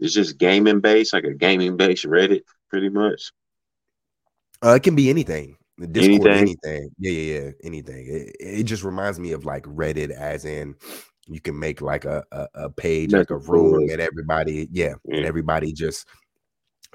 it's 0.00 0.14
just 0.14 0.38
gaming 0.38 0.80
based, 0.80 1.12
like 1.12 1.24
a 1.24 1.34
gaming 1.34 1.76
based 1.76 2.04
Reddit, 2.04 2.42
pretty 2.68 2.88
much. 2.88 3.32
Uh, 4.62 4.74
it 4.74 4.82
can 4.82 4.94
be 4.94 5.10
anything. 5.10 5.56
Discord, 5.78 6.30
anything? 6.30 6.58
anything. 6.64 6.90
Yeah, 6.98 7.10
yeah, 7.10 7.40
yeah. 7.40 7.50
Anything. 7.64 8.06
It, 8.06 8.36
it 8.38 8.62
just 8.64 8.84
reminds 8.84 9.18
me 9.18 9.32
of 9.32 9.44
like 9.44 9.64
Reddit, 9.64 10.10
as 10.10 10.44
in 10.44 10.76
you 11.28 11.40
can 11.40 11.58
make 11.58 11.80
like 11.80 12.04
a 12.04 12.24
a, 12.32 12.48
a 12.54 12.70
page 12.70 13.10
That's 13.10 13.30
like 13.30 13.38
a 13.38 13.50
room 13.50 13.88
and 13.90 14.00
everybody 14.00 14.68
yeah, 14.72 14.94
yeah, 15.04 15.16
and 15.16 15.26
everybody 15.26 15.72
just 15.72 16.06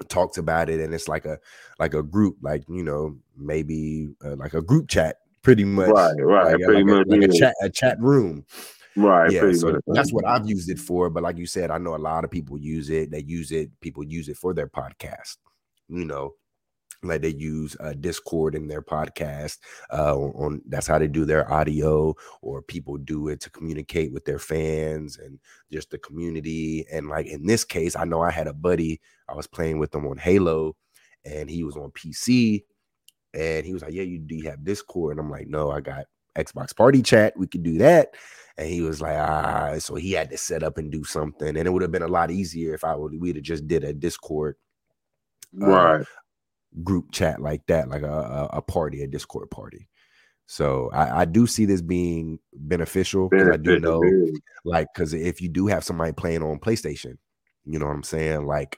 talks 0.08 0.38
about 0.38 0.70
it 0.70 0.80
and 0.80 0.94
it's 0.94 1.08
like 1.08 1.26
a 1.26 1.38
like 1.78 1.94
a 1.94 2.02
group 2.02 2.36
like 2.40 2.64
you 2.68 2.82
know 2.82 3.16
maybe 3.36 4.08
uh, 4.24 4.36
like 4.36 4.54
a 4.54 4.62
group 4.62 4.88
chat 4.88 5.16
pretty 5.42 5.64
much. 5.64 5.90
Right 5.90 6.14
right 6.18 6.52
like, 6.52 6.62
pretty 6.62 6.84
like 6.84 6.86
much 6.86 7.06
a, 7.06 7.10
like 7.10 7.30
a 7.30 7.32
chat 7.32 7.54
a 7.62 7.70
chat 7.70 8.00
room. 8.00 8.44
Right 8.96 9.30
yeah 9.30 9.52
so 9.52 9.72
much. 9.72 9.82
that's 9.86 10.12
what 10.12 10.26
i've 10.26 10.48
used 10.48 10.68
it 10.68 10.78
for 10.78 11.08
but 11.10 11.22
like 11.22 11.38
you 11.38 11.46
said 11.46 11.70
i 11.70 11.78
know 11.78 11.94
a 11.94 11.96
lot 11.96 12.24
of 12.24 12.30
people 12.30 12.58
use 12.58 12.90
it 12.90 13.12
they 13.12 13.20
use 13.20 13.52
it 13.52 13.70
people 13.80 14.02
use 14.02 14.28
it 14.28 14.36
for 14.36 14.52
their 14.52 14.66
podcast 14.66 15.36
you 15.88 16.04
know 16.04 16.34
like 17.02 17.22
they 17.22 17.30
use 17.30 17.76
uh, 17.80 17.94
discord 17.98 18.54
in 18.54 18.68
their 18.68 18.82
podcast 18.82 19.58
uh, 19.92 20.16
on 20.16 20.60
that's 20.68 20.86
how 20.86 20.98
they 20.98 21.08
do 21.08 21.24
their 21.24 21.50
audio 21.52 22.14
or 22.42 22.62
people 22.62 22.96
do 22.98 23.28
it 23.28 23.40
to 23.40 23.50
communicate 23.50 24.12
with 24.12 24.24
their 24.24 24.38
fans 24.38 25.18
and 25.18 25.38
just 25.72 25.90
the 25.90 25.98
community. 25.98 26.86
And 26.92 27.08
like 27.08 27.26
in 27.26 27.46
this 27.46 27.64
case 27.64 27.96
i 27.96 28.04
know 28.04 28.20
i 28.20 28.30
had 28.30 28.46
a 28.46 28.52
buddy 28.52 29.00
i 29.28 29.34
was 29.34 29.46
playing 29.46 29.78
with 29.78 29.94
him 29.94 30.06
on 30.06 30.18
halo 30.18 30.76
and 31.24 31.48
he 31.50 31.64
was 31.64 31.76
on 31.76 31.90
pc 31.90 32.64
and 33.34 33.64
he 33.64 33.72
was 33.72 33.82
like 33.82 33.92
yeah 33.92 34.02
you 34.02 34.18
do 34.18 34.34
you 34.34 34.48
have 34.50 34.64
discord? 34.64 35.16
And 35.16 35.20
i'm 35.24 35.30
like 35.30 35.46
no 35.48 35.70
i 35.70 35.80
got 35.80 36.06
xbox 36.36 36.74
party 36.74 37.02
chat 37.02 37.36
we 37.36 37.46
could 37.46 37.62
do 37.62 37.78
that. 37.78 38.14
And 38.56 38.68
he 38.68 38.82
was 38.82 39.00
like 39.00 39.16
ah 39.16 39.78
so 39.78 39.94
he 39.94 40.12
had 40.12 40.30
to 40.30 40.38
set 40.38 40.62
up 40.62 40.76
and 40.78 40.92
do 40.92 41.04
something 41.04 41.56
and 41.56 41.66
it 41.66 41.70
would 41.70 41.82
have 41.82 41.92
been 41.92 42.02
a 42.02 42.08
lot 42.08 42.30
easier 42.30 42.74
if 42.74 42.84
i 42.84 42.94
would 42.94 43.18
we'd 43.18 43.36
have 43.36 43.44
just 43.44 43.66
did 43.66 43.84
a 43.84 43.92
discord 43.92 44.56
uh, 45.62 45.66
right 45.66 46.06
group 46.84 47.12
chat 47.12 47.40
like 47.40 47.66
that, 47.66 47.88
like 47.88 48.02
a, 48.02 48.48
a 48.52 48.62
party, 48.62 49.02
a 49.02 49.06
Discord 49.06 49.50
party. 49.50 49.88
So 50.46 50.90
I, 50.92 51.20
I 51.20 51.24
do 51.26 51.46
see 51.46 51.64
this 51.64 51.80
being 51.80 52.40
beneficial 52.52 53.28
because 53.28 53.50
I 53.50 53.56
do 53.56 53.78
know, 53.78 54.02
like, 54.64 54.88
because 54.92 55.14
if 55.14 55.40
you 55.40 55.48
do 55.48 55.68
have 55.68 55.84
somebody 55.84 56.12
playing 56.12 56.42
on 56.42 56.58
PlayStation, 56.58 57.18
you 57.64 57.78
know 57.78 57.86
what 57.86 57.94
I'm 57.94 58.02
saying? 58.02 58.46
Like, 58.46 58.76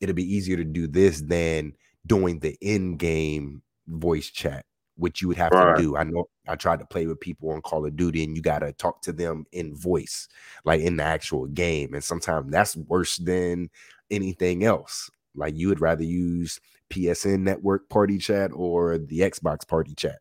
it'll 0.00 0.16
be 0.16 0.34
easier 0.34 0.56
to 0.56 0.64
do 0.64 0.88
this 0.88 1.20
than 1.20 1.74
doing 2.06 2.40
the 2.40 2.56
in-game 2.60 3.62
voice 3.86 4.30
chat, 4.30 4.64
which 4.96 5.22
you 5.22 5.28
would 5.28 5.36
have 5.36 5.52
right. 5.52 5.76
to 5.76 5.82
do. 5.82 5.96
I 5.96 6.02
know 6.02 6.28
I 6.48 6.56
tried 6.56 6.80
to 6.80 6.86
play 6.86 7.06
with 7.06 7.20
people 7.20 7.50
on 7.50 7.62
Call 7.62 7.86
of 7.86 7.94
Duty, 7.94 8.24
and 8.24 8.34
you 8.34 8.42
got 8.42 8.60
to 8.60 8.72
talk 8.72 9.02
to 9.02 9.12
them 9.12 9.46
in 9.52 9.76
voice, 9.76 10.26
like 10.64 10.80
in 10.80 10.96
the 10.96 11.04
actual 11.04 11.46
game, 11.46 11.94
and 11.94 12.02
sometimes 12.02 12.50
that's 12.50 12.76
worse 12.76 13.18
than 13.18 13.70
anything 14.10 14.64
else. 14.64 15.08
Like 15.36 15.56
you 15.56 15.68
would 15.68 15.80
rather 15.80 16.02
use 16.02 16.58
PSN 16.92 17.40
network 17.40 17.88
party 17.88 18.18
chat 18.18 18.50
or 18.54 18.98
the 18.98 19.20
Xbox 19.20 19.66
party 19.66 19.94
chat. 19.94 20.18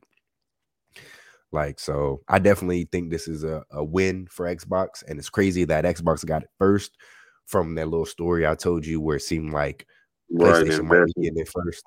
Like, 1.52 1.80
so 1.80 2.22
I 2.28 2.40
definitely 2.40 2.88
think 2.92 3.10
this 3.10 3.28
is 3.28 3.44
a, 3.44 3.64
a 3.72 3.84
win 3.84 4.28
for 4.30 4.46
Xbox. 4.46 5.04
And 5.08 5.20
it's 5.20 5.30
crazy 5.30 5.66
that 5.66 5.84
Xbox 5.84 6.26
got 6.26 6.44
it 6.44 6.50
first 6.58 6.96
from 7.46 7.76
that 7.76 7.90
little 7.90 8.06
story 8.06 8.48
I 8.48 8.56
told 8.56 8.86
you 8.86 9.02
where 9.02 9.18
it 9.18 9.24
seemed 9.24 9.52
like 9.52 9.86
PlayStation 10.34 10.90
right, 10.90 11.02
might 11.02 11.16
be 11.16 11.24
getting 11.24 11.40
it 11.40 11.50
first. 11.50 11.84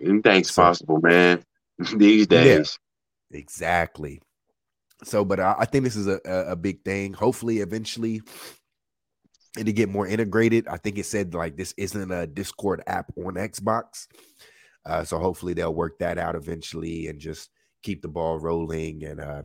Anything's 0.00 0.52
so, 0.52 0.62
possible, 0.62 1.00
man. 1.00 1.42
These 1.96 2.28
days. 2.28 2.78
Yeah, 3.30 3.38
exactly. 3.38 4.20
So, 5.02 5.24
but 5.24 5.40
I, 5.40 5.56
I 5.58 5.64
think 5.64 5.84
this 5.84 5.96
is 5.96 6.06
a, 6.06 6.20
a, 6.24 6.52
a 6.52 6.56
big 6.56 6.84
thing. 6.84 7.14
Hopefully, 7.14 7.58
eventually, 7.58 8.22
and 9.56 9.66
to 9.66 9.72
get 9.72 9.88
more 9.88 10.06
integrated. 10.06 10.66
I 10.68 10.76
think 10.76 10.98
it 10.98 11.06
said 11.06 11.34
like 11.34 11.56
this 11.56 11.74
isn't 11.76 12.10
a 12.10 12.26
Discord 12.26 12.82
app 12.86 13.12
on 13.16 13.34
Xbox. 13.34 14.06
Uh, 14.86 15.04
so 15.04 15.18
hopefully 15.18 15.54
they'll 15.54 15.74
work 15.74 15.98
that 15.98 16.18
out 16.18 16.34
eventually 16.34 17.06
and 17.06 17.18
just 17.18 17.50
keep 17.82 18.02
the 18.02 18.08
ball 18.08 18.38
rolling 18.38 19.04
and 19.04 19.20
uh, 19.20 19.42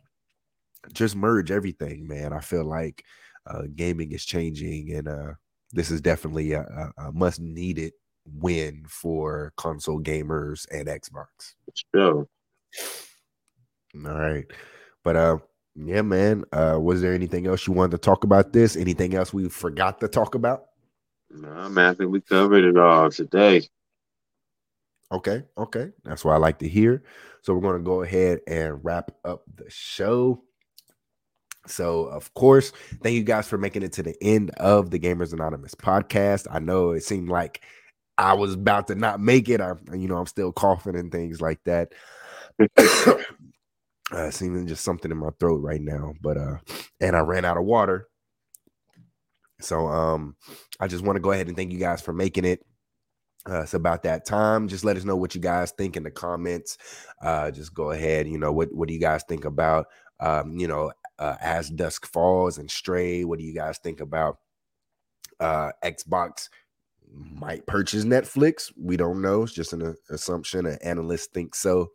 just 0.93 1.15
merge 1.15 1.51
everything, 1.51 2.07
man. 2.07 2.33
I 2.33 2.39
feel 2.39 2.65
like 2.65 3.03
uh, 3.47 3.63
gaming 3.75 4.11
is 4.11 4.25
changing 4.25 4.93
and 4.93 5.07
uh, 5.07 5.33
this 5.71 5.91
is 5.91 6.01
definitely 6.01 6.53
a, 6.53 6.61
a, 6.61 7.07
a 7.07 7.11
must 7.11 7.39
needed 7.39 7.93
win 8.25 8.83
for 8.87 9.53
console 9.57 10.01
gamers 10.01 10.65
and 10.71 10.87
Xbox. 10.87 11.53
Sure. 11.95 12.27
All 13.95 14.19
right. 14.19 14.45
But 15.03 15.15
uh 15.15 15.37
yeah, 15.75 16.01
man. 16.01 16.43
Uh, 16.51 16.77
was 16.81 17.01
there 17.01 17.13
anything 17.13 17.47
else 17.47 17.67
you 17.67 17.73
wanted 17.73 17.91
to 17.91 17.97
talk 17.97 18.23
about 18.23 18.53
this? 18.53 18.75
Anything 18.75 19.13
else 19.13 19.33
we 19.33 19.47
forgot 19.49 19.99
to 20.01 20.07
talk 20.07 20.35
about? 20.35 20.65
No, 21.29 21.69
man. 21.69 21.91
I 21.91 21.93
think 21.93 22.11
we 22.11 22.21
covered 22.21 22.63
it 22.63 22.77
all 22.77 23.09
today. 23.11 23.67
Okay, 25.11 25.43
okay. 25.57 25.89
That's 26.03 26.23
what 26.23 26.33
I 26.33 26.37
like 26.37 26.59
to 26.59 26.67
hear. 26.67 27.03
So 27.41 27.53
we're 27.53 27.61
going 27.61 27.77
to 27.77 27.83
go 27.83 28.01
ahead 28.01 28.41
and 28.47 28.83
wrap 28.83 29.11
up 29.25 29.43
the 29.55 29.69
show. 29.69 30.43
So, 31.65 32.05
of 32.05 32.33
course, 32.33 32.71
thank 33.01 33.15
you 33.15 33.23
guys 33.23 33.47
for 33.47 33.57
making 33.57 33.83
it 33.83 33.93
to 33.93 34.03
the 34.03 34.15
end 34.21 34.51
of 34.51 34.89
the 34.91 34.99
Gamers 34.99 35.33
Anonymous 35.33 35.75
podcast. 35.75 36.47
I 36.49 36.59
know 36.59 36.91
it 36.91 37.03
seemed 37.03 37.29
like 37.29 37.61
I 38.17 38.33
was 38.33 38.53
about 38.53 38.87
to 38.87 38.95
not 38.95 39.19
make 39.19 39.49
it. 39.49 39.61
I, 39.61 39.73
you 39.93 40.07
know, 40.07 40.17
I'm 40.17 40.25
still 40.25 40.51
coughing 40.51 40.95
and 40.95 41.11
things 41.11 41.41
like 41.41 41.59
that. 41.65 41.93
Uh, 44.11 44.31
seeming 44.31 44.65
just 44.65 44.83
something 44.83 45.11
in 45.11 45.17
my 45.17 45.29
throat 45.39 45.61
right 45.61 45.81
now, 45.81 46.13
but 46.21 46.35
uh, 46.35 46.57
and 46.99 47.15
I 47.15 47.19
ran 47.19 47.45
out 47.45 47.57
of 47.57 47.65
water. 47.65 48.07
So 49.61 49.87
um, 49.87 50.35
I 50.79 50.87
just 50.87 51.03
want 51.03 51.17
to 51.17 51.21
go 51.21 51.31
ahead 51.31 51.47
and 51.47 51.55
thank 51.55 51.71
you 51.71 51.77
guys 51.77 52.01
for 52.01 52.13
making 52.13 52.45
it. 52.45 52.65
Uh, 53.47 53.61
it's 53.61 53.73
about 53.73 54.03
that 54.03 54.25
time. 54.25 54.67
Just 54.67 54.83
let 54.83 54.97
us 54.97 55.05
know 55.05 55.15
what 55.15 55.35
you 55.35 55.41
guys 55.41 55.71
think 55.71 55.95
in 55.95 56.03
the 56.03 56.11
comments. 56.11 56.77
Uh, 57.21 57.51
just 57.51 57.73
go 57.73 57.91
ahead. 57.91 58.27
You 58.27 58.37
know 58.37 58.51
what 58.51 58.73
what 58.73 58.87
do 58.87 58.93
you 58.93 58.99
guys 58.99 59.23
think 59.27 59.45
about 59.45 59.87
um, 60.19 60.57
you 60.57 60.67
know 60.67 60.91
uh, 61.19 61.35
as 61.39 61.69
dusk 61.69 62.05
falls 62.05 62.57
and 62.57 62.69
stray? 62.69 63.23
What 63.23 63.39
do 63.39 63.45
you 63.45 63.53
guys 63.53 63.77
think 63.77 64.01
about 64.01 64.37
uh, 65.39 65.71
Xbox 65.83 66.49
might 67.11 67.65
purchase 67.65 68.05
Netflix. 68.05 68.71
We 68.77 68.97
don't 68.97 69.21
know. 69.21 69.43
It's 69.43 69.53
just 69.53 69.73
an 69.73 69.95
assumption. 70.09 70.65
An 70.65 70.77
analyst 70.83 71.33
thinks 71.33 71.59
so. 71.59 71.91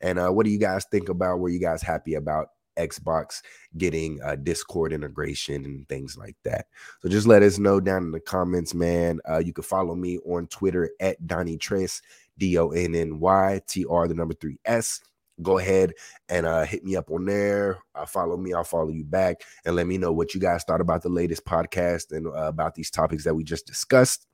And 0.00 0.18
uh, 0.18 0.30
what 0.30 0.44
do 0.44 0.50
you 0.50 0.58
guys 0.58 0.84
think 0.90 1.08
about? 1.08 1.38
Were 1.38 1.48
you 1.48 1.60
guys 1.60 1.82
happy 1.82 2.14
about 2.14 2.48
Xbox 2.78 3.42
getting 3.78 4.20
uh, 4.22 4.36
Discord 4.36 4.92
integration 4.92 5.64
and 5.64 5.88
things 5.88 6.16
like 6.16 6.36
that? 6.44 6.66
So 7.00 7.08
just 7.08 7.26
let 7.26 7.42
us 7.42 7.58
know 7.58 7.80
down 7.80 8.04
in 8.04 8.10
the 8.12 8.20
comments, 8.20 8.74
man. 8.74 9.20
Uh, 9.28 9.38
you 9.38 9.52
can 9.52 9.64
follow 9.64 9.94
me 9.94 10.18
on 10.18 10.46
Twitter 10.48 10.90
at 11.00 11.24
Donny 11.26 11.56
Trace, 11.56 12.02
D 12.38 12.58
O 12.58 12.70
N 12.70 12.94
N 12.94 13.20
Y 13.20 13.60
T 13.66 13.86
R, 13.88 14.08
the 14.08 14.14
number 14.14 14.34
three 14.34 14.58
S 14.64 15.00
go 15.42 15.58
ahead 15.58 15.92
and 16.28 16.46
uh, 16.46 16.64
hit 16.64 16.84
me 16.84 16.96
up 16.96 17.10
on 17.10 17.24
there. 17.24 17.78
Uh, 17.94 18.06
follow 18.06 18.36
me, 18.36 18.52
I'll 18.52 18.64
follow 18.64 18.88
you 18.88 19.04
back, 19.04 19.42
and 19.64 19.76
let 19.76 19.86
me 19.86 19.98
know 19.98 20.12
what 20.12 20.34
you 20.34 20.40
guys 20.40 20.64
thought 20.64 20.80
about 20.80 21.02
the 21.02 21.08
latest 21.08 21.44
podcast 21.44 22.12
and 22.12 22.26
uh, 22.26 22.30
about 22.30 22.74
these 22.74 22.90
topics 22.90 23.24
that 23.24 23.34
we 23.34 23.44
just 23.44 23.66
discussed. 23.66 24.26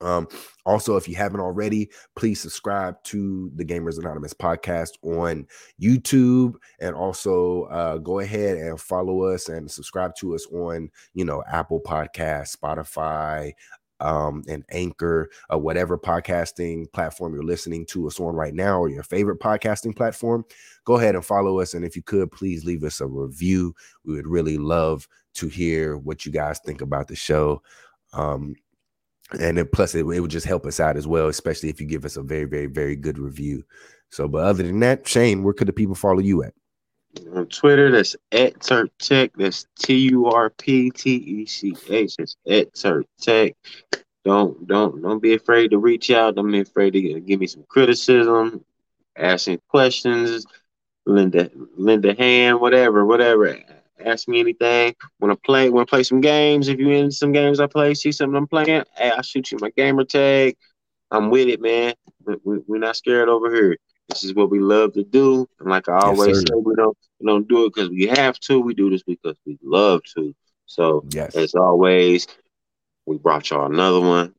Um, 0.00 0.28
also, 0.66 0.96
if 0.96 1.08
you 1.08 1.14
haven't 1.16 1.40
already, 1.40 1.90
please 2.16 2.40
subscribe 2.40 3.02
to 3.04 3.50
the 3.54 3.64
Gamers 3.64 3.98
Anonymous 3.98 4.34
podcast 4.34 4.90
on 5.02 5.46
YouTube, 5.80 6.54
and 6.80 6.94
also 6.94 7.64
uh, 7.64 7.98
go 7.98 8.18
ahead 8.18 8.56
and 8.58 8.80
follow 8.80 9.22
us 9.22 9.48
and 9.48 9.70
subscribe 9.70 10.14
to 10.16 10.34
us 10.34 10.46
on 10.52 10.90
you 11.14 11.24
know 11.24 11.42
Apple 11.50 11.80
Podcast, 11.80 12.56
Spotify, 12.56 13.52
um, 14.00 14.42
and 14.48 14.64
Anchor, 14.70 15.30
uh, 15.52 15.58
whatever 15.58 15.96
podcasting 15.96 16.92
platform 16.92 17.32
you're 17.32 17.42
listening 17.42 17.86
to 17.86 18.06
us 18.06 18.20
on 18.20 18.34
right 18.34 18.54
now, 18.54 18.78
or 18.78 18.88
your 18.88 19.02
favorite 19.02 19.40
podcasting 19.40 19.96
platform. 19.96 20.44
Go 20.84 20.96
ahead 20.96 21.14
and 21.14 21.24
follow 21.24 21.60
us, 21.60 21.74
and 21.74 21.84
if 21.84 21.96
you 21.96 22.02
could, 22.02 22.30
please 22.32 22.64
leave 22.64 22.84
us 22.84 23.00
a 23.00 23.06
review. 23.06 23.74
We 24.04 24.14
would 24.14 24.26
really 24.26 24.58
love 24.58 25.08
to 25.34 25.48
hear 25.48 25.96
what 25.96 26.26
you 26.26 26.32
guys 26.32 26.60
think 26.60 26.80
about 26.80 27.08
the 27.08 27.16
show. 27.16 27.62
Um, 28.12 28.54
and 29.40 29.58
then 29.58 29.68
plus 29.72 29.94
it, 29.94 30.00
it 30.00 30.20
would 30.20 30.30
just 30.30 30.46
help 30.46 30.66
us 30.66 30.80
out 30.80 30.96
as 30.96 31.06
well, 31.06 31.28
especially 31.28 31.68
if 31.68 31.80
you 31.80 31.86
give 31.86 32.04
us 32.04 32.16
a 32.16 32.22
very, 32.22 32.44
very, 32.44 32.66
very 32.66 32.96
good 32.96 33.18
review. 33.18 33.64
So, 34.10 34.28
but 34.28 34.44
other 34.44 34.62
than 34.62 34.80
that, 34.80 35.06
Shane, 35.06 35.42
where 35.42 35.54
could 35.54 35.68
the 35.68 35.72
people 35.72 35.94
follow 35.94 36.20
you 36.20 36.44
at? 36.44 36.54
On 37.34 37.46
Twitter, 37.46 37.90
that's 37.90 38.16
at 38.32 38.60
Turk 38.60 38.90
Tech. 38.98 39.32
That's 39.36 39.66
T 39.78 39.94
U 40.10 40.26
R 40.26 40.50
P 40.50 40.90
T 40.90 41.14
E 41.14 41.46
C 41.46 41.76
H. 41.88 42.16
That's 42.16 42.36
at 42.48 42.74
Turk 42.74 43.06
Tech. 43.20 43.54
Don't 44.24 44.66
don't 44.66 45.00
don't 45.02 45.22
be 45.22 45.34
afraid 45.34 45.70
to 45.70 45.78
reach 45.78 46.10
out. 46.10 46.34
Don't 46.34 46.50
be 46.50 46.60
afraid 46.60 46.92
to 46.92 47.20
give 47.20 47.40
me 47.40 47.46
some 47.46 47.64
criticism, 47.68 48.64
asking 49.16 49.60
questions, 49.68 50.46
lend 51.06 51.34
a 51.36 51.50
lend 51.76 52.04
a 52.04 52.14
hand, 52.14 52.60
whatever, 52.60 53.04
whatever 53.04 53.60
ask 54.04 54.28
me 54.28 54.40
anything. 54.40 54.94
Want 55.20 55.32
to 55.32 55.36
play? 55.36 55.70
Want 55.70 55.88
to 55.88 55.90
play 55.90 56.02
some 56.02 56.20
games? 56.20 56.68
If 56.68 56.78
you 56.78 56.90
in 56.90 57.10
some 57.10 57.32
games 57.32 57.60
I 57.60 57.66
play, 57.66 57.94
see 57.94 58.12
something 58.12 58.36
I'm 58.36 58.46
playing, 58.46 58.84
hey, 58.96 59.10
I'll 59.10 59.22
shoot 59.22 59.50
you 59.50 59.58
my 59.60 59.70
gamer 59.70 60.04
tag. 60.04 60.56
I'm 61.10 61.30
with 61.30 61.48
it, 61.48 61.60
man. 61.60 61.94
We, 62.44 62.56
are 62.56 62.78
not 62.78 62.96
scared 62.96 63.28
over 63.28 63.54
here. 63.54 63.76
This 64.08 64.24
is 64.24 64.34
what 64.34 64.50
we 64.50 64.58
love 64.58 64.92
to 64.94 65.04
do. 65.04 65.48
And 65.60 65.68
like 65.68 65.88
I 65.88 65.98
always 65.98 66.36
yes, 66.36 66.38
say, 66.40 66.54
we 66.56 66.74
don't 66.74 66.96
we 67.20 67.26
don't 67.26 67.48
do 67.48 67.64
it 67.64 67.74
because 67.74 67.90
we 67.90 68.06
have 68.06 68.38
to. 68.40 68.60
We 68.60 68.74
do 68.74 68.90
this 68.90 69.02
because 69.02 69.36
we 69.46 69.58
love 69.62 70.02
to. 70.16 70.34
So 70.66 71.04
yes. 71.10 71.34
as 71.36 71.54
always, 71.54 72.26
we 73.06 73.16
brought 73.16 73.50
y'all 73.50 73.66
another 73.66 74.00
one. 74.00 74.34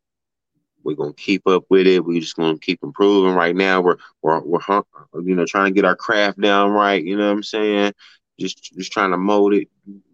We're 0.84 0.96
gonna 0.96 1.14
keep 1.14 1.48
up 1.48 1.66
with 1.70 1.88
it. 1.88 2.06
We're 2.06 2.22
just 2.22 2.36
gonna 2.36 2.60
keep 2.60 2.84
improving. 2.84 3.34
Right 3.34 3.56
now, 3.56 3.82
we're 3.82 3.98
we're 4.22 4.40
we're 4.42 4.62
you 5.24 5.36
know 5.36 5.46
trying 5.46 5.74
to 5.74 5.76
get 5.76 5.86
our 5.86 5.96
craft 5.96 6.40
down 6.40 6.72
right. 6.72 7.04
You 7.04 7.18
know 7.18 7.28
what 7.28 7.38
I'm 7.38 7.44
saying? 7.44 7.94
Just 8.40 8.74
just 8.74 8.92
trying 8.92 9.12
to 9.12 9.18
mold 9.18 9.54
it, 9.54 9.68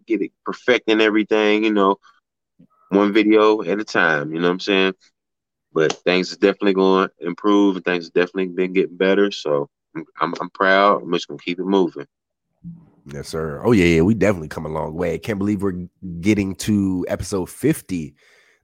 get 0.06 0.22
it 0.22 0.32
perfecting 0.44 1.00
everything, 1.00 1.64
you 1.64 1.72
know, 1.72 1.96
one 2.92 3.12
video 3.12 3.62
at 3.62 3.80
a 3.80 3.84
time, 3.84 4.32
you 4.32 4.40
know 4.40 4.48
what 4.48 4.52
I'm 4.52 4.60
saying? 4.60 4.94
But 5.72 5.92
things 5.92 6.30
is 6.30 6.36
definitely 6.36 6.74
going 6.74 7.08
to 7.08 7.26
improve 7.26 7.76
and 7.76 7.84
things 7.84 8.10
definitely 8.10 8.48
been 8.48 8.74
getting 8.74 8.96
better. 8.96 9.30
So 9.30 9.70
I'm, 9.96 10.04
I'm, 10.20 10.34
I'm 10.40 10.50
proud. 10.50 11.02
I'm 11.02 11.12
just 11.12 11.28
going 11.28 11.38
to 11.38 11.44
keep 11.44 11.58
it 11.58 11.64
moving. 11.64 12.06
Yes, 13.06 13.28
sir. 13.28 13.62
Oh, 13.64 13.72
yeah, 13.72 13.86
yeah. 13.86 14.02
We 14.02 14.14
definitely 14.14 14.48
come 14.48 14.66
a 14.66 14.68
long 14.68 14.94
way. 14.94 15.14
I 15.14 15.18
can't 15.18 15.38
believe 15.38 15.62
we're 15.62 15.88
getting 16.20 16.54
to 16.56 17.06
episode 17.08 17.48
50. 17.48 18.14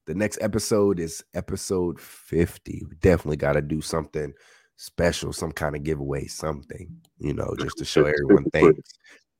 The 0.06 0.14
next 0.14 0.38
episode 0.40 1.00
is 1.00 1.24
episode 1.34 1.98
50. 1.98 2.84
We 2.88 2.96
definitely 2.96 3.36
got 3.36 3.54
to 3.54 3.62
do 3.62 3.80
something 3.80 4.34
special, 4.76 5.32
some 5.32 5.52
kind 5.52 5.74
of 5.74 5.82
giveaway, 5.82 6.26
something, 6.26 7.00
you 7.18 7.34
know, 7.34 7.54
just 7.58 7.78
to 7.78 7.84
show 7.84 8.04
everyone 8.04 8.44
things 8.50 8.78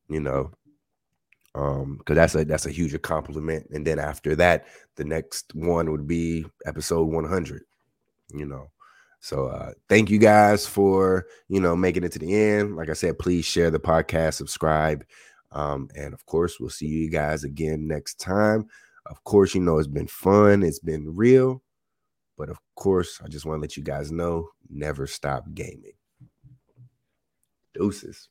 you 0.08 0.20
know 0.20 0.50
um 1.54 1.96
because 1.98 2.16
that's 2.16 2.34
a 2.34 2.44
that's 2.44 2.66
a 2.66 2.70
huge 2.70 2.94
accomplishment. 2.94 3.66
And 3.70 3.86
then 3.86 3.98
after 3.98 4.36
that 4.36 4.66
the 4.96 5.04
next 5.04 5.54
one 5.54 5.90
would 5.90 6.06
be 6.06 6.46
episode 6.66 7.04
100 7.04 7.62
you 8.32 8.46
know. 8.46 8.70
So 9.20 9.46
uh 9.46 9.72
thank 9.88 10.10
you 10.10 10.18
guys 10.18 10.66
for 10.66 11.26
you 11.48 11.60
know 11.60 11.74
making 11.74 12.04
it 12.04 12.12
to 12.12 12.18
the 12.18 12.34
end. 12.34 12.76
Like 12.76 12.90
i 12.90 12.92
said 12.92 13.18
please 13.18 13.44
share 13.44 13.70
the 13.70 13.80
podcast 13.80 14.34
subscribe 14.34 15.04
um 15.52 15.88
and 15.96 16.12
of 16.12 16.24
course 16.26 16.60
we'll 16.60 16.70
see 16.70 16.86
you 16.86 17.10
guys 17.10 17.44
again 17.44 17.86
next 17.86 18.20
time. 18.20 18.68
Of 19.06 19.24
course 19.24 19.54
you 19.54 19.60
know 19.60 19.78
it's 19.78 19.88
been 19.88 20.06
fun 20.06 20.62
it's 20.62 20.80
been 20.80 21.16
real 21.16 21.62
but 22.36 22.50
of 22.50 22.58
course 22.76 23.20
i 23.24 23.26
just 23.26 23.46
want 23.46 23.56
to 23.56 23.60
let 23.62 23.76
you 23.76 23.82
guys 23.82 24.12
know 24.12 24.48
never 24.70 25.06
stop 25.06 25.44
gaming. 25.54 25.94
Deuces 27.74 28.28